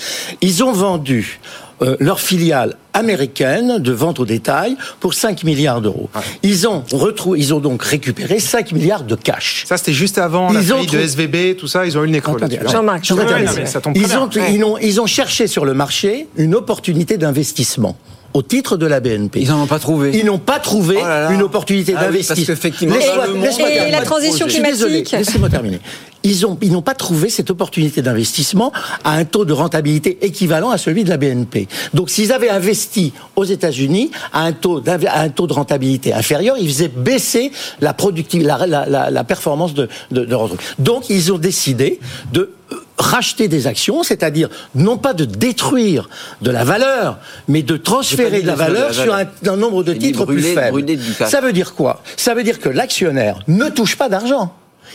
Ils 0.41 0.63
ont 0.63 0.71
vendu 0.71 1.39
euh, 1.81 1.95
leur 1.99 2.19
filiale 2.19 2.75
américaine 2.93 3.77
de 3.79 3.91
vente 3.91 4.19
au 4.19 4.25
détail 4.25 4.75
pour 4.99 5.13
5 5.13 5.43
milliards 5.43 5.81
d'euros. 5.81 6.09
Ils 6.43 6.67
ont 6.67 6.83
retrou- 6.91 7.35
ils 7.37 7.53
ont 7.53 7.59
donc 7.59 7.83
récupéré 7.83 8.39
5 8.39 8.71
milliards 8.71 9.03
de 9.03 9.15
cash. 9.15 9.63
Ça, 9.67 9.77
c'était 9.77 9.93
juste 9.93 10.17
avant 10.17 10.51
la 10.51 10.59
Ils 10.61 10.73
ont 10.73 10.77
faillite 10.77 10.93
de 10.93 10.99
SVB, 10.99 11.55
tout 11.57 11.67
ça, 11.67 11.85
ils 11.85 11.97
ont 11.97 12.01
eu 12.03 12.07
le 12.07 12.11
nez 12.13 12.21
creux 12.21 12.35
Attendez, 12.37 12.57
là-dessus. 12.57 12.75
attendez. 12.75 12.99
Je 13.03 13.13
voudrais 13.13 13.25
Ouais, 13.25 13.31
terminer. 13.33 13.51
non, 13.51 13.57
mais 13.61 13.65
ça 13.67 13.81
tombe 13.81 13.93
très 13.95 14.03
ils, 14.03 14.17
ont, 14.17 14.29
ils, 14.49 14.63
ont, 14.63 14.77
ils 14.79 15.01
ont 15.01 15.05
cherché 15.05 15.47
sur 15.47 15.65
le 15.65 15.73
marché 15.73 16.27
une 16.37 16.55
opportunité 16.55 17.17
d'investissement 17.17 17.95
au 18.37 18.41
titre 18.43 18.77
de 18.77 18.85
la 18.85 18.99
BNP. 18.99 19.41
Ils 19.41 19.49
n'en 19.49 19.63
ont 19.63 19.67
pas 19.67 19.79
trouvé. 19.79 20.11
Ils 20.17 20.25
n'ont 20.25 20.37
pas 20.37 20.59
trouvé 20.59 20.97
Oh 20.99 21.03
là 21.05 21.21
là. 21.23 21.31
une 21.33 21.41
opportunité 21.41 21.93
Ah 21.95 22.01
oui, 22.01 22.05
d'investissement. 22.05 22.35
parce 22.35 22.47
qu'effectivement, 22.47 22.95
Laisse-moi- 22.95 23.15
dans 23.17 23.23
le 23.25 23.33
monde, 23.33 23.43
laisse-moi 23.45 23.69
il 23.69 23.75
y 23.75 23.77
a 23.77 23.79
terminer. 23.79 23.97
pas 23.97 24.03
de 24.03 24.05
transition 24.09 24.45
climatique. 24.47 25.11
Laissez-moi 25.11 25.49
terminer. 25.49 25.79
Ils 26.23 26.45
ont, 26.45 26.57
ils 26.61 26.71
n'ont 26.71 26.81
pas 26.81 26.93
trouvé 26.93 27.29
cette 27.29 27.49
opportunité 27.51 28.01
d'investissement 28.01 28.71
à 29.03 29.13
un 29.13 29.23
taux 29.25 29.45
de 29.45 29.53
rentabilité 29.53 30.17
équivalent 30.21 30.69
à 30.71 30.77
celui 30.77 31.03
de 31.03 31.09
la 31.09 31.17
BNP. 31.17 31.67
Donc, 31.93 32.09
s'ils 32.09 32.31
avaient 32.33 32.49
investi 32.49 33.13
aux 33.35 33.45
États-Unis 33.45 34.11
à 34.33 34.41
un 34.43 34.51
taux, 34.51 34.81
à 34.87 35.21
un 35.21 35.29
taux 35.29 35.47
de 35.47 35.53
rentabilité 35.53 36.13
inférieur, 36.13 36.57
ils 36.59 36.67
faisaient 36.67 36.89
baisser 36.89 37.51
la 37.81 37.93
productivité, 37.93 38.47
la, 38.47 38.65
la, 38.67 38.85
la, 38.87 39.09
la 39.09 39.23
performance 39.23 39.73
de, 39.73 39.87
de, 40.11 40.25
de. 40.25 40.35
Donc, 40.79 41.09
ils 41.09 41.31
ont 41.31 41.37
décidé 41.37 41.99
de 42.33 42.51
racheter 42.97 43.47
des 43.47 43.67
actions, 43.67 44.03
c'est-à-dire 44.03 44.49
non 44.75 44.97
pas 44.97 45.13
de 45.13 45.25
détruire 45.25 46.09
de 46.41 46.51
la 46.51 46.63
valeur, 46.63 47.19
mais 47.47 47.61
de 47.61 47.77
transférer 47.77 48.41
de 48.41 48.47
la 48.47 48.53
de 48.53 48.57
valeur 48.57 48.93
sur 48.93 49.13
un, 49.13 49.25
un 49.45 49.57
nombre 49.57 49.83
de 49.83 49.93
titres 49.93 50.25
plus 50.25 50.41
faible. 50.41 50.83
Ça 51.27 51.41
veut 51.41 51.53
dire 51.53 51.73
quoi? 51.73 52.01
Ça 52.15 52.33
veut 52.33 52.43
dire 52.43 52.59
que 52.59 52.69
l'actionnaire 52.69 53.39
ne 53.47 53.69
touche 53.69 53.95
pas 53.95 54.09
d'argent. 54.09 54.53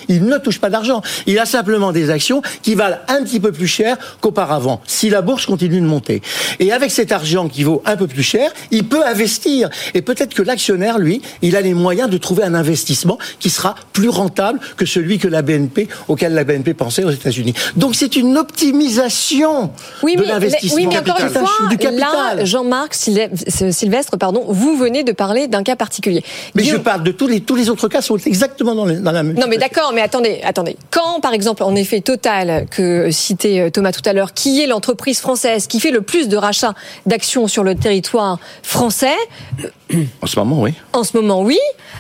Il 0.08 0.24
ne 0.24 0.38
touche 0.38 0.60
pas 0.60 0.70
d'argent. 0.70 1.02
Il 1.26 1.38
a 1.38 1.46
simplement 1.46 1.92
des 1.92 2.10
actions 2.10 2.42
qui 2.62 2.74
valent 2.74 2.98
un 3.08 3.22
petit 3.22 3.40
peu 3.40 3.52
plus 3.52 3.66
cher 3.66 3.96
qu'auparavant, 4.20 4.80
si 4.86 5.10
la 5.10 5.22
bourse 5.22 5.46
continue 5.46 5.80
de 5.80 5.86
monter. 5.86 6.22
Et 6.58 6.72
avec 6.72 6.90
cet 6.90 7.12
argent 7.12 7.48
qui 7.48 7.62
vaut 7.62 7.82
un 7.84 7.96
peu 7.96 8.06
plus 8.06 8.22
cher, 8.22 8.50
il 8.70 8.84
peut 8.84 9.04
investir. 9.04 9.68
Et 9.94 10.02
peut-être 10.02 10.34
que 10.34 10.42
l'actionnaire, 10.42 10.98
lui, 10.98 11.22
il 11.42 11.56
a 11.56 11.60
les 11.60 11.74
moyens 11.74 12.10
de 12.10 12.18
trouver 12.18 12.42
un 12.44 12.54
investissement 12.54 13.18
qui 13.38 13.50
sera 13.50 13.74
plus 13.92 14.08
rentable 14.08 14.60
que 14.76 14.86
celui 14.86 15.18
que 15.18 15.28
la 15.28 15.42
BNP, 15.42 15.88
auquel 16.08 16.34
la 16.34 16.44
BNP 16.44 16.74
pensait 16.74 17.04
aux 17.04 17.10
États-Unis. 17.10 17.54
Donc 17.76 17.94
c'est 17.94 18.16
une 18.16 18.36
optimisation 18.36 19.70
oui, 20.02 20.16
de 20.16 20.22
mais, 20.22 20.28
l'investissement. 20.28 20.76
oui, 20.76 20.86
mais 20.86 20.98
encore 20.98 21.20
une 21.20 21.30
fois, 21.30 21.68
du 21.68 21.76
capital. 21.76 22.38
là, 22.38 22.44
Jean-Marc 22.44 22.94
Sylvestre, 22.94 24.16
pardon, 24.18 24.44
vous 24.48 24.76
venez 24.76 25.04
de 25.04 25.12
parler 25.12 25.48
d'un 25.48 25.62
cas 25.62 25.76
particulier. 25.76 26.22
Mais 26.54 26.64
je 26.64 26.76
parle 26.76 27.02
de 27.02 27.12
tous 27.12 27.26
les, 27.26 27.40
tous 27.40 27.54
les 27.54 27.68
autres 27.70 27.88
cas 27.88 28.00
sont 28.02 28.16
exactement 28.16 28.74
dans, 28.74 28.86
dans 28.86 29.12
la 29.12 29.22
même 29.22 29.38
Non, 29.38 29.46
mais 29.48 29.58
d'accord, 29.58 29.91
mais 29.92 30.02
attendez, 30.02 30.40
attendez. 30.42 30.76
Quand, 30.90 31.20
par 31.20 31.33
exemple, 31.33 31.62
en 31.62 31.74
effet, 31.74 32.00
Total, 32.00 32.66
que 32.70 33.11
citait 33.11 33.70
Thomas 33.70 33.92
tout 33.92 34.02
à 34.05 34.12
l'heure, 34.12 34.35
qui 34.35 34.61
est 34.61 34.66
l'entreprise 34.66 35.20
française 35.20 35.66
qui 35.66 35.81
fait 35.81 35.90
le 35.90 36.02
plus 36.02 36.28
de 36.28 36.37
rachats 36.37 36.74
d'actions 37.07 37.48
sur 37.48 37.64
le 37.64 37.74
territoire 37.74 38.38
français, 38.62 39.16
en 40.22 40.26
ce 40.26 40.38
moment, 40.38 40.62
oui. 40.62 40.74
En 40.92 41.05
ce 41.05 41.16
moment, 41.16 41.42
oui. 41.42 41.59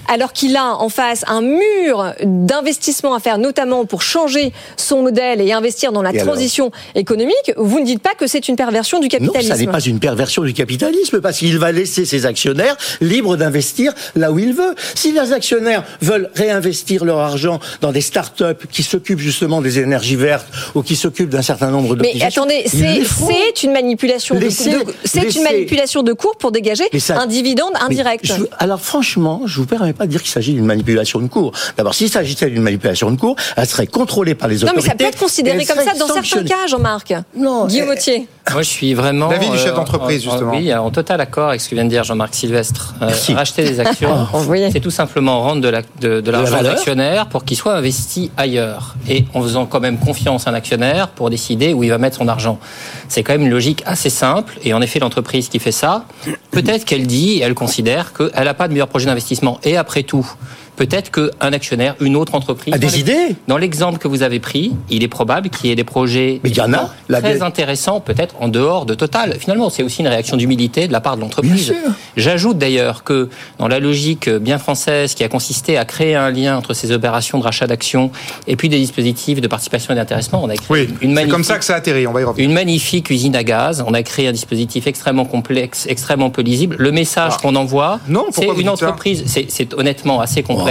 Alors 0.08 0.32
qu'il 0.32 0.56
a 0.56 0.76
en 0.76 0.88
face 0.88 1.24
un 1.28 1.42
mur 1.42 2.14
d'investissement 2.22 3.14
à 3.14 3.20
faire, 3.20 3.38
notamment 3.38 3.84
pour 3.84 4.02
changer 4.02 4.52
son 4.76 5.02
modèle 5.02 5.40
et 5.40 5.52
investir 5.52 5.92
dans 5.92 6.02
la 6.02 6.12
Et 6.12 6.18
transition 6.18 6.70
économique, 6.94 7.52
vous 7.56 7.80
ne 7.80 7.84
dites 7.84 8.02
pas 8.02 8.14
que 8.14 8.26
c'est 8.26 8.48
une 8.48 8.56
perversion 8.56 8.98
du 8.98 9.04
Non, 9.04 9.08
capitalisme 9.08 9.52
ça 9.52 9.58
n'est 9.58 9.66
pas 9.66 9.80
une 9.80 10.00
perversion 10.00 10.42
du 10.42 10.52
capitalisme, 10.54 11.20
parce 11.20 11.38
qu'il 11.38 11.58
va 11.58 11.72
laisser 11.72 12.04
ses 12.04 12.26
actionnaires 12.26 12.76
libres 13.00 13.36
d'investir 13.36 13.92
là 14.16 14.32
où 14.32 14.38
il 14.38 14.54
veut. 14.54 14.74
Si 14.94 15.12
les 15.12 15.32
actionnaires 15.32 15.84
veulent 16.00 16.30
réinvestir 16.34 17.04
leur 17.04 17.18
argent 17.18 17.60
dans 17.82 17.92
des 17.92 18.00
start-up 18.00 18.62
qui 18.70 18.82
s'occupent 18.84 19.18
justement 19.18 19.60
des 19.60 19.78
énergies 19.80 20.16
vertes 20.16 20.46
ou 20.74 20.82
qui 20.82 20.94
s'occupent 20.96 21.28
d'un 21.28 21.42
certain 21.42 21.70
nombre 21.70 21.96
de 21.96 22.02
Mais 22.02 22.22
attendez, 22.22 22.64
c'est 22.66 23.62
une 23.64 23.72
manipulation 23.72 24.34
de, 24.36 24.40
Laissez- 24.40 24.70
de- 24.70 24.84
c'est 25.04 25.34
une 25.34 25.42
manipulation 25.42 26.02
de 26.02 26.12
cours 26.12 26.36
pour 26.36 26.52
dégager 26.52 26.84
ça- 26.98 27.20
un 27.20 27.26
dividende 27.26 27.72
indirect. 27.80 28.24
je- 28.24 28.44
alors 28.58 28.80
franchement, 28.80 29.42
je 29.46 29.56
vous 29.58 29.66
permets 29.66 29.92
pas 29.92 30.06
de 30.06 30.10
dire 30.12 30.22
qu'il 30.22 30.30
s'agit 30.30 30.54
d'une 30.54 30.64
manipulation 30.64 31.18
de 31.20 31.26
cours. 31.26 31.52
D'abord, 31.76 31.94
s'il 31.94 32.08
s'agissait 32.08 32.48
d'une 32.50 32.62
manipulation 32.62 33.10
de 33.10 33.16
cours, 33.18 33.34
elle 33.56 33.66
serait 33.66 33.88
contrôlée 33.88 34.36
par 34.36 34.48
les 34.48 34.56
Non, 34.56 34.60
mais 34.66 34.70
autorités. 34.70 34.88
ça 34.88 34.94
peut 34.94 35.04
être 35.04 35.18
considéré 35.18 35.64
comme 35.66 35.78
ça 35.84 35.94
dans 35.94 36.06
certains 36.06 36.44
cas, 36.44 36.66
Jean-Marc. 36.68 37.12
Non, 37.36 37.66
Guillaume 37.66 37.88
Autier. 37.90 38.28
Moi, 38.50 38.62
je 38.62 38.68
suis 38.68 38.92
vraiment. 38.92 39.28
David, 39.28 39.52
du 39.52 39.56
chef 39.58 39.68
euh, 39.68 39.76
d'entreprise, 39.76 40.26
en- 40.26 40.30
en- 40.30 40.32
justement. 40.32 40.52
Oui, 40.56 40.74
en 40.74 40.90
total 40.90 41.20
accord 41.20 41.50
avec 41.50 41.60
ce 41.60 41.68
que 41.68 41.74
vient 41.76 41.84
de 41.84 41.90
dire 41.90 42.02
Jean-Marc 42.02 42.34
Sylvestre. 42.34 42.94
Euh, 43.00 43.06
Merci. 43.06 43.34
racheter 43.34 43.62
des 43.62 43.78
actions, 43.78 44.26
c'est 44.72 44.80
tout 44.80 44.90
simplement 44.90 45.40
rendre 45.42 45.60
de 45.60 45.68
la- 45.68 45.82
de- 46.00 46.20
de 46.20 46.30
la 46.30 46.38
l'argent 46.38 46.54
aux 46.54 46.56
valeur. 46.56 46.72
actionnaires 46.72 47.26
pour 47.28 47.44
qu'il 47.44 47.56
soit 47.56 47.74
investi 47.76 48.30
ailleurs. 48.36 48.96
Et 49.08 49.26
en 49.32 49.42
faisant 49.42 49.64
quand 49.66 49.78
même 49.80 49.96
confiance 49.96 50.48
à 50.48 50.50
un 50.50 50.54
actionnaire 50.54 51.08
pour 51.08 51.30
décider 51.30 51.72
où 51.72 51.84
il 51.84 51.90
va 51.90 51.98
mettre 51.98 52.16
son 52.18 52.26
argent. 52.28 52.58
C'est 53.08 53.22
quand 53.22 53.32
même 53.32 53.42
une 53.42 53.50
logique 53.50 53.82
assez 53.86 54.10
simple. 54.10 54.58
Et 54.64 54.74
en 54.74 54.82
effet, 54.82 54.98
l'entreprise 54.98 55.48
qui 55.48 55.60
fait 55.60 55.70
ça, 55.72 56.04
peut-être 56.50 56.84
qu'elle 56.84 57.06
dit, 57.06 57.40
elle 57.42 57.54
considère 57.54 58.12
qu'elle 58.12 58.44
n'a 58.44 58.54
pas 58.54 58.66
de 58.66 58.72
meilleur 58.72 58.88
projet 58.88 59.06
d'investissement. 59.06 59.60
Et 59.62 59.76
après 59.76 60.02
tout, 60.02 60.28
peut-être 60.76 61.10
qu'un 61.10 61.52
actionnaire, 61.52 61.94
une 62.00 62.16
autre 62.16 62.34
entreprise. 62.34 62.74
A 62.74 62.78
des 62.78 62.86
dans 62.86 62.92
idées 62.94 63.36
Dans 63.48 63.58
l'exemple 63.58 63.98
que 63.98 64.08
vous 64.08 64.22
avez 64.22 64.40
pris, 64.40 64.72
il 64.90 65.02
est 65.02 65.08
probable 65.08 65.48
qu'il 65.50 65.68
y 65.68 65.72
ait 65.72 65.76
des 65.76 65.84
projets 65.84 66.40
Mais 66.44 66.50
il 66.50 66.56
y 66.56 66.60
en 66.60 66.72
a. 66.72 66.90
La 67.08 67.20
très 67.20 67.42
intéressants, 67.42 68.00
peut-être 68.00 68.34
en 68.40 68.48
dehors 68.48 68.86
de 68.86 68.94
Total. 68.94 69.36
Finalement, 69.38 69.70
c'est 69.70 69.82
aussi 69.82 70.00
une 70.00 70.08
réaction 70.08 70.36
d'humilité 70.36 70.86
de 70.88 70.92
la 70.92 71.00
part 71.00 71.16
de 71.16 71.20
l'entreprise. 71.22 71.70
Bien 71.70 71.80
sûr. 71.82 71.90
J'ajoute 72.16 72.58
d'ailleurs 72.58 73.04
que 73.04 73.28
dans 73.58 73.68
la 73.68 73.80
logique 73.80 74.28
bien 74.28 74.58
française 74.58 75.14
qui 75.14 75.24
a 75.24 75.28
consisté 75.28 75.76
à 75.78 75.84
créer 75.84 76.14
un 76.14 76.30
lien 76.30 76.56
entre 76.56 76.74
ces 76.74 76.92
opérations 76.92 77.38
de 77.38 77.44
rachat 77.44 77.66
d'actions 77.66 78.10
et 78.46 78.56
puis 78.56 78.68
des 78.68 78.78
dispositifs 78.78 79.40
de 79.40 79.48
participation 79.48 79.92
et 79.92 79.96
d'intéressement, 79.96 80.42
on 80.42 80.48
a 80.48 80.54
créé 80.54 80.66
Oui, 80.70 80.80
une 80.82 80.96
c'est 81.00 81.06
magnifique 81.08 81.32
comme 81.32 81.44
ça 81.44 81.58
que 81.58 81.64
ça 81.64 81.74
atterrit, 81.76 82.06
on 82.06 82.12
va 82.12 82.20
y 82.20 82.24
revenir. 82.24 82.46
une 82.48 82.54
magnifique 82.54 83.10
usine 83.10 83.36
à 83.36 83.44
gaz. 83.44 83.84
On 83.86 83.94
a 83.94 84.02
créé 84.02 84.28
un 84.28 84.32
dispositif 84.32 84.86
extrêmement 84.86 85.24
complexe, 85.24 85.86
extrêmement 85.88 86.30
peu 86.30 86.42
lisible. 86.42 86.76
Le 86.78 86.92
message 86.92 87.36
qu'on 87.38 87.54
envoie, 87.56 87.98
Ah. 88.02 88.06
Non, 88.08 88.26
c'est 88.30 88.46
une 88.46 88.68
entreprise. 88.68 89.24
C'est 89.26 89.46
c'est 89.50 89.74
honnêtement 89.74 90.20
assez 90.20 90.42
complexe. 90.42 90.61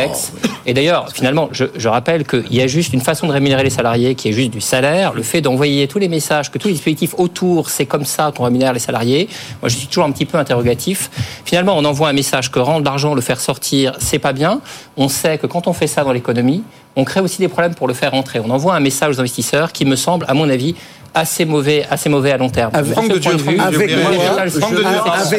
Et 0.65 0.73
d'ailleurs, 0.73 1.09
finalement, 1.11 1.49
je, 1.51 1.65
je 1.75 1.87
rappelle 1.87 2.25
qu'il 2.25 2.53
y 2.53 2.61
a 2.61 2.67
juste 2.67 2.93
une 2.93 3.01
façon 3.01 3.27
de 3.27 3.31
rémunérer 3.31 3.63
les 3.63 3.69
salariés 3.69 4.15
qui 4.15 4.29
est 4.29 4.31
juste 4.31 4.51
du 4.51 4.61
salaire. 4.61 5.13
Le 5.13 5.23
fait 5.23 5.41
d'envoyer 5.41 5.87
tous 5.87 5.99
les 5.99 6.07
messages, 6.07 6.51
que 6.51 6.57
tous 6.57 6.67
les 6.67 6.75
dispositifs 6.75 7.15
autour, 7.17 7.69
c'est 7.69 7.85
comme 7.85 8.05
ça 8.05 8.31
qu'on 8.35 8.43
rémunère 8.43 8.73
les 8.73 8.79
salariés. 8.79 9.27
Moi, 9.61 9.69
je 9.69 9.77
suis 9.77 9.87
toujours 9.87 10.05
un 10.05 10.11
petit 10.11 10.25
peu 10.25 10.37
interrogatif. 10.37 11.09
Finalement, 11.45 11.75
on 11.77 11.85
envoie 11.85 12.09
un 12.09 12.13
message 12.13 12.51
que 12.51 12.59
rendre 12.59 12.85
l'argent, 12.85 13.13
le 13.13 13.21
faire 13.21 13.39
sortir, 13.39 13.93
c'est 13.99 14.19
pas 14.19 14.33
bien. 14.33 14.61
On 14.97 15.07
sait 15.07 15.37
que 15.37 15.47
quand 15.47 15.67
on 15.67 15.73
fait 15.73 15.87
ça 15.87 16.03
dans 16.03 16.11
l'économie, 16.11 16.63
on 16.95 17.03
crée 17.03 17.19
aussi 17.21 17.39
des 17.39 17.47
problèmes 17.47 17.75
pour 17.75 17.87
le 17.87 17.93
faire 17.93 18.13
entrer. 18.13 18.39
On 18.39 18.49
envoie 18.49 18.75
un 18.75 18.79
message 18.79 19.15
aux 19.17 19.19
investisseurs 19.19 19.71
qui 19.71 19.85
me 19.85 19.95
semble, 19.95 20.25
à 20.27 20.33
mon 20.33 20.49
avis, 20.49 20.75
assez 21.13 21.45
mauvais, 21.45 21.85
assez 21.89 22.09
mauvais 22.09 22.31
à 22.31 22.37
long 22.37 22.49
terme. 22.49 22.71
Avec- 22.73 22.93
Franck 22.93 23.09
de 23.09 23.17
Dieu, 23.17 23.31
vue, 23.35 23.59
Avec 23.59 23.89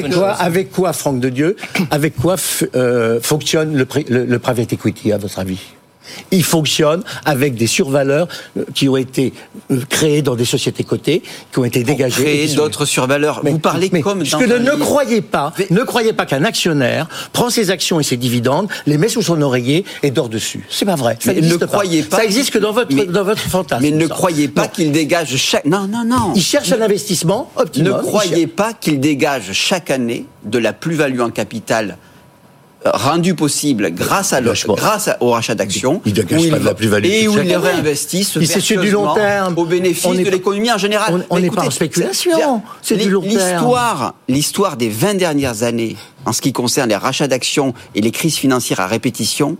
de 0.08 0.14
quoi, 0.14 0.30
avec 0.32 0.70
quoi, 0.70 0.92
Franck 0.92 1.20
de 1.20 1.28
Dieu, 1.28 1.56
avec 1.90 2.16
quoi 2.16 2.36
euh, 2.74 3.20
fonctionne 3.22 3.74
le, 3.74 3.84
pri- 3.84 4.06
le, 4.08 4.24
le 4.24 4.38
private 4.38 4.72
equity 4.72 5.12
à 5.12 5.18
votre 5.18 5.38
avis? 5.38 5.58
Il 6.30 6.44
fonctionne 6.44 7.02
avec 7.24 7.54
des 7.54 7.66
survaleurs 7.66 8.28
euh, 8.56 8.64
qui 8.74 8.88
ont 8.88 8.96
été 8.96 9.32
euh, 9.70 9.80
créées 9.88 10.22
dans 10.22 10.34
des 10.34 10.44
sociétés 10.44 10.84
cotées, 10.84 11.22
qui 11.52 11.58
ont 11.58 11.64
été 11.64 11.82
dégagées. 11.84 12.22
Créer 12.22 12.48
d'autres 12.54 12.84
survaleurs. 12.84 13.40
Mais- 13.44 13.50
Vous 13.52 13.58
parlez 13.58 13.90
mais 13.92 14.00
comme 14.00 14.24
ce 14.24 14.32
dans 14.32 14.38
que 14.38 14.44
ne, 14.44 14.58
ne 14.58 14.72
croyez 14.76 15.20
pas, 15.22 15.52
ne 15.70 15.82
croyez 15.82 16.12
pas 16.12 16.26
qu'un 16.26 16.44
actionnaire 16.44 17.08
prend 17.32 17.50
ses 17.50 17.70
actions 17.70 18.00
et 18.00 18.02
ses 18.02 18.16
dividendes, 18.16 18.68
les 18.86 18.98
met 18.98 19.08
sous 19.08 19.22
son 19.22 19.40
oreiller 19.42 19.84
et 20.02 20.10
dort 20.10 20.28
dessus. 20.28 20.66
C'est 20.70 20.84
pas 20.84 20.96
vrai. 20.96 21.16
Ça 21.20 21.32
Mais 21.32 21.40
ne 21.40 21.56
croyez 21.56 22.02
pas 22.02 22.16
Ça 22.18 22.24
existe 22.24 22.50
que 22.50 22.58
dans 22.58 22.72
votre 22.72 22.94
Mais- 22.94 23.06
dans 23.06 23.24
votre 23.24 23.42
fantasme. 23.42 23.82
Mais 23.82 23.90
ne 23.90 24.06
ça. 24.06 24.14
croyez 24.14 24.48
pas 24.48 24.68
qu'il 24.68 24.92
dégage 24.92 25.34
chaque. 25.36 25.64
Non, 25.64 25.86
non, 25.88 26.04
non. 26.04 26.32
Il 26.34 26.42
cherche 26.42 26.72
un 26.72 26.80
investissement 26.80 27.50
Ne 27.56 27.62
optimum. 27.62 28.00
Croyez 28.02 28.46
pas 28.46 28.72
qu'il 28.72 29.00
dégage 29.00 29.50
chaque 29.52 29.90
année 29.90 30.26
de 30.44 30.58
la 30.58 30.72
plus-value 30.72 31.20
en 31.20 31.30
capital 31.30 31.96
rendu 32.84 33.34
possible 33.34 33.90
grâce, 33.92 34.32
à 34.32 34.40
le, 34.40 34.52
grâce 34.68 35.10
au 35.20 35.30
rachat 35.30 35.54
d'actions 35.54 36.00
Il 36.04 36.12
où 36.18 36.50
pas 36.50 36.58
de 36.58 36.64
la 36.64 36.74
plus-value 36.74 37.06
et 37.06 37.28
où 37.28 37.34
chaque 37.36 37.44
il 37.46 37.54
année. 37.54 37.66
réinvestisse 37.68 38.34
Il- 38.40 38.46
c'est 38.48 38.76
du 38.76 38.90
long 38.90 39.14
terme. 39.14 39.54
au 39.56 39.64
bénéfice 39.64 40.04
de 40.10 40.30
l'économie 40.30 40.70
en 40.72 40.78
général. 40.78 41.24
on- 41.30 41.38
n'est 41.38 41.50
pas 41.50 41.66
en 41.66 41.70
spéculation. 41.70 42.62
c'est- 42.82 42.96
du 42.96 43.10
long 43.10 43.20
terme. 43.22 43.32
L'histoire, 43.34 44.14
l'histoire 44.28 44.76
des 44.76 44.88
20 44.88 45.14
dernières 45.14 45.62
années 45.62 45.96
en 46.26 46.32
ce 46.32 46.40
qui 46.40 46.52
concerne 46.52 46.88
les 46.88 46.96
rachats 46.96 47.28
d'actions 47.28 47.74
et 47.94 48.00
les 48.00 48.10
crises 48.10 48.36
financières 48.36 48.80
à 48.80 48.86
répétition 48.86 49.56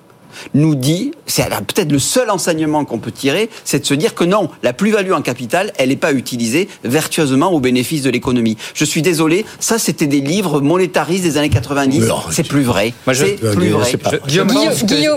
nous 0.55 0.75
dit, 0.75 1.13
c'est 1.27 1.49
peut-être 1.49 1.91
le 1.93 1.99
seul 1.99 2.31
enseignement 2.31 2.85
qu'on 2.85 2.99
peut 2.99 3.13
tirer, 3.13 3.49
c'est 3.65 3.81
de 3.81 3.87
se 3.87 3.95
dire 3.95 4.15
que 4.15 4.25
non, 4.25 4.49
la 4.63 4.73
plus-value 4.73 5.13
en 5.13 5.23
capital, 5.23 5.73
elle 5.79 5.89
n'est 5.91 5.97
pas 5.97 6.13
utilisée 6.13 6.69
vertueusement 6.85 7.53
au 7.53 7.61
bénéfice 7.61 8.03
de 8.03 8.11
l'économie. 8.11 8.57
Je 8.75 8.85
suis 8.85 9.03
désolé, 9.03 9.45
ça 9.61 9.79
c'était 9.79 10.07
des 10.07 10.21
livres 10.21 10.61
monétaristes 10.61 11.25
des 11.25 11.37
années 11.39 11.49
90, 11.51 12.01
Mais 12.01 12.07
non, 12.07 12.17
c'est 12.31 12.47
plus 12.47 12.63
vrai. 12.63 12.93
C'est 13.27 13.37
plus 13.55 13.69
vrai. 13.71 13.91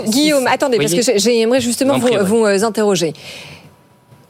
Guillaume, 0.08 0.46
attendez, 0.46 0.78
parce 0.78 0.92
que 0.94 1.02
j'ai- 1.02 1.18
j'aimerais 1.18 1.60
justement 1.60 1.94
vous, 2.24 2.44
euh, 2.44 2.62
interroger. 2.64 3.12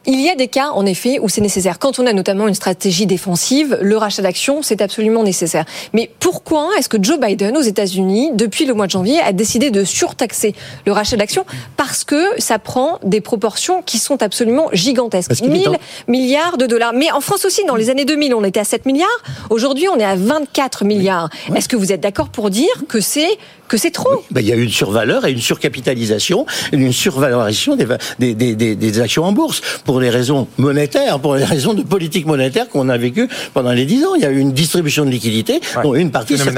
Il 0.07 0.21
y 0.21 0.29
a 0.31 0.35
des 0.37 0.49
cas, 0.49 0.71
en 0.71 0.87
effet, 0.87 1.19
où 1.21 1.29
c'est 1.29 1.41
nécessaire. 1.41 1.79
Quand 1.79 1.99
on 1.99 2.07
a 2.07 2.13
notamment 2.13 2.47
une 2.49 2.55
stratégie 2.55 3.07
défensive, 3.07 3.77
le 3.83 3.97
rachat 3.97 4.23
d'actions, 4.23 4.63
c'est 4.63 4.81
absolument 4.81 5.23
nécessaire. 5.25 5.65
Mais 5.93 6.11
pourquoi 6.21 6.69
est-ce 6.79 6.89
que 6.89 6.97
Joe 7.03 7.19
Biden, 7.19 7.57
aux 7.57 7.61
États-Unis, 7.63 8.31
depuis 8.35 8.67
le 8.67 8.75
mois 8.75 8.87
de 8.87 8.93
janvier, 8.93 9.19
a 9.21 9.33
décidé 9.33 9.71
de 9.71 9.83
surtaxer 9.85 10.55
le 10.87 10.93
rachat 10.93 11.17
d'actions 11.17 11.45
Parce 11.77 12.05
que 12.05 12.23
ça 12.39 12.59
prend 12.59 12.99
des 13.03 13.21
proportions 13.21 13.83
qui 13.83 13.99
sont 13.99 14.23
absolument 14.23 14.69
gigantesques? 14.73 15.29
Parce 15.29 15.41
qu'il 15.41 15.51
est 15.51 15.55
1000 15.59 15.65
temps. 15.65 15.73
milliards 16.09 16.57
de 16.57 16.67
dollars. 16.67 16.93
Mais 16.93 17.11
en 17.11 17.21
France 17.21 17.45
aussi, 17.45 17.65
dans 17.67 17.75
les 17.77 17.91
années 17.91 18.05
2000, 18.05 18.35
on 18.35 18.45
était 18.45 18.61
à 18.61 18.65
7 18.65 18.87
milliards. 18.87 19.09
Aujourd'hui, 19.51 19.89
on 19.89 19.99
est 19.99 20.05
à 20.05 20.15
24 20.15 20.85
milliards. 20.85 21.31
Est-ce 21.55 21.69
que 21.69 21.77
vous 21.77 21.93
êtes 21.93 22.01
d'accord 22.01 22.29
pour 22.29 22.51
dire 22.51 22.71
que 22.89 23.01
c'est 23.01 23.39
que 23.69 23.77
c'est 23.77 23.91
trop? 23.91 24.23
Ben, 24.31 24.41
il 24.43 24.47
y 24.47 24.53
a 24.53 24.55
une 24.55 24.69
survaleur 24.71 25.27
et 25.27 25.33
une 25.33 25.41
surcapitalisation, 25.41 26.47
une 26.73 26.93
survalorisation 26.93 27.75
des, 27.75 27.85
va- 27.85 27.99
des, 28.21 28.35
des, 28.35 28.55
des, 28.55 28.77
des 28.77 29.01
actions 29.01 29.25
en 29.25 29.33
bourse 29.33 29.61
pour 29.85 29.96
les 30.01 30.11
raisons 30.11 30.49
monétaires, 30.59 31.19
pour 31.19 31.35
les 31.37 31.45
raisons 31.45 31.75
de 31.75 31.83
politique 31.83 32.27
monétaire 32.27 32.69
qu'on 32.69 32.89
a 32.89 32.97
vécu 32.97 33.29
pendant 33.55 33.73
les 33.73 33.85
dix 33.85 34.05
ans. 34.05 34.15
Il 34.15 34.23
y 34.23 34.27
a 34.27 34.31
eu 34.31 34.39
une 34.39 34.53
distribution 34.53 35.05
de 35.05 35.11
liquidités 35.11 35.61
dont 35.83 35.95
une 35.95 36.11
partie 36.11 36.37
s'est 36.39 36.51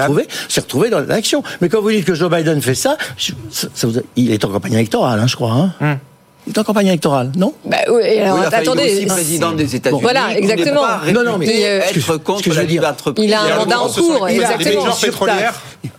retrouvée, 0.61 0.91
dans 0.91 1.01
l'action. 1.01 1.43
Mais 1.61 1.68
quand 1.68 1.80
vous 1.80 1.91
dites 1.91 2.05
que 2.05 2.14
Joe 2.14 2.30
Biden 2.30 2.61
fait 2.62 2.74
ça, 2.74 2.97
je- 3.16 3.32
ça- 3.51 3.68
ça 3.74 3.86
vous 3.86 3.99
a- 3.99 4.03
il 4.16 4.30
est 4.30 4.45
en 4.45 4.49
campagne 4.49 4.74
électorale, 4.74 5.18
hein, 5.20 5.26
je 5.26 5.36
crois. 5.36 5.53
Hein. 5.53 5.72
Hmm. 5.80 5.99
Il 6.47 6.53
est 6.55 6.59
en 6.59 6.64
campagne 6.64 6.86
électorale, 6.86 7.30
non? 7.36 7.53
Bah, 7.66 7.76
oui, 7.91 8.18
alors, 8.20 8.39
Oui, 8.39 8.41
enfin, 8.47 8.49
il 8.49 8.55
est 8.55 8.55
attendez, 8.55 8.82
aussi 8.97 9.07
président 9.07 9.53
des 9.53 9.76
États-Unis. 9.76 10.01
Voilà, 10.01 10.28
Il 10.30 10.39
exactement. 10.39 10.80
pas 10.80 11.01
Non, 11.12 11.22
non, 11.22 11.36
mais- 11.36 11.61
être 11.61 12.16
contre 12.22 12.43
que 12.43 12.51
je 12.51 12.55
la 12.57 12.62
veux 12.62 12.66
dire, 12.68 12.80
libre 12.80 12.91
entreprise. 12.93 13.24
il 13.26 13.34
a 13.34 13.43
un 13.43 13.57
mandat 13.59 13.80
en 13.80 13.89
cours, 13.89 14.28
il 14.30 14.43
a 14.43 14.49
des 14.49 14.55
exactement. 14.55 14.82
majors 14.84 14.99
pétrolières. 14.99 15.55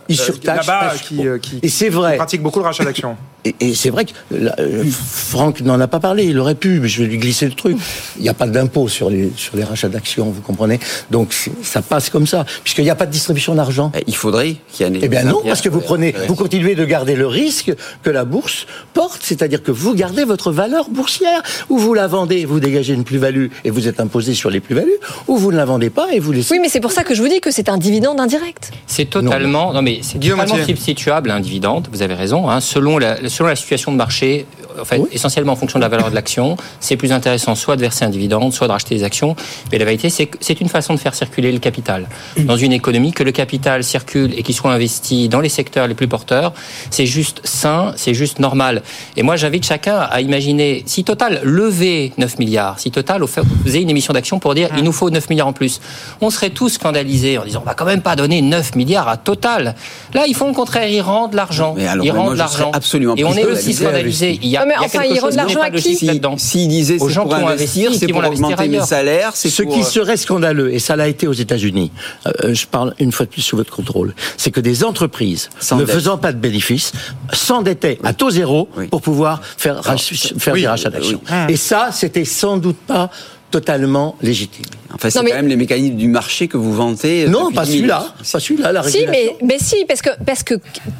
Ils 0.08 0.16
surtaxent. 0.16 0.66
Là-bas, 0.66 0.80
parce- 0.90 1.02
qui, 1.02 1.26
euh, 1.26 1.38
qui- 1.38 1.58
et 1.62 1.68
c'est 1.68 1.86
qui 1.86 1.90
vrai. 1.90 2.16
pratique 2.16 2.42
beaucoup 2.42 2.58
le 2.58 2.64
rachat 2.66 2.84
d'actions. 2.84 3.16
Et, 3.42 3.54
et 3.60 3.74
c'est 3.74 3.88
vrai 3.88 4.04
que 4.04 4.10
là, 4.32 4.54
euh, 4.58 4.84
Franck 4.90 5.62
n'en 5.62 5.80
a 5.80 5.88
pas 5.88 5.98
parlé, 5.98 6.24
il 6.24 6.38
aurait 6.38 6.54
pu, 6.54 6.78
mais 6.78 6.88
je 6.88 7.02
vais 7.02 7.08
lui 7.08 7.16
glisser 7.16 7.46
le 7.46 7.52
truc. 7.54 7.74
Il 8.18 8.22
n'y 8.22 8.28
a 8.28 8.34
pas 8.34 8.46
d'impôt 8.46 8.86
sur 8.86 9.08
les, 9.08 9.32
sur 9.34 9.56
les 9.56 9.64
rachats 9.64 9.88
d'actions, 9.88 10.26
vous 10.30 10.42
comprenez? 10.42 10.78
Donc 11.10 11.34
ça 11.62 11.80
passe 11.80 12.10
comme 12.10 12.26
ça, 12.26 12.44
puisqu'il 12.62 12.84
n'y 12.84 12.90
a 12.90 12.94
pas 12.94 13.06
de 13.06 13.10
distribution 13.12 13.54
d'argent. 13.54 13.92
Il 14.06 14.14
faudrait 14.14 14.56
qu'il 14.70 14.86
y 14.86 14.90
ait 14.90 14.94
un 14.94 14.98
Eh 15.00 15.08
bien 15.08 15.24
non, 15.24 15.40
parce 15.42 15.62
que 15.62 15.70
vous 15.70 15.80
prenez, 15.80 16.14
vous 16.28 16.34
continuez 16.34 16.74
de 16.74 16.84
garder 16.84 17.16
le 17.16 17.26
risque 17.26 17.72
que 18.02 18.10
la 18.10 18.26
bourse 18.26 18.66
porte, 18.92 19.20
c'est-à-dire 19.22 19.62
que 19.62 19.70
vous 19.72 19.94
gardez 19.94 20.24
votre 20.24 20.52
valeur 20.52 20.90
boursière, 20.90 21.42
ou 21.70 21.78
vous 21.78 21.94
la 21.94 22.08
vendez, 22.08 22.44
vous 22.44 22.60
dégagez 22.60 22.92
une 22.92 23.04
plus-value 23.04 23.46
et 23.64 23.70
vous 23.70 23.88
êtes 23.88 24.00
imposé 24.00 24.34
sur 24.34 24.50
les 24.50 24.60
plus-values, 24.60 24.98
ou 25.28 25.38
vous 25.38 25.50
ne 25.50 25.56
la 25.56 25.64
vendez 25.64 25.88
pas 25.88 26.12
et 26.12 26.18
vous 26.20 26.32
laissez. 26.32 26.52
Oui, 26.52 26.58
mais 26.60 26.68
c'est 26.68 26.80
pour 26.80 26.92
ça 26.92 27.04
que 27.04 27.14
je 27.14 27.22
vous 27.22 27.28
dis 27.28 27.40
que 27.40 27.50
c'est 27.50 27.70
un 27.70 27.78
dividende 27.78 28.20
indirect. 28.20 28.70
C'est 28.86 29.06
totalement, 29.08 29.69
non, 29.72 29.82
mais 29.82 30.00
c'est 30.02 30.18
totalement 30.18 30.64
substituable 30.64 31.30
à 31.30 31.34
un 31.36 31.40
dividende. 31.40 31.88
Vous 31.92 32.02
avez 32.02 32.14
raison. 32.14 32.48
hein, 32.48 32.60
selon 32.60 32.98
la 32.98 33.28
selon 33.28 33.48
la 33.48 33.56
situation 33.56 33.92
de 33.92 33.96
marché, 33.96 34.46
en 34.80 34.84
fait, 34.84 35.00
essentiellement 35.12 35.52
en 35.52 35.56
fonction 35.56 35.78
de 35.78 35.82
la 35.84 35.88
valeur 35.88 36.10
de 36.10 36.14
l'action, 36.14 36.56
c'est 36.80 36.96
plus 36.96 37.12
intéressant 37.12 37.54
soit 37.54 37.76
de 37.76 37.80
verser 37.80 38.04
un 38.04 38.10
dividende, 38.10 38.52
soit 38.52 38.66
de 38.66 38.72
racheter 38.72 38.94
des 38.94 39.04
actions. 39.04 39.36
Mais 39.72 39.78
la 39.78 39.84
vérité, 39.84 40.10
c'est 40.10 40.26
que 40.26 40.38
c'est 40.40 40.60
une 40.60 40.68
façon 40.68 40.94
de 40.94 40.98
faire 40.98 41.14
circuler 41.14 41.52
le 41.52 41.58
capital 41.58 42.08
dans 42.38 42.56
une 42.56 42.72
économie 42.72 43.12
que 43.12 43.22
le 43.22 43.32
capital 43.32 43.84
circule 43.84 44.32
et 44.38 44.42
qu'il 44.42 44.54
soit 44.54 44.72
investi 44.72 45.28
dans 45.28 45.40
les 45.40 45.48
secteurs 45.48 45.86
les 45.86 45.94
plus 45.94 46.08
porteurs. 46.08 46.52
C'est 46.90 47.06
juste 47.06 47.40
sain, 47.44 47.92
c'est 47.96 48.14
juste 48.14 48.38
normal. 48.38 48.82
Et 49.16 49.22
moi, 49.22 49.36
j'invite 49.36 49.64
chacun 49.66 49.98
à 49.98 50.20
imaginer 50.20 50.82
si 50.86 51.04
Total 51.04 51.40
levait 51.42 52.12
9 52.18 52.38
milliards, 52.38 52.78
si 52.78 52.90
Total 52.90 53.20
faisait 53.64 53.82
une 53.82 53.90
émission 53.90 54.12
d'actions 54.14 54.38
pour 54.38 54.54
dire 54.54 54.68
il 54.76 54.84
nous 54.84 54.92
faut 54.92 55.10
9 55.10 55.28
milliards 55.30 55.48
en 55.48 55.52
plus, 55.52 55.80
on 56.20 56.30
serait 56.30 56.50
tous 56.50 56.70
scandalisés 56.70 57.38
en 57.38 57.44
disant 57.44 57.60
on 57.62 57.66
va 57.66 57.74
quand 57.74 57.84
même 57.84 58.02
pas 58.02 58.16
donner 58.16 58.40
9 58.42 58.76
milliards 58.76 59.08
à 59.08 59.16
Total. 59.16 59.74
Là, 60.14 60.24
ils 60.26 60.34
font 60.34 60.48
le 60.48 60.54
contraire, 60.54 60.88
ils 60.88 61.00
rendent 61.00 61.32
de 61.32 61.36
l'argent. 61.36 61.74
Mais 61.76 61.86
alors, 61.86 62.04
Ils 62.04 62.10
rendent 62.10 62.36
l'argent. 62.36 62.70
absolument 62.72 63.14
Et 63.16 63.24
on 63.24 63.34
est 63.34 63.44
aussi 63.44 63.72
scandalisé. 63.74 64.34
scandalisés. 64.34 64.38
Il 64.42 64.48
y 64.48 64.56
a, 64.56 64.60
Ouais, 64.64 64.69
mais 64.78 64.86
il 64.88 64.92
y 64.92 64.98
a 64.98 65.00
enfin, 65.00 65.14
chose 65.14 65.20
rendent 65.20 65.30
de 65.32 65.36
l'argent 65.36 65.60
à 65.60 65.70
qui 65.70 65.76
logique 65.76 65.98
Si- 65.98 66.06
là-dedans. 66.06 66.36
S'ils 66.38 66.68
disaient 66.68 66.98
Aux 67.00 67.08
c'est 67.08 67.14
gens 67.14 67.24
pour 67.24 67.34
investir, 67.34 67.88
investi, 67.88 68.06
c'est 68.06 68.12
pour 68.12 68.24
augmenter 68.24 68.68
mes 68.68 68.80
salaires, 68.80 69.30
c'est 69.34 69.50
Ce 69.50 69.62
pour... 69.62 69.74
qui 69.74 69.80
euh, 69.80 69.84
serait 69.84 70.16
scandaleux, 70.16 70.72
et 70.72 70.78
ça 70.78 70.96
l'a 70.96 71.08
été 71.08 71.26
aux 71.26 71.32
États-Unis, 71.32 71.90
euh, 72.26 72.54
je 72.54 72.66
parle 72.66 72.94
une 72.98 73.12
fois 73.12 73.26
de 73.26 73.30
plus 73.30 73.42
sous 73.42 73.56
votre 73.56 73.74
contrôle, 73.74 74.14
c'est 74.36 74.50
que 74.50 74.60
des 74.60 74.84
entreprises 74.84 75.50
ne 75.72 75.84
faisant 75.86 76.18
pas 76.18 76.32
de 76.32 76.38
bénéfices 76.38 76.92
s'endettaient 77.32 77.98
à 78.04 78.12
taux 78.12 78.30
zéro 78.30 78.68
pour 78.90 79.02
pouvoir 79.02 79.40
faire, 79.56 79.82
faire 79.84 80.54
oui, 80.54 80.62
des 80.62 80.68
rachats 80.68 80.90
d'actions. 80.90 81.20
Et 81.48 81.56
ça, 81.56 81.90
c'était 81.92 82.24
sans 82.24 82.56
doute 82.56 82.76
pas 82.86 83.10
totalement 83.50 84.16
légitime. 84.22 84.64
Enfin, 84.92 85.08
c'est 85.10 85.18
Non, 85.18 85.24
mais- 85.24 85.30
quand 85.30 85.36
même 85.36 85.48
les 85.48 85.56
mécanismes 85.56 85.94
du 85.96 86.08
marché 86.08 86.48
que 86.48 86.56
vous 86.56 86.72
vantez. 86.72 87.26
Non, 87.28 87.44
depuis 87.44 87.54
pas 87.54 87.64
10 87.64 87.70
000 87.70 87.78
celui-là. 87.80 88.04
Pas 88.32 88.40
celui-là, 88.40 88.72
la 88.72 88.82
Si, 88.82 88.98
régulation. 88.98 89.32
mais, 89.40 89.46
mais 89.46 89.58
si, 89.60 89.84
parce 89.86 90.02
que, 90.02 90.10
parce 90.26 90.42
que 90.42 90.54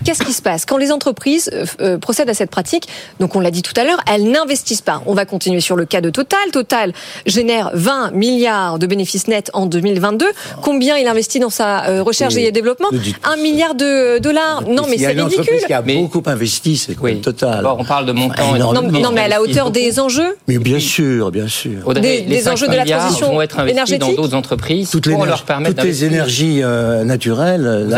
qu'est-ce 0.04 0.22
qui 0.22 0.32
se 0.32 0.42
passe? 0.42 0.64
Quand 0.64 0.76
les 0.76 0.92
entreprises 0.92 1.50
euh, 1.52 1.64
euh, 1.80 1.98
procèdent 1.98 2.30
à 2.30 2.34
cette 2.34 2.50
pratique, 2.50 2.86
donc 3.18 3.34
on 3.36 3.40
l'a 3.40 3.50
dit 3.50 3.62
tout 3.62 3.72
à 3.76 3.84
l'heure, 3.84 4.00
elles 4.12 4.30
n'investissent 4.30 4.80
pas. 4.82 5.02
On 5.06 5.14
va 5.14 5.24
continuer 5.24 5.60
sur 5.60 5.76
le 5.76 5.84
cas 5.86 6.00
de 6.00 6.10
Total. 6.10 6.38
Total 6.52 6.92
génère 7.26 7.70
20 7.74 8.12
milliards 8.12 8.78
de 8.78 8.86
bénéfices 8.86 9.26
nets 9.28 9.50
en 9.54 9.66
2022. 9.66 10.26
Combien 10.62 10.96
il 10.96 11.06
investit 11.08 11.40
dans 11.40 11.50
sa 11.50 11.86
euh, 11.88 12.02
recherche 12.02 12.36
et 12.36 12.52
développement? 12.52 12.88
1 13.24 13.36
milliard 13.36 13.74
de 13.74 14.18
dollars. 14.18 14.62
Non, 14.68 14.84
mais 14.88 14.96
Il 14.96 15.00
y 15.02 15.06
a 15.06 15.08
c'est 15.08 15.14
une 15.14 15.20
entreprise 15.22 15.48
ridicule. 15.48 15.66
qui 15.66 15.72
a 15.72 15.82
Mais- 15.82 15.96
beaucoup 15.96 16.22
investi, 16.26 16.76
c'est 16.76 16.94
quoi 16.94 17.10
Oui. 17.10 17.20
total. 17.20 17.56
D'abord, 17.56 17.76
on 17.80 17.84
parle 17.84 18.06
de 18.06 18.12
montants 18.12 18.50
Non, 18.50 18.56
énormes. 18.56 18.90
non, 18.98 19.10
mais 19.12 19.22
à 19.22 19.28
la 19.28 19.42
hauteur 19.42 19.70
des 19.70 19.98
enjeux. 20.00 20.36
Mais 20.48 20.58
bien 20.58 20.78
sûr, 20.80 21.30
bien 21.30 21.48
sûr. 21.48 21.86
Audrey, 21.86 22.02
Des- 22.02 22.20
les 22.22 22.39
des 22.40 22.44
5 22.44 22.52
enjeux 22.52 22.68
de 22.68 22.74
la 22.76 22.84
transition 22.84 23.32
vont 23.32 23.42
être 23.42 23.58
investis 23.58 23.98
dans 23.98 24.12
d'autres 24.12 24.34
entreprises 24.34 24.90
Toutes, 24.90 25.10
pour 25.10 25.26
leur 25.26 25.44
permettre 25.44 25.76
toutes 25.76 25.84
les 25.84 26.04
énergies 26.04 26.60
euh, 26.62 27.04
naturelles, 27.04 27.88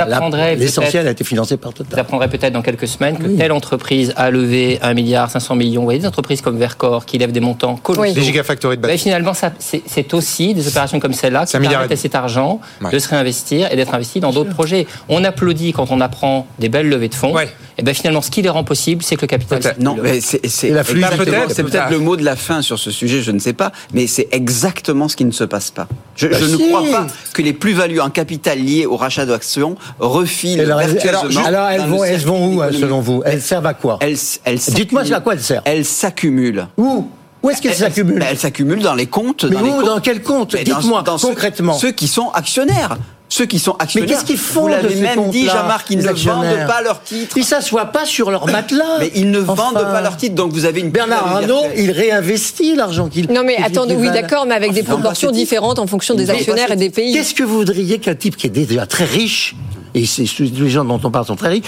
l'essentiel 0.59 1.07
a 1.07 1.11
été 1.11 1.25
financé 1.25 1.57
par 1.57 1.73
Vous 1.73 1.79
Total. 1.85 2.01
apprendrez 2.01 2.29
peut-être 2.29 2.53
dans 2.53 2.63
quelques 2.63 2.89
semaines 2.89 3.19
que 3.19 3.27
telle 3.29 3.53
entreprise 3.53 4.13
a 4.17 4.31
levé 4.31 4.79
1 4.83 4.95
milliard 4.95 5.31
500 5.31 5.55
millions. 5.57 5.81
Vous 5.83 5.87
voyez 5.87 6.01
des 6.01 6.07
entreprises 6.07 6.41
comme 6.41 6.59
Vercor 6.59 7.07
qui 7.07 7.19
lèvent 7.19 7.33
des 7.33 7.41
montants 7.41 7.77
colossaux. 7.77 8.15
Les 8.15 8.23
gigafactories 8.23 8.77
de 8.77 8.83
Mais 8.83 8.89
bâtiments. 8.89 9.03
finalement, 9.03 9.33
c'est, 9.59 10.15
aussi 10.15 10.55
des 10.55 10.69
opérations 10.69 11.01
comme 11.01 11.13
celle-là 11.13 11.47
qui 11.47 11.53
permettent 11.59 11.91
et 11.91 11.95
à 11.95 11.97
cet 11.97 12.15
argent 12.15 12.61
Ouais. 12.83 12.91
de 12.91 12.99
se 12.99 13.09
réinvestir 13.09 13.71
et 13.73 13.77
d'être 13.77 13.95
investi 13.95 14.21
dans 14.21 14.31
d'autres 14.33 14.53
projets. 14.53 14.87
On 15.09 15.25
applaudit 15.25 15.73
quand 15.73 15.91
on 15.91 16.01
apprend 16.01 16.47
des 16.59 16.69
belles 16.69 16.89
levées 16.89 17.09
de 17.09 17.15
fonds. 17.15 17.33
Ouais. 17.35 17.49
Et 17.79 17.83
ben 17.83 17.95
finalement, 17.95 18.21
ce 18.23 18.31
qui 18.31 18.43
les 18.43 18.49
rend 18.49 18.65
possibles, 18.65 19.03
c'est 19.03 19.17
que 19.17 19.23
le 19.23 19.27
capital. 19.27 19.61
Non, 19.79 19.97
mais 20.01 20.21
c'est 20.21 20.39
Peut-être, 20.41 20.87
c'est 20.87 21.23
peut-être 21.23 21.63
peut-être. 21.63 21.91
le 21.91 21.99
mot 21.99 22.17
de 22.17 22.25
la 22.25 22.37
fin 22.37 22.61
sur 22.63 22.79
ce 22.79 22.91
sujet, 22.91 23.23
je 23.23 23.31
ne 23.31 23.39
sais 23.39 23.53
pas, 23.55 23.73
mais 23.95 24.07
c'est 24.07 24.29
exactement 24.33 25.09
ce 25.09 25.17
qui 25.17 25.25
ne 25.25 25.31
se 25.33 25.45
passe 25.45 25.71
pas. 25.71 25.87
Je, 26.17 26.29
je 26.33 26.45
ne 26.45 26.57
crois 26.69 26.83
pas 26.91 27.07
que 27.33 27.43
les 27.43 27.53
plus-values 27.53 28.01
en 28.01 28.11
capital 28.11 28.59
liées 28.59 28.87
au 28.87 28.97
rachat 28.97 29.25
d'actions 29.27 29.77
refilent 29.99 30.61
Alors, 30.61 30.79
vertueusement. 30.81 31.45
alors, 31.45 31.69
elles 31.69 31.81
vont, 31.87 32.05
elles 32.05 32.21
vont 32.21 32.47
où, 32.47 32.51
euh, 32.61 32.65
économique. 32.67 32.81
selon 32.81 33.01
vous 33.01 33.23
Elles 33.25 33.41
servent 33.43 33.67
à 33.67 33.75
quoi 33.75 33.99
Elles, 34.01 34.17
elles 34.45 34.57
Dites-moi 34.59 35.03
s'accumulent- 35.03 35.15
à 35.15 35.21
quoi 35.21 35.33
elles 35.35 35.43
servent. 35.43 35.63
Elles 35.65 35.85
s'accumulent. 35.85 36.67
Où 36.77 37.09
Où 37.43 37.51
est-ce 37.51 37.61
qu'elles 37.63 37.73
Elles- 37.73 37.79
s'accumulent 37.79 38.25
Elles 38.29 38.39
s'accumulent 38.39 38.83
dans 38.83 38.95
les 38.95 39.07
comptes. 39.07 39.45
Mais 39.45 39.57
dans 39.57 39.63
les 39.63 39.71
où 39.71 39.73
comptes. 39.77 39.87
Dans 39.87 40.01
quel 40.01 40.23
compte 40.23 40.55
Mais 40.55 40.65
dans- 40.65 40.79
Dites-moi 40.79 41.03
ceux- 41.19 41.29
concrètement. 41.29 41.73
Ceux 41.75 41.91
qui 41.93 42.07
sont 42.07 42.31
actionnaires. 42.31 42.97
Ceux 43.33 43.47
qui 43.47 43.59
sont 43.59 43.73
actionnaires. 43.79 44.07
Mais 44.07 44.15
qu'est-ce 44.15 44.27
qu'ils 44.27 44.37
font 44.37 44.63
Vous 44.63 44.69
l'avez 44.69 44.95
même 44.97 45.31
dit, 45.31 45.47
Jean-Marc, 45.47 45.87
ils 45.89 45.97
ne 45.97 46.13
vendent 46.13 46.67
pas 46.67 46.83
leurs 46.83 47.03
titres. 47.03 47.35
Ils 47.39 47.47
s'assoient 47.47 47.87
pas 47.87 48.05
sur 48.05 48.31
leur 48.31 48.47
matelas. 48.47 48.99
Mais 49.01 49.11
ils 49.15 49.31
ne 49.31 49.39
vendent 49.39 49.73
pas 49.73 50.03
leurs 50.03 50.19
titres, 50.19 50.35
donc 50.35 50.53
vous 50.53 50.67
avez 50.67 50.81
une 50.81 50.91
Bernard 50.91 51.37
Arnault, 51.37 51.65
il 51.75 51.93
réinvestit 51.93 52.75
l'argent 52.75 53.09
qu'il. 53.09 53.33
Non, 53.33 53.43
mais 53.43 53.57
attendez, 53.57 53.95
oui, 53.95 54.11
d'accord, 54.11 54.45
mais 54.45 54.55
avec 54.55 54.75
des 54.75 54.83
proportions 54.83 55.31
différentes 55.31 55.79
en 55.79 55.87
fonction 55.87 56.15
des 56.15 56.29
actionnaires 56.29 56.73
et 56.73 56.77
des 56.77 56.91
pays. 56.91 57.15
Qu'est-ce 57.15 57.33
que 57.33 57.43
vous 57.43 57.57
voudriez 57.57 57.99
qu'un 58.01 58.15
type 58.15 58.37
qui 58.37 58.49
est 58.49 58.51
déjà 58.51 58.85
très 58.85 59.05
riche, 59.05 59.57
et 59.95 60.05
c'est 60.05 60.25
tous 60.25 60.43
les 60.43 60.69
gens 60.69 60.85
dont 60.85 61.01
on 61.03 61.11
parle 61.11 61.25
sont 61.25 61.37
très 61.37 61.49
riches, 61.49 61.65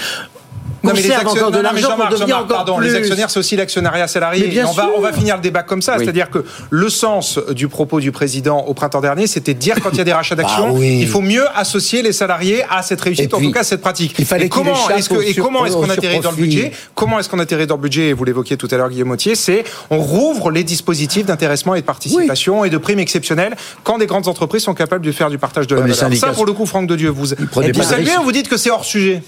conserve 0.85 1.27
encore 1.27 1.51
de 1.51 1.57
non, 1.57 1.69
mais 1.73 1.81
l'argent 1.81 1.87
pour 1.87 1.97
Jean-Marc, 1.97 2.11
devenir 2.11 2.27
Jean-Marc, 2.27 2.45
encore 2.45 2.57
pardon, 2.57 2.77
plus. 2.77 2.87
les 2.87 2.95
actionnaires, 2.95 3.29
c'est 3.29 3.39
aussi 3.39 3.55
l'actionnariat 3.55 4.07
salarié. 4.07 4.47
Bien 4.47 4.65
on, 4.67 4.71
va, 4.71 4.89
on 4.97 5.01
va 5.01 5.11
finir 5.13 5.35
le 5.35 5.41
débat 5.41 5.63
comme 5.63 5.81
ça. 5.81 5.95
Oui. 5.97 6.03
C'est-à-dire 6.03 6.29
que 6.29 6.43
le 6.69 6.89
sens 6.89 7.39
du 7.51 7.67
propos 7.67 7.99
du 7.99 8.11
président 8.11 8.59
au 8.65 8.73
printemps 8.73 9.01
dernier, 9.01 9.27
c'était 9.27 9.53
de 9.53 9.59
dire 9.59 9.75
quand 9.81 9.91
il 9.91 9.97
y 9.97 10.01
a 10.01 10.05
des 10.05 10.13
rachats 10.13 10.35
d'actions, 10.35 10.69
Bah 10.69 10.75
oui. 10.79 10.99
il 11.01 11.07
faut 11.07 11.21
mieux 11.21 11.45
associer 11.55 12.01
les 12.01 12.13
salariés 12.13 12.63
à 12.69 12.81
cette 12.81 13.01
réussite, 13.01 13.33
en 13.33 13.41
tout 13.41 13.51
cas 13.51 13.63
cette 13.63 13.81
pratique. 13.81 14.15
il 14.17 14.25
fallait 14.25 14.45
et 14.45 14.49
comment 14.49 15.65
est-ce 15.65 15.75
qu'on 15.75 15.89
atterrit 15.89 16.19
dans 16.19 16.31
le 16.31 16.37
budget 16.37 16.71
Comment 16.93 17.19
est-ce 17.19 17.29
qu'on 17.29 17.39
atterrit 17.39 17.67
dans 17.67 17.75
le 17.75 17.81
budget 17.81 18.09
Et 18.09 18.13
vous 18.13 18.23
l'évoquiez 18.23 18.57
tout 18.57 18.67
à 18.71 18.77
l'heure, 18.77 18.89
Guillaume 18.89 19.07
Motier, 19.07 19.35
c'est 19.35 19.63
on 19.89 19.99
rouvre 19.99 20.51
les 20.51 20.63
dispositifs 20.63 21.25
d'intéressement 21.25 21.75
et 21.75 21.81
de 21.81 21.85
participation 21.85 22.63
et 22.65 22.69
de 22.69 22.77
primes 22.77 22.99
exceptionnelles 22.99 23.55
quand 23.83 23.97
des 23.97 24.05
grandes 24.05 24.27
entreprises 24.27 24.63
sont 24.63 24.73
capables 24.73 25.05
de 25.05 25.11
faire 25.11 25.29
du 25.29 25.37
partage 25.37 25.67
de 25.67 25.75
la 25.75 25.81
valeur. 25.81 25.95
Ça, 25.95 26.27
pour 26.29 26.45
le 26.45 26.53
coup, 26.53 26.65
Franck 26.65 26.87
de 26.87 26.95
Dieu, 26.95 27.09
vous, 27.09 27.27
vous 27.27 27.83
saluez 27.83 28.17
ou 28.19 28.23
vous 28.23 28.31
dites 28.31 28.47
que 28.47 28.57
c'est 28.57 28.69
hors 28.71 28.85
sujet 28.85 29.21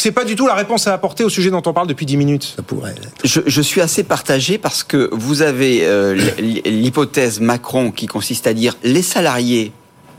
c'est 0.00 0.12
pas 0.12 0.24
du 0.24 0.34
tout 0.34 0.46
la 0.46 0.54
réponse 0.54 0.86
à 0.86 0.94
apporter 0.94 1.24
au 1.24 1.28
sujet 1.28 1.50
dont 1.50 1.62
on 1.66 1.72
parle 1.72 1.86
depuis 1.86 2.06
10 2.06 2.16
minutes. 2.16 2.54
Ça 2.56 2.62
pourrait 2.62 2.92
être. 2.92 3.08
Je, 3.22 3.40
je 3.46 3.62
suis 3.62 3.80
assez 3.80 4.02
partagé 4.02 4.58
parce 4.58 4.82
que 4.82 5.10
vous 5.12 5.42
avez 5.42 5.80
euh, 5.84 6.14
l'hypothèse 6.64 7.40
Macron 7.40 7.90
qui 7.90 8.06
consiste 8.06 8.46
à 8.46 8.54
dire 8.54 8.76
les 8.82 9.02
salariés 9.02 9.72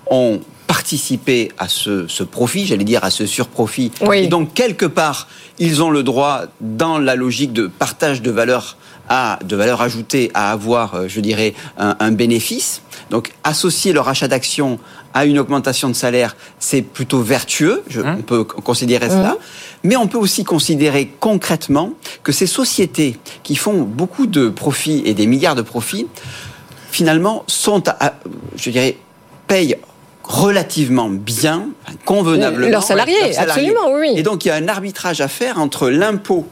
ont 0.10 0.40
participé 0.68 1.52
à 1.58 1.68
ce, 1.68 2.08
ce 2.08 2.24
profit, 2.24 2.66
j'allais 2.66 2.86
dire 2.86 3.04
à 3.04 3.10
ce 3.10 3.26
surprofit. 3.26 3.92
Oui. 4.02 4.20
Et 4.20 4.28
donc, 4.28 4.54
quelque 4.54 4.86
part, 4.86 5.28
ils 5.60 5.84
ont 5.84 5.90
le 5.90 6.02
droit, 6.02 6.44
dans 6.62 6.98
la 6.98 7.16
logique 7.16 7.52
de 7.52 7.68
partage 7.68 8.22
de 8.22 8.32
valeur, 8.32 8.78
à, 9.10 9.38
de 9.44 9.56
valeur 9.58 9.82
ajoutée, 9.82 10.32
à 10.34 10.52
avoir, 10.52 10.96
euh, 10.96 11.08
je 11.10 11.20
dirais, 11.20 11.54
un, 11.78 11.98
un 12.00 12.12
bénéfice. 12.12 12.84
Donc, 13.10 13.34
associer 13.44 13.92
leur 13.92 14.08
achat 14.08 14.30
d'actions 14.30 14.80
à 15.14 15.26
une 15.26 15.40
augmentation 15.40 15.90
de 15.90 15.94
salaire, 15.94 16.36
c'est 16.60 16.82
plutôt 16.82 17.22
vertueux. 17.22 17.84
Je, 17.88 18.02
On 18.02 18.22
peut 18.22 18.44
considérer 18.44 19.10
cela. 19.10 19.38
Mais 19.84 19.96
on 19.96 20.08
peut 20.08 20.18
aussi 20.18 20.44
considérer 20.44 21.12
concrètement 21.20 21.94
que 22.24 22.32
ces 22.32 22.48
sociétés 22.48 23.18
qui 23.44 23.56
font 23.56 23.82
beaucoup 23.82 24.28
de 24.28 24.48
profits 24.50 25.02
et 25.06 25.14
des 25.14 25.28
milliards 25.28 25.56
de 25.56 25.62
profits, 25.64 26.08
finalement, 26.92 27.44
sont, 27.48 27.84
à- 27.90 28.14
je 28.56 28.70
dirais, 28.70 28.98
payent 29.48 29.76
relativement 30.24 31.10
bien, 31.10 31.70
convenablement. 32.06 32.70
Leurs 32.70 32.84
salariés, 32.84 33.38
absolument, 33.38 33.92
oui. 33.94 34.14
Et 34.16 34.24
donc, 34.24 34.46
il 34.46 34.50
y 34.50 34.52
a 34.52 34.56
un 34.56 34.68
arbitrage 34.68 35.20
à 35.20 35.28
faire 35.28 35.60
entre 35.60 35.90
l'impôt 35.90 36.46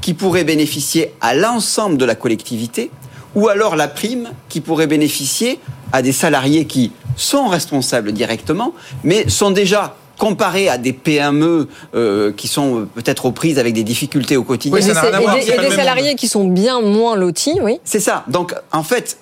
qui 0.00 0.14
pourrait 0.14 0.44
bénéficier 0.44 1.12
à 1.20 1.34
l'ensemble 1.34 1.96
de 1.96 2.04
la 2.04 2.14
collectivité, 2.16 2.90
ou 3.34 3.48
alors 3.48 3.76
la 3.76 3.88
prime 3.88 4.30
qui 4.48 4.60
pourrait 4.60 4.88
bénéficier 4.88 5.58
à 5.92 6.02
des 6.02 6.12
salariés 6.12 6.64
qui 6.66 6.92
sont 7.16 7.48
responsables 7.48 8.12
directement, 8.12 8.72
mais 9.04 9.28
sont 9.28 9.50
déjà 9.50 9.96
comparés 10.18 10.68
à 10.68 10.78
des 10.78 10.92
PME 10.92 11.68
euh, 11.96 12.32
qui 12.36 12.46
sont 12.46 12.86
peut-être 12.94 13.26
aux 13.26 13.32
prises 13.32 13.58
avec 13.58 13.74
des 13.74 13.82
difficultés 13.82 14.36
au 14.36 14.44
quotidien. 14.44 14.76
Et 14.78 14.92
des, 14.92 14.98
et 15.34 15.34
des- 15.40 15.46
et 15.50 15.58
des 15.58 15.74
salariés 15.76 16.14
qui 16.14 16.28
sont 16.28 16.44
bien 16.46 16.80
moins 16.80 17.16
lotis, 17.16 17.58
oui. 17.60 17.80
C'est 17.82 17.98
ça. 17.98 18.22
Donc, 18.28 18.54
en 18.72 18.84
fait, 18.84 19.16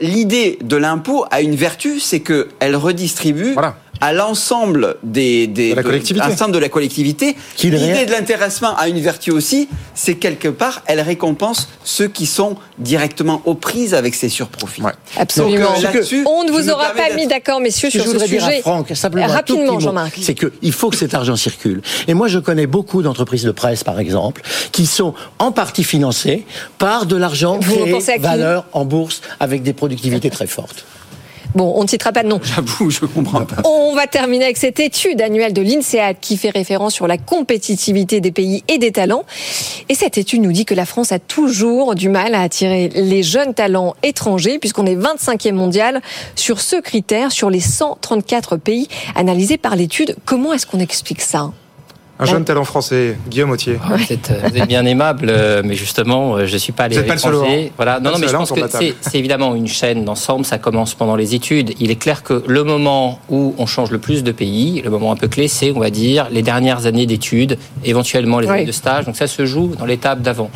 l'idée 0.00 0.58
de 0.64 0.76
l'impôt 0.76 1.24
a 1.30 1.42
une 1.42 1.54
vertu, 1.54 2.00
c'est 2.00 2.20
qu'elle 2.20 2.74
redistribue 2.76 3.54
à 4.02 4.12
l'ensemble 4.12 4.96
des, 5.04 5.46
des 5.46 5.70
De 5.70 5.76
la 5.76 5.82
collectivité. 5.84 6.28
l'ensemble 6.28 6.52
de 6.52 6.58
la 6.58 6.68
collectivité. 6.68 7.36
Qu'il 7.54 7.72
L'idée 7.74 8.04
de 8.04 8.10
l'intéressement 8.10 8.76
a 8.76 8.88
une 8.88 8.98
vertu 8.98 9.30
aussi, 9.30 9.68
c'est 9.94 10.16
quelque 10.16 10.48
part, 10.48 10.82
elle 10.86 11.00
récompense 11.00 11.68
ceux 11.84 12.08
qui 12.08 12.26
sont 12.26 12.56
directement 12.78 13.42
aux 13.44 13.54
prises 13.54 13.94
avec 13.94 14.16
ces 14.16 14.28
surprofits. 14.28 14.82
Absolument. 15.16 15.72
Donc, 15.80 15.94
euh, 15.94 16.24
On 16.26 16.42
ne 16.42 16.50
vous 16.50 16.68
aura 16.68 16.90
pas 16.90 17.14
mis 17.14 17.28
d'accord, 17.28 17.60
messieurs, 17.60 17.90
sur 17.90 18.00
je 18.00 18.06
ce 18.08 18.12
voudrais 18.12 18.26
dire 18.26 18.44
à 18.44 18.48
sujet. 18.48 18.60
Franck, 18.62 18.90
simplement 18.96 19.28
Rapidement, 19.28 19.78
Jean-Marc. 19.78 20.18
C'est 20.20 20.34
qu'il 20.34 20.72
faut 20.72 20.90
que 20.90 20.96
cet 20.96 21.14
argent 21.14 21.36
circule. 21.36 21.80
Et 22.08 22.14
moi, 22.14 22.26
je 22.26 22.40
connais 22.40 22.66
beaucoup 22.66 23.02
d'entreprises 23.02 23.44
de 23.44 23.52
presse, 23.52 23.84
par 23.84 24.00
exemple, 24.00 24.42
qui 24.72 24.86
sont 24.86 25.14
en 25.38 25.52
partie 25.52 25.84
financées 25.84 26.44
par 26.78 27.06
de 27.06 27.14
l'argent 27.14 27.60
créé 27.60 28.18
valeur 28.18 28.64
en 28.72 28.84
bourse 28.84 29.22
avec 29.38 29.62
des 29.62 29.74
productivités 29.74 30.30
très 30.30 30.48
fortes. 30.48 30.84
Bon, 31.54 31.74
on 31.76 31.82
ne 31.82 31.88
citera 31.88 32.12
pas 32.12 32.22
de 32.22 32.28
nom. 32.28 32.40
J'avoue, 32.42 32.90
je 32.90 33.04
comprends 33.04 33.44
pas. 33.44 33.62
On 33.64 33.94
va 33.94 34.06
terminer 34.06 34.44
avec 34.44 34.56
cette 34.56 34.80
étude 34.80 35.20
annuelle 35.20 35.52
de 35.52 35.62
l'INSEAD 35.62 36.16
qui 36.20 36.36
fait 36.36 36.50
référence 36.50 36.94
sur 36.94 37.06
la 37.06 37.18
compétitivité 37.18 38.20
des 38.20 38.32
pays 38.32 38.64
et 38.68 38.78
des 38.78 38.92
talents. 38.92 39.24
Et 39.88 39.94
cette 39.94 40.18
étude 40.18 40.40
nous 40.42 40.52
dit 40.52 40.64
que 40.64 40.74
la 40.74 40.86
France 40.86 41.12
a 41.12 41.18
toujours 41.18 41.94
du 41.94 42.08
mal 42.08 42.34
à 42.34 42.40
attirer 42.40 42.88
les 42.88 43.22
jeunes 43.22 43.54
talents 43.54 43.94
étrangers 44.02 44.58
puisqu'on 44.58 44.86
est 44.86 44.96
25e 44.96 45.52
mondial 45.52 46.00
sur 46.36 46.60
ce 46.60 46.76
critère 46.76 47.32
sur 47.32 47.50
les 47.50 47.60
134 47.60 48.56
pays 48.56 48.88
analysés 49.14 49.58
par 49.58 49.76
l'étude. 49.76 50.16
Comment 50.24 50.52
est-ce 50.52 50.66
qu'on 50.66 50.80
explique 50.80 51.20
ça? 51.20 51.52
Un 52.18 52.24
jeune 52.24 52.44
talent 52.44 52.64
français, 52.64 53.16
Guillaume 53.28 53.50
Autier. 53.50 53.78
Ah, 53.82 53.96
Vous 53.96 54.12
êtes, 54.12 54.30
vous 54.44 54.56
êtes 54.56 54.68
bien 54.68 54.84
aimable, 54.86 55.26
euh, 55.28 55.62
mais 55.64 55.74
justement, 55.74 56.36
euh, 56.36 56.46
je 56.46 56.56
suis 56.56 56.72
pas 56.72 56.84
allé 56.84 56.96
Vous 56.98 57.02
pas 57.04 57.14
le. 57.14 57.70
Voilà. 57.76 57.98
Non, 57.98 58.12
non, 58.12 58.18
mais 58.18 58.28
je 58.28 58.32
pense 58.36 58.52
que 58.52 58.60
c'est 58.68 58.94
c'est 59.00 59.18
évidemment 59.18 59.54
une 59.56 59.66
chaîne 59.66 60.04
d'ensemble. 60.04 60.44
Ça 60.44 60.58
commence 60.58 60.94
pendant 60.94 61.16
les 61.16 61.34
études. 61.34 61.74
Il 61.80 61.90
est 61.90 61.96
clair 61.96 62.22
que 62.22 62.44
le 62.46 62.62
moment 62.64 63.18
où 63.28 63.54
on 63.58 63.66
change 63.66 63.90
le 63.90 63.98
plus 63.98 64.22
de 64.22 64.30
pays, 64.30 64.82
le 64.82 64.90
moment 64.90 65.10
un 65.10 65.16
peu 65.16 65.26
clé, 65.26 65.48
c'est, 65.48 65.72
on 65.72 65.80
va 65.80 65.90
dire, 65.90 66.28
les 66.30 66.42
dernières 66.42 66.86
années 66.86 67.06
d'études, 67.06 67.58
éventuellement 67.84 68.38
les 68.38 68.46
Oui. 68.46 68.54
années 68.54 68.66
de 68.66 68.72
stage. 68.72 69.04
Donc 69.06 69.16
ça 69.16 69.26
se 69.26 69.44
joue 69.44 69.72
dans 69.76 69.86
l'étape 69.86 70.20
d'avant. 70.20 70.50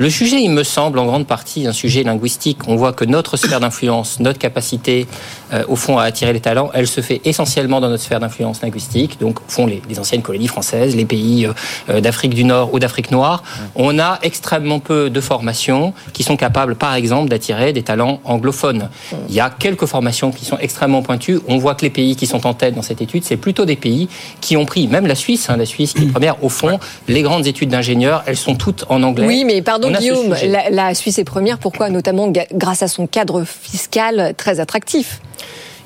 Le 0.00 0.08
sujet, 0.08 0.40
il 0.40 0.48
me 0.48 0.62
semble, 0.62 0.98
en 0.98 1.04
grande 1.04 1.26
partie 1.26 1.66
un 1.66 1.74
sujet 1.74 2.02
linguistique. 2.04 2.60
On 2.66 2.74
voit 2.74 2.94
que 2.94 3.04
notre 3.04 3.36
sphère 3.36 3.60
d'influence, 3.60 4.18
notre 4.18 4.38
capacité, 4.38 5.06
euh, 5.52 5.62
au 5.68 5.76
fond, 5.76 5.98
à 5.98 6.04
attirer 6.04 6.32
les 6.32 6.40
talents, 6.40 6.70
elle 6.72 6.86
se 6.86 7.02
fait 7.02 7.20
essentiellement 7.26 7.82
dans 7.82 7.90
notre 7.90 8.02
sphère 8.02 8.18
d'influence 8.18 8.62
linguistique. 8.62 9.20
Donc, 9.20 9.40
au 9.40 9.50
fond, 9.50 9.66
les, 9.66 9.82
les 9.90 9.98
anciennes 9.98 10.22
colonies 10.22 10.46
françaises, 10.46 10.96
les 10.96 11.04
pays 11.04 11.44
euh, 11.44 11.52
euh, 11.90 12.00
d'Afrique 12.00 12.32
du 12.32 12.44
Nord 12.44 12.72
ou 12.72 12.78
d'Afrique 12.78 13.10
noire, 13.10 13.42
on 13.74 13.98
a 13.98 14.18
extrêmement 14.22 14.80
peu 14.80 15.10
de 15.10 15.20
formations 15.20 15.92
qui 16.14 16.22
sont 16.22 16.38
capables, 16.38 16.76
par 16.76 16.94
exemple, 16.94 17.28
d'attirer 17.28 17.74
des 17.74 17.82
talents 17.82 18.20
anglophones. 18.24 18.88
Il 19.28 19.34
y 19.34 19.40
a 19.40 19.50
quelques 19.50 19.84
formations 19.84 20.30
qui 20.30 20.46
sont 20.46 20.56
extrêmement 20.56 21.02
pointues. 21.02 21.40
On 21.46 21.58
voit 21.58 21.74
que 21.74 21.82
les 21.82 21.90
pays 21.90 22.16
qui 22.16 22.26
sont 22.26 22.46
en 22.46 22.54
tête 22.54 22.74
dans 22.74 22.80
cette 22.80 23.02
étude, 23.02 23.22
c'est 23.22 23.36
plutôt 23.36 23.66
des 23.66 23.76
pays 23.76 24.08
qui 24.40 24.56
ont 24.56 24.64
pris, 24.64 24.88
même 24.88 25.06
la 25.06 25.14
Suisse, 25.14 25.50
hein, 25.50 25.58
la 25.58 25.66
Suisse 25.66 25.92
qui 25.92 26.04
est 26.04 26.10
première, 26.10 26.42
au 26.42 26.48
fond, 26.48 26.80
les 27.06 27.20
grandes 27.20 27.46
études 27.46 27.68
d'ingénieurs, 27.68 28.22
elles 28.24 28.38
sont 28.38 28.54
toutes 28.54 28.86
en 28.88 29.02
anglais. 29.02 29.26
Oui, 29.26 29.44
mais 29.44 29.60
pardon 29.60 29.89
On 29.90 29.94
a 29.94 29.96
ce 29.96 30.02
Guillaume, 30.02 30.34
la, 30.44 30.70
la 30.70 30.94
Suisse 30.94 31.18
est 31.18 31.24
première. 31.24 31.58
Pourquoi 31.58 31.90
Notamment 31.90 32.32
grâce 32.52 32.82
à 32.82 32.88
son 32.88 33.06
cadre 33.06 33.44
fiscal 33.44 34.34
très 34.36 34.60
attractif? 34.60 35.20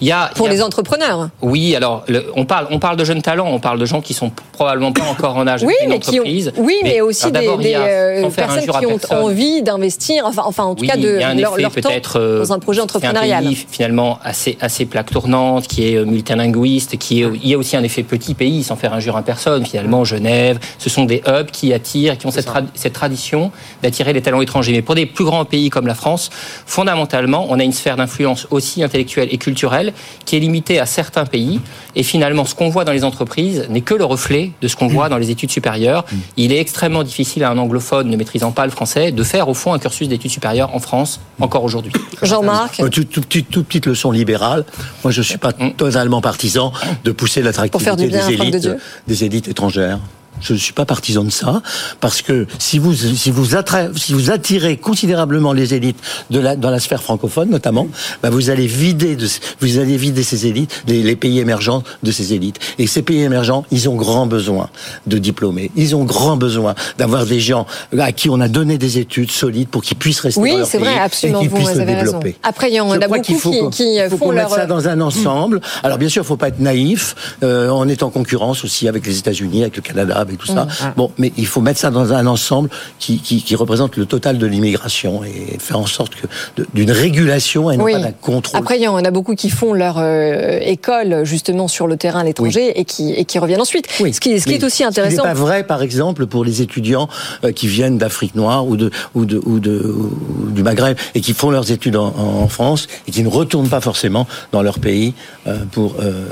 Il 0.01 0.09
y 0.09 0.13
a, 0.13 0.31
pour 0.35 0.47
il 0.47 0.51
y 0.51 0.53
a- 0.53 0.57
les 0.57 0.63
entrepreneurs. 0.63 1.29
Oui, 1.43 1.75
alors 1.77 2.05
le- 2.09 2.27
on 2.37 2.45
parle, 2.45 2.67
on 2.71 2.79
parle 2.79 2.97
de 2.97 3.05
jeunes 3.05 3.23
talents, 3.23 3.49
on 3.49 3.61
parle 3.61 3.79
de 3.79 3.87
gens 3.87 4.01
qui 4.01 4.15
sont 4.15 4.31
probablement 4.53 4.93
pas 4.93 5.05
encore 5.05 5.37
en 5.37 5.47
âge 5.47 5.63
de 5.63 5.67
Oui, 5.67 5.75
créer 5.77 5.87
une 5.87 5.93
mais 5.93 5.99
qui 6.01 6.11
ont, 6.11 6.23
entreprise. 6.23 6.53
oui, 6.57 6.77
mais, 6.83 7.01
aussi 7.01 7.31
des, 7.31 7.39
a, 7.75 7.81
euh, 7.81 8.29
personnes 8.31 8.63
qui 8.63 8.87
ont 8.87 8.99
personne, 8.99 9.19
envie 9.19 9.63
d'investir, 9.63 10.25
enfin, 10.27 10.43
enfin, 10.47 10.65
en 10.65 10.75
tout 10.75 10.83
Oui, 10.83 10.89
cas, 10.89 10.97
de 10.97 11.15
il 11.15 11.21
y 11.21 11.23
a 11.23 11.29
un 11.29 11.35
leur, 11.35 11.53
effet 11.53 11.63
leur 11.63 11.71
temps 11.75 11.81
peut-être 11.89 12.21
euh, 12.21 12.39
dans 12.41 12.53
un 12.53 12.59
projet 12.59 12.81
entrepreneurial. 12.81 13.45
un 13.45 13.49
pays 13.49 13.67
finalement 13.71 14.19
assez 14.25 14.57
assez 14.61 14.85
plaque 14.87 15.11
tournante, 15.11 15.67
qui 15.69 15.87
est 15.89 15.97
euh, 15.97 16.05
multilinguiste, 16.05 16.99
qui 16.99 17.23
est 17.23 17.27
il 17.43 17.49
y 17.49 17.55
a 17.55 17.59
aussi 17.59 17.77
un 17.77 17.83
effet 17.83 18.03
petit 18.03 18.35
pays, 18.35 18.63
sans 18.65 18.77
faire 18.77 18.93
injure 18.95 19.17
à 19.17 19.23
personne. 19.23 19.65
Finalement, 19.67 20.05
Genève, 20.05 20.59
ce 20.79 20.89
sont 20.91 21.05
des 21.05 21.23
hubs 21.27 21.51
qui 21.51 21.73
attirent, 21.73 22.17
qui 22.19 22.27
ont 22.27 22.31
cette, 22.31 22.47
tra- 22.47 22.65
cette 22.75 22.93
tradition 22.93 23.51
d'attirer 23.83 24.13
les 24.13 24.23
talents 24.23 24.41
étrangers. 24.41 24.73
Mais 24.73 24.83
pour 24.83 24.95
des 24.95 25.07
plus 25.07 25.25
grands 25.25 25.45
pays 25.45 25.71
comme 25.71 25.87
la 25.87 25.95
France, 25.95 26.31
fondamentalement, 26.67 27.47
on 27.51 27.59
a 27.59 27.65
une 27.65 27.73
sphère 27.73 27.97
d'influence 27.97 28.47
aussi 28.51 28.83
intellectuelle 28.83 29.29
et 29.31 29.39
culturelle 29.39 29.84
qui 30.25 30.37
est 30.37 30.41
limitée 30.41 30.79
à 30.81 30.87
certains 30.87 31.27
pays. 31.27 31.61
Et 31.97 32.03
finalement, 32.03 32.45
ce 32.45 32.55
qu'on 32.55 32.69
voit 32.69 32.85
dans 32.85 32.93
les 32.93 33.05
entreprises 33.05 33.67
n'est 33.71 33.81
que 33.81 33.95
le 33.95 34.05
reflet 34.05 34.53
de 34.61 34.69
ce 34.69 34.77
qu'on 34.77 34.89
voit 34.89 35.09
dans 35.09 35.19
les 35.19 35.31
études 35.31 35.51
supérieures. 35.51 36.05
Il 36.37 36.53
est 36.53 36.59
extrêmement 36.61 37.03
difficile 37.03 37.45
à 37.45 37.51
un 37.51 37.59
anglophone 37.59 38.09
ne 38.09 38.17
maîtrisant 38.17 38.53
pas 38.53 38.65
le 38.65 38.71
français 38.73 39.13
de 39.13 39.23
faire 39.23 39.49
au 39.49 39.55
fond 39.55 39.73
un 39.73 39.79
cursus 39.79 40.09
d'études 40.09 40.31
supérieures 40.31 40.75
en 40.75 40.81
France 40.81 41.21
encore 41.41 41.65
aujourd'hui. 41.65 41.93
Jean-Marc 42.23 42.81
Euh, 42.81 42.89
Toute, 42.89 43.11
toute 43.11 43.27
petite, 43.27 43.51
toute 43.51 43.67
petite 43.67 43.87
leçon 43.87 44.11
libérale. 44.11 44.65
Moi, 45.03 45.11
je 45.13 45.23
suis 45.23 45.39
pas 45.39 45.53
totalement 45.53 46.21
partisan 46.21 46.73
de 47.05 47.13
pousser 47.13 47.43
l'attractivité 47.43 47.97
des 48.09 48.51
de 48.51 48.59
Dieu. 48.59 48.79
des 49.07 49.25
élites 49.25 49.49
étrangères. 49.49 49.99
Je 50.41 50.53
ne 50.53 50.59
suis 50.59 50.73
pas 50.73 50.85
partisan 50.85 51.25
de 51.25 51.31
ça, 51.31 51.63
parce 52.01 52.21
que 52.21 52.47
si 52.59 52.79
vous, 52.79 52.93
si 52.95 53.31
vous, 53.31 53.55
attra- 53.55 53.97
si 53.97 54.13
vous 54.13 54.31
attirez 54.31 54.77
considérablement 54.77 55.53
les 55.53 55.75
élites 55.75 55.99
de 56.31 56.39
la, 56.41 56.57
dans 56.57 56.71
la 56.71 56.81
sphère 56.81 57.03
francophone, 57.03 57.51
notamment, 57.51 57.87
bah 58.23 58.31
vous 58.31 58.51
allez 58.51 58.67
vider 58.67 59.17
de, 59.17 59.27
vous 59.61 59.79
allez 59.79 59.97
vider 59.97 60.23
ces 60.23 60.47
élites, 60.47 60.83
les, 60.87 61.03
les 61.03 61.17
pays 61.17 61.39
émergents 61.39 61.83
de 62.03 62.11
ces 62.11 62.35
élites. 62.35 62.59
Et 62.79 62.87
ces 62.87 63.03
pays 63.03 63.23
émergents, 63.23 63.65
ils 63.71 63.89
ont 63.89 63.95
grand 63.95 64.27
besoin 64.27 64.69
de 65.07 65.19
diplômés. 65.19 65.71
Ils 65.77 65.95
ont 65.97 66.05
grand 66.05 66.37
besoin 66.37 66.75
d'avoir 66.99 67.25
des 67.27 67.41
gens 67.41 67.67
à 67.99 68.13
qui 68.13 68.29
on 68.29 68.41
a 68.41 68.49
donné 68.49 68.77
des 68.77 68.99
études 68.99 69.31
solides 69.31 69.69
pour 69.69 69.83
qu'ils 69.83 69.97
puissent 69.97 70.21
rester 70.21 70.41
Oui, 70.41 70.51
dans 70.53 70.59
leur 70.59 70.67
c'est 70.67 70.79
vrai, 70.79 70.91
pays 70.91 70.99
absolument, 70.99 71.39
et 71.39 71.43
qu'ils 71.43 71.51
vous 71.51 71.57
puissent 71.57 71.69
avez 71.79 71.95
raison. 71.95 72.19
développer. 72.19 72.37
Après, 72.43 72.71
il 72.71 72.75
y 72.75 72.81
en 72.81 72.91
a 72.91 72.99
beaucoup 73.09 73.21
qu'il 73.23 73.37
faut 73.39 73.71
qui, 73.71 73.77
qui 73.85 73.95
il 73.97 74.09
faut 74.11 74.17
font 74.19 74.31
leur... 74.33 74.51
ça 74.51 74.67
dans 74.67 74.89
un 74.89 75.01
ensemble. 75.01 75.61
Alors 75.83 75.99
bien 75.99 76.09
sûr, 76.09 76.23
il 76.23 76.27
faut 76.27 76.37
pas 76.37 76.49
être 76.49 76.61
naïf. 76.61 77.15
Euh, 77.43 77.69
on 77.71 77.89
est 77.89 78.03
en 78.03 78.11
concurrence 78.11 78.65
aussi 78.65 78.89
avec 78.89 79.07
les 79.07 79.19
États-Unis, 79.19 79.63
avec 79.63 79.77
le 79.77 79.83
Canada, 79.83 80.17
avec 80.25 80.39
tout 80.39 80.47
ça. 80.47 80.65
Mm. 80.65 80.93
Bon, 80.97 81.11
mais 81.19 81.33
il 81.37 81.47
faut 81.47 81.61
mettre 81.61 81.79
ça 81.81 81.91
dans 81.91 82.13
un 82.13 82.27
ensemble 82.27 82.69
qui, 82.99 83.19
qui, 83.19 83.43
qui 83.43 83.55
représente 83.55 83.97
le 83.97 84.07
total 84.07 84.39
de 84.39 84.47
l'immigration 84.47 85.23
et 85.25 85.59
faire 85.59 85.79
en 85.79 85.87
sorte 85.87 86.15
que 86.17 86.27
d'une 86.75 86.91
régulation 86.91 87.71
et 87.71 87.77
non 87.77 87.85
Oui. 87.85 87.93
pas 87.93 87.99
d'un 88.01 88.13
contrôle. 88.13 88.59
Après, 88.61 88.77
il 88.79 88.83
y 88.83 88.89
en 88.89 88.97
a 89.05 89.11
beaucoup 89.11 89.35
qui 89.35 89.51
font 89.51 89.73
leur 89.73 89.97
euh, 89.99 90.59
école 90.61 91.25
justement 91.25 91.69
sur 91.69 91.87
le 91.87 91.97
terrain 91.97 92.21
à 92.21 92.25
l'étranger 92.25 92.79
et, 92.79 92.85
qui, 92.85 93.13
et 93.13 93.25
qui 93.25 93.39
reviennent 93.39 93.61
ensuite. 93.61 93.87
Ce 93.91 94.03
qui, 94.03 94.13
ce 94.41 94.45
qui 94.45 94.51
Mais 94.51 94.57
est 94.57 94.65
aussi 94.65 94.83
Ce 94.83 94.89
intéressant. 94.89 95.23
n'est 95.23 95.29
pas 95.29 95.35
vrai, 95.35 95.65
par 95.65 95.83
exemple, 95.83 96.27
pour 96.27 96.45
les 96.45 96.63
étudiants 96.63 97.09
euh, 97.45 97.53
qui 97.53 97.67
viennent 97.67 97.99
d'Afrique 97.99 98.35
noire 98.35 98.67
ou, 98.67 98.77
de, 98.77 98.91
ou, 99.15 99.25
de, 99.25 99.41
ou, 99.45 99.61
de, 99.61 99.79
ou 99.85 100.51
du 100.51 100.63
Maghreb 100.63 100.97
et 101.15 101.21
qui 101.21 101.33
font 101.35 101.51
leurs 101.51 101.71
études 101.71 101.97
en, 101.97 102.07
en 102.17 102.49
France 102.49 102.87
et 103.07 103.11
qui 103.11 103.23
ne 103.23 103.29
retournent 103.29 103.69
pas 103.69 103.81
forcément 103.81 104.27
dans 104.53 104.63
leur 104.63 104.79
pays 104.79 105.15
euh, 105.47 105.59
pour, 105.73 105.97
euh, 106.01 106.25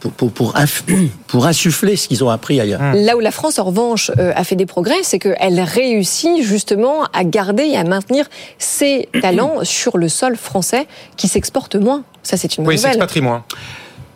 pour, 0.00 0.10
pour, 0.12 0.32
pour, 0.32 0.54
inf- 0.54 0.82
pour 1.26 1.46
insuffler 1.46 1.96
ce 1.96 2.08
qu'ils 2.08 2.24
ont 2.24 2.30
appris 2.30 2.60
ailleurs. 2.60 2.80
Là 2.94 3.16
où 3.16 3.20
la 3.20 3.30
France, 3.30 3.58
en 3.58 3.64
revanche, 3.64 4.10
euh, 4.18 4.32
a 4.34 4.44
fait 4.44 4.56
des 4.56 4.66
progrès, 4.66 5.02
c'est 5.02 5.18
qu'elle 5.18 5.60
réussit 5.60 6.42
justement 6.42 7.04
à 7.12 7.24
garder 7.24 7.64
et 7.64 7.76
à 7.76 7.84
maintenir 7.84 8.26
ses 8.58 9.08
talents 9.22 9.64
sur 9.64 9.96
le 9.98 10.08
sol 10.08 10.36
français 10.36 10.86
qui 11.16 11.28
s'exporte 11.28 11.76
moins. 11.76 12.02
Ça, 12.22 12.36
c'est 12.36 12.56
une 12.56 12.64
bonne 12.64 12.74
nouvelle. 12.74 13.22
moins. 13.22 13.44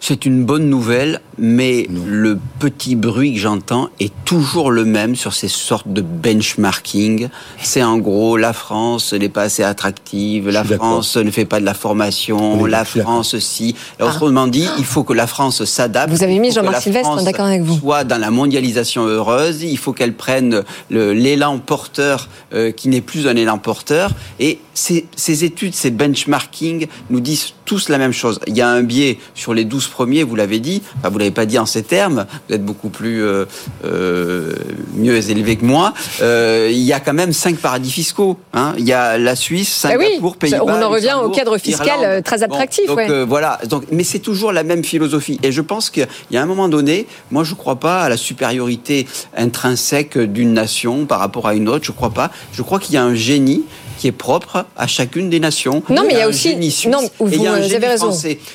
C'est 0.00 0.26
une 0.26 0.44
bonne 0.44 0.68
nouvelle, 0.68 1.20
mais 1.38 1.88
le 1.90 2.38
petit 2.58 2.96
bruit 2.96 3.34
que 3.34 3.40
j'entends 3.40 3.88
est 4.00 4.12
toujours 4.24 4.70
le 4.70 4.84
même 4.84 5.16
sur 5.16 5.32
ces 5.32 5.48
sortes 5.48 5.88
de 5.88 6.00
benchmarking. 6.00 7.28
C'est 7.60 7.82
en 7.82 7.98
gros, 7.98 8.36
la 8.36 8.52
France 8.52 9.12
n'est 9.12 9.28
pas 9.28 9.42
assez 9.42 9.62
attractive, 9.62 10.48
la 10.48 10.64
France 10.64 11.16
ne 11.16 11.30
fait 11.30 11.44
pas 11.44 11.60
de 11.60 11.64
la 11.64 11.74
formation, 11.74 12.64
la 12.66 12.84
France 12.84 13.38
si. 13.38 13.74
Autrement 14.00 14.46
dit, 14.46 14.68
il 14.78 14.84
faut 14.84 15.04
que 15.04 15.12
la 15.12 15.26
France 15.26 15.64
s'adapte. 15.64 16.12
Vous 16.12 16.22
avez 16.22 16.38
mis 16.38 16.52
Jean-Marc 16.52 16.82
Sylvestre, 16.82 17.22
d'accord 17.22 17.46
avec 17.46 17.62
vous. 17.62 17.78
Soit 17.78 18.04
dans 18.04 18.18
la 18.18 18.30
mondialisation 18.30 19.06
heureuse, 19.06 19.62
il 19.62 19.78
faut 19.78 19.92
qu'elle 19.92 20.14
prenne 20.14 20.62
l'élan 20.90 21.58
porteur 21.58 22.28
euh, 22.52 22.70
qui 22.70 22.88
n'est 22.88 23.00
plus 23.00 23.26
un 23.26 23.36
élan 23.36 23.58
porteur. 23.58 24.10
Et 24.40 24.58
ces, 24.74 25.06
ces 25.16 25.44
études, 25.44 25.74
ces 25.74 25.90
benchmarking 25.90 26.86
nous 27.10 27.20
disent 27.20 27.54
tous 27.64 27.88
la 27.88 27.98
même 27.98 28.12
chose. 28.12 28.40
Il 28.46 28.56
y 28.56 28.60
a 28.60 28.68
un 28.68 28.82
biais 28.82 29.18
sur 29.34 29.54
les 29.54 29.64
12 29.64 29.88
premiers, 29.88 30.22
vous 30.22 30.36
l'avez 30.36 30.60
dit, 30.60 30.82
enfin, 30.98 31.08
vous 31.08 31.18
l'avez 31.24 31.34
pas 31.34 31.46
dit 31.46 31.58
en 31.58 31.66
ces 31.66 31.82
termes, 31.82 32.26
vous 32.48 32.54
êtes 32.54 32.64
beaucoup 32.64 32.88
plus 32.88 33.22
euh, 33.22 33.44
euh, 33.84 34.52
mieux 34.96 35.30
élevé 35.30 35.56
que 35.56 35.64
moi. 35.64 35.92
Euh, 36.22 36.68
il 36.70 36.78
y 36.80 36.92
a 36.92 37.00
quand 37.00 37.12
même 37.12 37.32
cinq 37.32 37.56
paradis 37.56 37.90
fiscaux. 37.90 38.38
Hein. 38.52 38.74
Il 38.78 38.84
y 38.84 38.92
a 38.92 39.18
la 39.18 39.36
Suisse, 39.36 39.86
Eh 39.90 39.96
oui, 39.96 40.04
Singapour, 40.06 40.36
Pays-Bas. 40.36 40.58
on 40.64 40.82
en 40.82 40.88
revient 40.90 41.16
au 41.22 41.30
cadre 41.30 41.58
fiscal, 41.58 41.86
Irlande. 41.88 42.04
euh, 42.04 42.22
très 42.22 42.42
attractif, 42.42 42.86
donc 42.86 42.96
ouais. 42.98 43.10
euh, 43.10 43.24
voilà. 43.28 43.58
Donc, 43.68 43.84
mais 43.90 44.04
c'est 44.04 44.18
toujours 44.18 44.52
la 44.52 44.62
même 44.62 44.84
philosophie. 44.84 45.38
Et 45.42 45.52
je 45.52 45.60
pense 45.60 45.90
qu'il 45.90 46.06
y 46.30 46.36
a 46.36 46.42
un 46.42 46.46
moment 46.46 46.68
donné, 46.68 47.06
moi 47.30 47.44
je 47.44 47.50
ne 47.52 47.56
crois 47.56 47.76
pas 47.76 48.02
à 48.02 48.08
la 48.08 48.16
supériorité 48.16 49.06
intrinsèque 49.36 50.18
d'une 50.18 50.52
nation 50.52 51.06
par 51.06 51.18
rapport 51.20 51.46
à 51.46 51.54
une 51.54 51.68
autre. 51.68 51.84
Je 51.84 51.92
ne 51.92 51.96
crois 51.96 52.10
pas. 52.10 52.30
Je 52.52 52.62
crois 52.62 52.78
qu'il 52.78 52.94
y 52.94 52.98
a 52.98 53.04
un 53.04 53.14
génie 53.14 53.62
qui 53.98 54.08
est 54.08 54.12
propre 54.12 54.66
à 54.76 54.86
chacune 54.88 55.30
des 55.30 55.38
nations. 55.38 55.82
Non, 55.88 56.02
mais 56.06 56.14
il 56.14 56.18
y 56.18 56.22
a 56.22 56.28
aussi- 56.28 56.56
non, 56.88 57.00
et 57.00 57.10
il 57.32 57.42
y 57.42 57.46
a 57.46 57.50
vous- 57.50 57.56
un 57.56 57.60
vous 57.60 57.62
génie 57.62 57.74
avez 57.76 57.86
raison. 57.86 58.10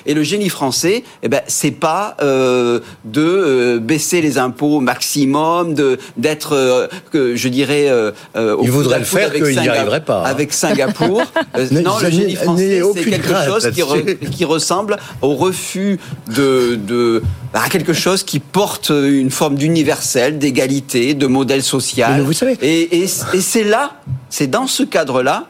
Et 0.05 0.13
le 0.13 0.21
génie 0.23 0.49
français, 0.49 1.03
eh 1.23 1.29
ben, 1.29 1.41
c'est 1.47 1.71
pas 1.71 2.17
euh, 2.21 2.58
euh, 2.59 2.79
de 3.05 3.21
euh, 3.21 3.79
baisser 3.79 4.21
les 4.21 4.37
impôts 4.37 4.77
au 4.77 4.79
maximum, 4.81 5.73
de 5.73 5.97
d'être, 6.17 6.53
euh, 6.55 6.87
que 7.11 7.35
je 7.35 7.47
dirais, 7.49 7.89
au 8.35 8.63
Il 8.63 8.71
voudrait 8.71 8.99
le 8.99 9.05
faire, 9.05 9.27
avec 9.29 9.43
qu'il 9.43 9.59
n'y 9.59 9.67
arriverait 9.67 10.03
pas, 10.03 10.19
hein. 10.21 10.29
Avec 10.29 10.53
Singapour. 10.53 11.21
Non, 11.71 11.95
le 12.01 12.09
génie 12.09 12.35
français, 12.35 12.81
c'est 12.93 13.03
quelque 13.09 13.33
chose 13.45 13.69
qui, 13.73 13.81
re- 13.81 14.29
qui 14.29 14.45
ressemble 14.45 14.97
au 15.21 15.35
refus 15.35 15.99
de, 16.35 16.75
de 16.75 17.21
à 17.53 17.67
quelque 17.69 17.93
chose 17.93 18.23
qui 18.23 18.39
porte 18.39 18.89
une 18.89 19.31
forme 19.31 19.55
d'universel, 19.55 20.37
d'égalité, 20.37 21.13
de 21.13 21.27
modèle 21.27 21.63
social. 21.63 22.13
Mais 22.17 22.21
vous 22.23 22.33
savez- 22.33 22.57
Et, 22.61 22.99
et, 22.99 23.03
et 23.03 23.41
c'est 23.41 23.63
là, 23.63 23.93
c'est 24.29 24.47
dans 24.47 24.67
ce 24.67 24.83
cadre-là 24.83 25.47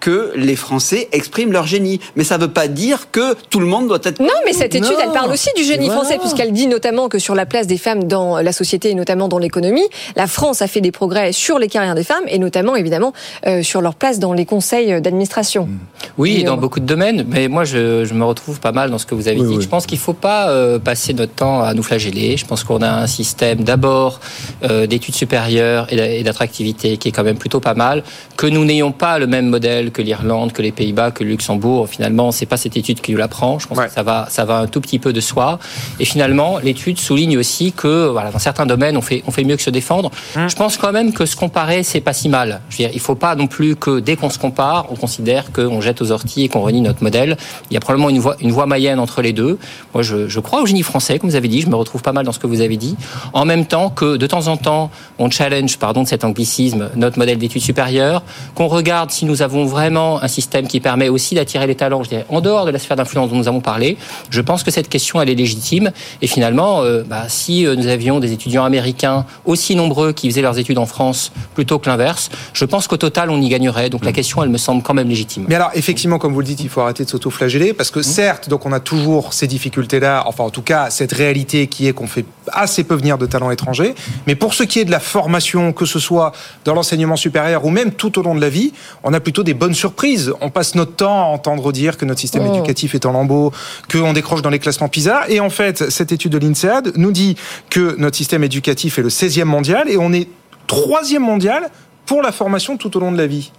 que 0.00 0.32
les 0.36 0.56
Français 0.56 1.08
expriment 1.12 1.52
leur 1.52 1.66
génie. 1.66 2.00
Mais 2.16 2.24
ça 2.24 2.36
ne 2.38 2.42
veut 2.42 2.50
pas 2.50 2.68
dire 2.68 3.10
que 3.10 3.34
tout 3.50 3.60
le 3.60 3.66
monde 3.66 3.88
doit 3.88 3.98
être... 4.04 4.20
Non, 4.20 4.28
mais 4.44 4.52
cette 4.52 4.74
étude, 4.74 4.90
Non. 4.92 4.98
elle 5.02 5.12
parle 5.12 5.32
aussi 5.32 5.48
du 5.56 5.64
génie 5.64 5.86
Voilà. 5.86 6.00
français, 6.02 6.18
puisqu'elle 6.18 6.52
dit 6.52 6.66
notamment 6.66 7.08
que 7.08 7.18
sur 7.18 7.34
la 7.34 7.46
place 7.46 7.66
des 7.66 7.78
femmes 7.78 8.04
dans 8.04 8.38
la 8.40 8.52
société 8.52 8.90
et 8.90 8.94
notamment 8.94 9.28
dans 9.28 9.38
l'économie, 9.38 9.86
la 10.16 10.26
France 10.26 10.62
a 10.62 10.66
fait 10.68 10.80
des 10.80 10.92
progrès 10.92 11.32
sur 11.32 11.58
les 11.58 11.68
carrières 11.68 11.94
des 11.94 12.04
femmes 12.04 12.24
et 12.28 12.38
notamment, 12.38 12.76
évidemment, 12.76 13.12
euh, 13.46 13.62
sur 13.62 13.80
leur 13.80 13.94
place 13.94 14.18
dans 14.18 14.32
les 14.32 14.44
conseils 14.44 15.00
d'administration. 15.00 15.68
Oui, 16.16 16.30
Guillaume. 16.36 16.46
dans 16.46 16.56
beaucoup 16.56 16.80
de 16.80 16.86
domaines, 16.86 17.24
mais 17.28 17.48
moi 17.48 17.64
je, 17.64 18.04
je 18.04 18.14
me 18.14 18.24
retrouve 18.24 18.60
pas 18.60 18.72
mal 18.72 18.90
dans 18.90 18.98
ce 18.98 19.06
que 19.06 19.14
vous 19.14 19.28
avez 19.28 19.40
dit. 19.40 19.60
Je 19.60 19.68
pense 19.68 19.86
qu'il 19.86 19.98
faut 19.98 20.12
pas 20.12 20.50
euh, 20.50 20.78
passer 20.78 21.12
notre 21.14 21.32
temps 21.34 21.60
à 21.62 21.74
nous 21.74 21.82
flageller. 21.82 22.36
Je 22.36 22.46
pense 22.46 22.64
qu'on 22.64 22.82
a 22.82 22.90
un 22.90 23.06
système 23.06 23.62
d'abord 23.64 24.20
euh, 24.64 24.86
d'études 24.86 25.14
supérieures 25.14 25.86
et 25.92 26.22
d'attractivité 26.22 26.96
qui 26.96 27.08
est 27.08 27.12
quand 27.12 27.24
même 27.24 27.38
plutôt 27.38 27.60
pas 27.60 27.74
mal. 27.74 28.02
Que 28.36 28.46
nous 28.46 28.64
n'ayons 28.64 28.92
pas 28.92 29.18
le 29.18 29.26
même 29.26 29.48
modèle 29.48 29.87
que 29.90 30.02
l'Irlande, 30.02 30.52
que 30.52 30.62
les 30.62 30.72
Pays-Bas, 30.72 31.10
que 31.10 31.24
le 31.24 31.30
Luxembourg, 31.30 31.88
finalement, 31.88 32.32
c'est 32.32 32.46
pas 32.46 32.56
cette 32.56 32.76
étude 32.76 33.00
qui 33.00 33.12
nous 33.12 33.18
l'apprend. 33.18 33.58
Je 33.58 33.66
pense 33.66 33.78
que 33.78 33.90
ça 33.90 34.02
va, 34.02 34.26
ça 34.30 34.44
va 34.44 34.58
un 34.58 34.66
tout 34.66 34.80
petit 34.80 34.98
peu 34.98 35.12
de 35.12 35.20
soi. 35.20 35.58
Et 36.00 36.04
finalement, 36.04 36.58
l'étude 36.58 36.98
souligne 36.98 37.38
aussi 37.38 37.72
que, 37.72 38.08
voilà, 38.08 38.30
dans 38.30 38.38
certains 38.38 38.66
domaines, 38.66 38.96
on 38.96 39.02
fait, 39.02 39.22
on 39.26 39.30
fait 39.30 39.44
mieux 39.44 39.56
que 39.56 39.62
se 39.62 39.70
défendre. 39.70 40.10
Je 40.34 40.54
pense 40.54 40.76
quand 40.76 40.92
même 40.92 41.12
que 41.12 41.26
se 41.26 41.36
comparer, 41.36 41.82
c'est 41.82 42.00
pas 42.00 42.12
si 42.12 42.28
mal. 42.28 42.60
Je 42.68 42.76
veux 42.76 42.84
dire, 42.84 42.90
il 42.94 43.00
faut 43.00 43.14
pas 43.14 43.34
non 43.34 43.46
plus 43.46 43.76
que 43.76 44.00
dès 44.00 44.16
qu'on 44.16 44.30
se 44.30 44.38
compare, 44.38 44.86
on 44.90 44.96
considère 44.96 45.52
qu'on 45.52 45.80
jette 45.80 46.02
aux 46.02 46.10
orties 46.10 46.44
et 46.44 46.48
qu'on 46.48 46.60
renie 46.60 46.80
notre 46.80 47.02
modèle. 47.02 47.36
Il 47.70 47.74
y 47.74 47.76
a 47.76 47.80
probablement 47.80 48.10
une 48.10 48.18
voie, 48.18 48.36
une 48.40 48.52
voie 48.52 48.66
moyenne 48.66 48.98
entre 48.98 49.22
les 49.22 49.32
deux. 49.32 49.58
Moi, 49.94 50.02
je, 50.02 50.28
je 50.28 50.40
crois 50.40 50.62
au 50.62 50.66
génie 50.66 50.82
français, 50.82 51.18
comme 51.18 51.30
vous 51.30 51.36
avez 51.36 51.48
dit. 51.48 51.60
Je 51.60 51.68
me 51.68 51.76
retrouve 51.76 52.02
pas 52.02 52.12
mal 52.12 52.24
dans 52.24 52.32
ce 52.32 52.38
que 52.38 52.46
vous 52.46 52.60
avez 52.60 52.76
dit. 52.76 52.96
En 53.32 53.44
même 53.44 53.66
temps 53.66 53.90
que, 53.90 54.16
de 54.16 54.26
temps 54.26 54.46
en 54.48 54.56
temps, 54.56 54.90
on 55.18 55.30
challenge, 55.30 55.78
pardon 55.78 56.02
de 56.02 56.08
cet 56.08 56.24
anglicisme, 56.24 56.90
notre 56.96 57.18
modèle 57.18 57.38
d'études 57.38 57.62
supérieures, 57.62 58.22
qu'on 58.54 58.68
regarde 58.68 59.10
si 59.10 59.24
nous 59.24 59.42
avons 59.42 59.64
vraiment 59.78 60.20
un 60.22 60.28
système 60.28 60.66
qui 60.66 60.80
permet 60.80 61.08
aussi 61.08 61.36
d'attirer 61.36 61.66
les 61.66 61.76
talents, 61.76 62.02
je 62.02 62.08
dirais, 62.08 62.26
en 62.28 62.40
dehors 62.40 62.66
de 62.66 62.72
la 62.72 62.78
sphère 62.78 62.96
d'influence 62.96 63.30
dont 63.30 63.36
nous 63.36 63.48
avons 63.48 63.60
parlé. 63.60 63.96
Je 64.30 64.40
pense 64.40 64.64
que 64.64 64.70
cette 64.70 64.88
question, 64.88 65.20
elle 65.22 65.30
est 65.30 65.34
légitime. 65.34 65.92
Et 66.20 66.26
finalement, 66.26 66.82
euh, 66.82 67.04
bah, 67.04 67.24
si 67.28 67.64
euh, 67.64 67.76
nous 67.76 67.86
avions 67.86 68.18
des 68.18 68.32
étudiants 68.32 68.64
américains 68.64 69.24
aussi 69.44 69.76
nombreux 69.76 70.12
qui 70.12 70.28
faisaient 70.28 70.42
leurs 70.42 70.58
études 70.58 70.78
en 70.78 70.86
France 70.86 71.30
plutôt 71.54 71.78
que 71.78 71.88
l'inverse, 71.88 72.30
je 72.52 72.64
pense 72.64 72.88
qu'au 72.88 72.96
total, 72.96 73.30
on 73.30 73.40
y 73.40 73.48
gagnerait. 73.48 73.88
Donc 73.88 74.04
la 74.04 74.12
question, 74.12 74.42
elle 74.42 74.50
me 74.50 74.58
semble 74.58 74.82
quand 74.82 74.94
même 74.94 75.08
légitime. 75.08 75.44
Mais 75.48 75.54
alors, 75.54 75.70
effectivement, 75.74 76.18
comme 76.18 76.32
vous 76.32 76.40
le 76.40 76.46
dites, 76.46 76.60
il 76.60 76.68
faut 76.68 76.80
arrêter 76.80 77.04
de 77.04 77.10
s'auto-flageller 77.10 77.72
parce 77.72 77.90
que 77.90 78.02
certes, 78.02 78.48
donc 78.48 78.66
on 78.66 78.72
a 78.72 78.80
toujours 78.80 79.32
ces 79.32 79.46
difficultés-là, 79.46 80.24
enfin 80.26 80.44
en 80.44 80.50
tout 80.50 80.62
cas 80.62 80.90
cette 80.90 81.12
réalité 81.12 81.66
qui 81.68 81.86
est 81.86 81.92
qu'on 81.92 82.06
fait 82.06 82.24
assez 82.52 82.84
peu 82.84 82.94
venir 82.94 83.18
de 83.18 83.26
talents 83.26 83.50
étrangers. 83.50 83.94
Mais 84.26 84.34
pour 84.34 84.54
ce 84.54 84.64
qui 84.64 84.80
est 84.80 84.84
de 84.84 84.90
la 84.90 85.00
formation, 85.00 85.72
que 85.72 85.86
ce 85.86 85.98
soit 85.98 86.32
dans 86.64 86.74
l'enseignement 86.74 87.16
supérieur 87.16 87.64
ou 87.64 87.70
même 87.70 87.92
tout 87.92 88.18
au 88.18 88.22
long 88.22 88.34
de 88.34 88.40
la 88.40 88.48
vie, 88.48 88.72
on 89.04 89.12
a 89.12 89.20
plutôt 89.20 89.42
des 89.42 89.54
bonnes 89.54 89.67
surprises. 89.74 90.32
On 90.40 90.50
passe 90.50 90.74
notre 90.74 90.94
temps 90.94 91.20
à 91.20 91.26
entendre 91.26 91.72
dire 91.72 91.96
que 91.96 92.04
notre 92.04 92.20
système 92.20 92.44
Oh. 92.46 92.54
éducatif 92.54 92.94
est 92.94 93.06
en 93.06 93.12
lambeaux, 93.12 93.52
qu'on 93.90 94.12
décroche 94.12 94.42
dans 94.42 94.50
les 94.50 94.58
classements 94.58 94.88
PISA. 94.88 95.24
Et 95.28 95.40
en 95.40 95.50
fait, 95.50 95.90
cette 95.90 96.12
étude 96.12 96.32
de 96.32 96.38
l'INSEAD 96.38 96.92
nous 96.96 97.12
dit 97.12 97.36
que 97.70 97.96
notre 97.98 98.16
système 98.16 98.44
éducatif 98.44 98.98
est 98.98 99.02
le 99.02 99.08
16e 99.10 99.44
mondial 99.44 99.88
et 99.88 99.96
on 99.96 100.12
est 100.12 100.28
troisième 100.66 101.22
mondial 101.22 101.70
pour 102.06 102.22
la 102.22 102.32
formation 102.32 102.76
tout 102.76 102.96
au 102.96 103.00
long 103.00 103.12
de 103.12 103.18
la 103.18 103.26
vie. 103.26 103.52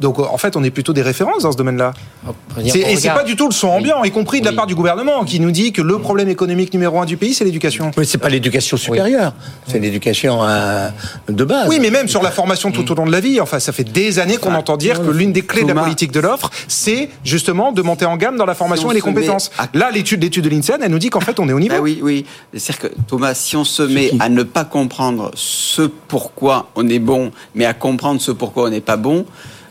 Donc 0.00 0.18
en 0.18 0.36
fait, 0.36 0.56
on 0.56 0.62
est 0.64 0.70
plutôt 0.70 0.92
des 0.92 1.02
références 1.02 1.42
dans 1.42 1.52
ce 1.52 1.56
domaine-là. 1.56 1.92
Et 2.62 2.96
c'est 2.96 3.08
pas 3.10 3.22
du 3.24 3.34
tout 3.36 3.46
le 3.48 3.54
son 3.54 3.68
ambiant, 3.68 4.04
y 4.04 4.10
compris 4.10 4.40
de 4.40 4.44
la 4.46 4.52
part 4.52 4.66
du 4.66 4.74
gouvernement, 4.74 5.24
qui 5.24 5.40
nous 5.40 5.50
dit 5.50 5.72
que 5.72 5.80
le 5.82 5.98
problème 5.98 6.28
économique 6.28 6.72
numéro 6.74 7.00
un 7.00 7.06
du 7.06 7.16
pays, 7.16 7.32
c'est 7.34 7.44
l'éducation. 7.44 7.90
Mais 7.96 8.04
c'est 8.04 8.18
pas 8.18 8.28
l'éducation 8.28 8.76
supérieure, 8.76 9.32
c'est 9.66 9.78
l'éducation 9.78 10.40
euh, 10.44 10.88
de 11.28 11.44
base. 11.44 11.68
Oui, 11.68 11.78
mais 11.80 11.90
même 11.90 12.08
sur 12.08 12.22
la 12.22 12.30
formation 12.30 12.70
tout 12.72 12.90
au 12.90 12.94
long 12.94 13.06
de 13.06 13.12
la 13.12 13.20
vie, 13.20 13.40
enfin, 13.40 13.58
ça 13.58 13.72
fait 13.72 13.84
des 13.84 14.18
années 14.18 14.36
qu'on 14.36 14.54
entend 14.54 14.76
dire 14.76 15.02
que 15.02 15.10
l'une 15.10 15.32
des 15.32 15.42
clés 15.42 15.62
de 15.64 15.72
la 15.72 15.82
politique 15.82 16.12
de 16.12 16.20
l'offre, 16.20 16.50
c'est 16.68 17.08
justement 17.24 17.72
de 17.72 17.82
monter 17.82 18.04
en 18.04 18.16
gamme 18.16 18.36
dans 18.36 18.46
la 18.46 18.54
formation 18.54 18.88
on 18.88 18.92
et 18.92 18.94
les 18.94 19.00
compétences. 19.00 19.50
à- 19.58 19.68
Là, 19.74 19.90
l'étude, 19.90 20.22
l'étude 20.22 20.44
de 20.44 20.48
l'INSEAD, 20.50 20.80
elle 20.82 20.90
nous 20.90 20.98
dit 20.98 21.10
qu'en 21.10 21.20
fait, 21.20 21.38
on 21.40 21.48
est 21.48 21.52
au 21.52 21.60
niveau. 21.60 21.74
Ah 21.78 21.82
oui, 21.82 22.00
oui. 22.02 22.24
C'est-à-dire 22.54 22.90
que, 22.90 22.96
Thomas, 23.08 23.34
si 23.34 23.56
on 23.56 23.64
se 23.64 23.82
met 23.82 24.12
à 24.20 24.28
ne 24.28 24.42
pas 24.42 24.64
comprendre 24.64 25.30
ce 25.34 25.82
pourquoi 25.82 26.68
on 26.76 26.88
est 26.88 26.98
bon, 26.98 27.30
mais 27.54 27.64
à 27.64 27.74
comprendre 27.74 28.20
ce 28.20 28.30
pourquoi 28.30 28.64
on 28.64 28.70
n'est 28.70 28.80
pas 28.80 28.96
bon, 28.96 29.24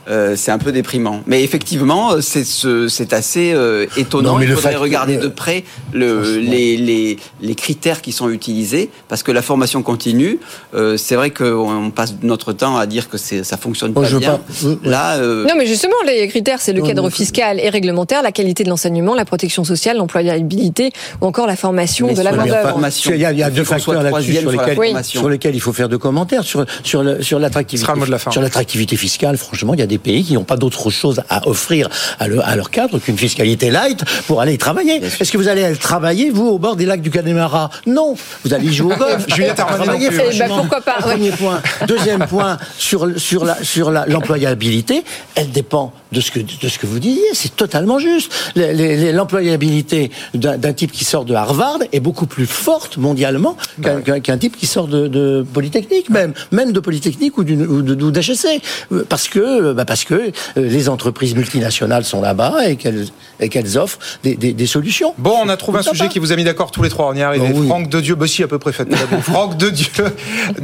euh, 0.09 0.35
c'est 0.35 0.51
un 0.51 0.57
peu 0.57 0.71
déprimant. 0.71 1.21
Mais 1.27 1.43
effectivement, 1.43 2.21
c'est 2.21 2.43
ce- 2.45 2.87
c'est 2.87 3.13
assez 3.13 3.53
euh, 3.53 3.85
étonnant. 3.97 4.33
Non, 4.33 4.37
mais 4.39 4.45
Il 4.45 4.49
le 4.49 4.55
faudrait 4.55 4.71
fait 4.71 4.77
regarder 4.77 5.17
de 5.17 5.27
près 5.27 5.63
le, 5.93 6.37
les, 6.37 6.77
les, 6.77 7.17
les 7.41 7.55
critères 7.55 8.01
qui 8.01 8.11
sont 8.11 8.29
utilisés, 8.29 8.89
parce 9.07 9.23
que 9.23 9.31
la 9.31 9.41
formation 9.41 9.81
continue, 9.83 10.39
euh, 10.73 10.97
c'est 10.97 11.15
vrai 11.15 11.31
qu'on 11.31 11.91
passe 11.93 12.15
notre 12.21 12.53
temps 12.53 12.77
à 12.77 12.85
dire 12.85 13.09
que 13.09 13.17
c'est- 13.17 13.43
ça 13.43 13.57
fonctionne 13.57 13.93
Moi, 13.93 14.03
pas 14.03 14.09
je 14.09 14.13
veux 14.15 14.19
bien. 14.19 14.39
pas- 14.83 14.89
Là, 14.89 15.15
euh, 15.17 15.45
Non, 15.47 15.53
mais 15.57 15.65
justement, 15.65 15.95
les 16.05 16.27
critères, 16.27 16.61
c'est 16.61 16.73
le 16.73 16.81
cadre 16.81 17.09
fiscal 17.09 17.59
et 17.59 17.69
réglementaire, 17.69 18.21
la 18.21 18.31
qualité 18.31 18.63
de 18.63 18.69
l'enseignement, 18.69 19.15
la 19.15 19.25
protection 19.25 19.63
sociale, 19.63 19.97
l'employabilité 19.97 20.91
ou 21.21 21.25
encore 21.25 21.47
la 21.47 21.55
formation 21.55 22.11
de 22.13 22.21
la 22.21 22.31
Mais 22.31 22.37
main-d'œuvre. 22.37 22.73
enfin, 22.77 22.89
Il 23.11 23.17
y 23.17 23.25
a, 23.25 23.31
il 23.31 23.39
y 23.39 23.43
a 23.43 23.49
Il 23.49 23.53
deux 23.55 23.63
facteurs 23.63 24.03
là-dessus 24.03 24.33
sur 24.35 24.51
lesquels, 24.51 24.75
formation. 24.75 25.19
sur 25.21 25.29
lesquels 25.29 25.55
il 25.55 25.59
faut 25.61 25.73
faire 25.73 25.89
de 25.89 25.97
commentaires. 25.97 26.43
Sur, 26.43 26.65
sur, 26.83 27.03
l'attractivité. 27.39 27.91
Sur 28.31 28.41
l'attractivité 28.41 28.95
fiscale, 28.97 29.37
franchement, 29.37 29.73
il 29.73 29.79
y 29.79 29.83
a 29.83 29.87
des 29.87 29.94
pays 29.97 30.23
qui 30.23 30.33
n'ont 30.33 30.43
pas 30.43 30.57
d'autre 30.57 30.89
chose 30.89 31.21
à 31.29 31.47
offrir 31.47 31.89
à, 32.19 32.27
le- 32.27 32.41
à 32.43 32.55
leur 32.55 32.69
cadre 32.69 32.99
qu'une 32.99 33.17
fiscalité 33.17 33.69
light 33.71 34.03
pour 34.27 34.41
aller 34.41 34.53
y 34.53 34.57
travailler. 34.57 35.01
Est-ce 35.19 35.31
que 35.31 35.37
vous 35.37 35.47
allez 35.47 35.63
aller 35.63 35.75
travailler, 35.77 36.29
vous, 36.29 36.47
au 36.47 36.59
bord 36.59 36.75
des 36.75 36.85
lacs 36.85 37.01
du 37.01 37.11
Connemara 37.11 37.69
Non. 37.85 38.15
Vous 38.43 38.53
allez 38.53 38.67
y 38.67 38.73
jouer 38.73 38.95
au 38.95 38.97
golf. 38.99 39.25
Juliette 39.33 39.59
Armanet 39.59 40.11
franchement. 40.11 40.57
pourquoi 40.59 40.81
pas, 40.81 40.95
ouais. 41.05 41.13
Premier 41.13 41.31
point. 41.31 41.61
Deuxième 41.87 42.25
point, 42.27 42.57
sur, 42.77 43.07
sur 43.19 43.45
la, 43.45 43.63
sur 43.63 43.91
la- 43.91 44.05
l'employabilité, 44.05 45.03
elle 45.35 45.49
dépend 45.51 45.93
de 46.11 46.21
ce 46.21 46.31
que, 46.31 46.39
de 46.39 46.67
ce 46.69 46.79
que 46.79 46.85
vous 46.87 46.99
disiez. 46.99 47.23
C'est 47.33 47.55
totalement 47.55 47.99
juste. 47.99 48.31
L'employabilité 49.13 50.11
d'un 50.33 50.73
type 50.73 50.91
qui 50.91 51.03
sort 51.05 51.25
de 51.25 51.33
Harvard 51.33 51.79
est 51.91 51.99
beaucoup 51.99 52.25
plus 52.25 52.45
forte 52.45 52.97
mondialement 52.97 53.57
qu'un 54.23 54.37
type 54.37 54.57
qui 54.57 54.65
sort 54.65 54.87
de, 54.87 55.07
de 55.07 55.45
Polytechnique, 55.53 56.09
même, 56.09 56.33
même 56.51 56.71
de 56.71 56.79
Polytechnique 56.79 57.37
ou 57.37 57.43
d'HEC. 57.43 58.61
Euh, 58.91 59.05
Parce 59.07 59.27
que, 59.27 59.73
bah, 59.73 59.84
parce 59.85 60.03
que 60.03 60.13
euh, 60.15 60.31
les 60.57 60.89
entreprises 60.89 61.35
multinationales 61.35 62.03
sont 62.03 62.21
là-bas 62.21 62.67
et 62.67 62.75
qu'elles 62.75 63.07
et 63.39 63.49
qu'elles 63.49 63.77
offrent 63.77 63.99
des, 64.23 64.35
des- 64.35 64.53
des 64.53 64.65
solutions. 64.67 65.13
Bon, 65.17 65.35
on 65.43 65.49
a 65.49 65.57
trouvé 65.57 65.79
un 65.79 65.83
sujet 65.83 66.07
qui 66.07 66.19
vous 66.19 66.31
a 66.31 66.35
mis 66.35 66.43
d'accord 66.43 66.71
tous 66.71 66.83
les 66.83 66.89
trois. 66.89 67.07
On 67.09 67.13
y 67.15 67.19
est 67.19 67.23
arrivé. 67.23 67.45
Oh 67.53 67.57
oui. 67.59 67.67
Franck 67.67 67.89
de 67.89 67.99
Dieu, 68.01 68.15
bah 68.15 68.27
si, 68.27 68.43
à 68.43 68.47
peu 68.47 68.59
près 68.59 68.71
faites. 68.71 68.93
Franck 69.21 69.57
de 69.57 69.69
Dieu, 69.69 69.87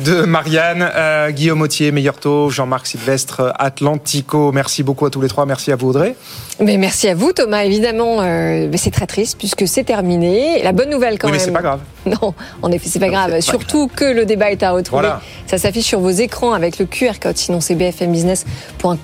de 0.05 0.22
Marianne, 0.24 0.89
euh, 0.95 1.32
Guillaume 1.32 1.61
Autier, 1.61 1.91
Meilleur 1.91 2.17
Taux, 2.17 2.49
Jean-Marc 2.49 2.88
Sylvestre, 2.88 3.53
Atlantico. 3.59 4.51
Merci 4.51 4.84
beaucoup 4.84 5.05
à 5.05 5.09
tous 5.09 5.22
les 5.22 5.28
trois. 5.28 5.45
Merci 5.45 5.72
à 5.72 5.76
vous, 5.76 5.89
Audrey. 5.89 6.15
Mais 6.59 6.78
merci 6.78 7.07
à 7.07 7.15
vous, 7.15 7.32
Thomas. 7.34 7.63
Évidemment, 7.63 8.22
euh, 8.22 8.67
mais 8.72 8.78
c'est 8.78 8.91
très 8.91 9.07
triste 9.07 9.38
puisque 9.38 9.67
c'est 9.67 9.84
terminé. 9.84 10.61
La 10.63 10.72
bonne 10.72 10.89
nouvelle 10.89 11.17
quand 11.17 11.28
Oui, 11.28 11.34
mais 11.34 11.38
même. 11.39 11.45
c'est 11.47 11.51
pas 11.53 11.61
grave. 11.61 11.80
Non, 12.03 12.34
en 12.63 12.72
effet, 12.72 12.89
c'est 12.89 12.97
pas 12.99 13.09
grave. 13.09 13.30
pas 13.30 13.41
Surtout 13.41 13.88
que 13.88 14.05
le 14.05 14.26
débat 14.26 14.49
est 14.51 14.63
à 14.63 14.72
retrouver. 14.72 15.01
Voilà. 15.03 15.22
Ça 15.45 15.59
s'affiche 15.59 15.86
sur 15.86 15.99
vos 15.99 16.09
écrans 16.09 16.51
avec 16.53 16.80
le 16.80 16.86
QR 16.86 17.19
code. 17.22 17.38
Sinon, 17.38 17.61
c'est 17.61 17.76
bfmbusiness.com. 17.76 18.97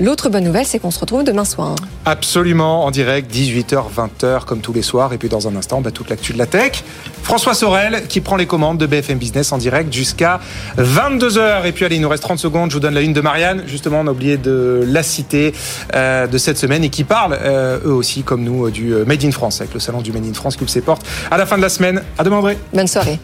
L'autre 0.00 0.28
bonne 0.28 0.44
nouvelle, 0.44 0.66
c'est 0.66 0.78
qu'on 0.78 0.90
se 0.90 0.98
retrouve 0.98 1.24
demain 1.24 1.44
soir. 1.44 1.74
Absolument, 2.04 2.84
en 2.84 2.90
direct, 2.90 3.32
18h, 3.34 3.84
20h, 3.94 4.44
comme 4.44 4.60
tous 4.60 4.72
les 4.72 4.82
soirs. 4.82 5.12
Et 5.12 5.18
puis 5.18 5.28
dans 5.28 5.48
un 5.48 5.56
instant, 5.56 5.80
bah, 5.80 5.90
toute 5.90 6.10
l'actu 6.10 6.32
de 6.32 6.38
la 6.38 6.46
tech. 6.46 6.84
François 7.22 7.54
Sorel 7.54 8.06
qui 8.08 8.20
prend 8.20 8.36
les 8.36 8.46
commandes 8.46 8.78
de 8.78 8.86
BFM 8.86 9.18
Business 9.18 9.52
en 9.52 9.58
direct 9.58 9.92
jusqu'à 9.92 10.40
22h. 10.78 11.66
Et 11.66 11.72
puis 11.72 11.84
allez, 11.84 11.96
il 11.96 12.02
nous 12.02 12.08
reste 12.08 12.22
30 12.22 12.38
secondes. 12.38 12.70
Je 12.70 12.74
vous 12.74 12.80
donne 12.80 12.94
la 12.94 13.00
une 13.00 13.12
de 13.12 13.20
Marianne. 13.20 13.64
Justement, 13.66 14.00
on 14.00 14.06
a 14.06 14.10
oublié 14.10 14.36
de 14.36 14.84
la 14.86 15.02
citer 15.02 15.52
euh, 15.94 16.26
de 16.26 16.38
cette 16.38 16.58
semaine 16.58 16.84
et 16.84 16.90
qui 16.90 17.04
parle, 17.04 17.38
euh, 17.40 17.78
eux 17.84 17.92
aussi, 17.92 18.22
comme 18.22 18.44
nous, 18.44 18.66
euh, 18.66 18.70
du 18.70 18.94
Made 19.06 19.24
in 19.24 19.30
France, 19.30 19.60
avec 19.60 19.74
le 19.74 19.80
salon 19.80 20.00
du 20.00 20.12
Made 20.12 20.26
in 20.26 20.34
France 20.34 20.56
qui 20.56 20.62
ouvre 20.62 20.70
ses 20.70 20.82
portes 20.82 21.06
à 21.30 21.36
la 21.36 21.46
fin 21.46 21.56
de 21.56 21.62
la 21.62 21.68
semaine. 21.68 22.02
À 22.18 22.24
demain, 22.24 22.36
André. 22.36 22.58
Bonne 22.72 22.86
soirée. 22.86 23.18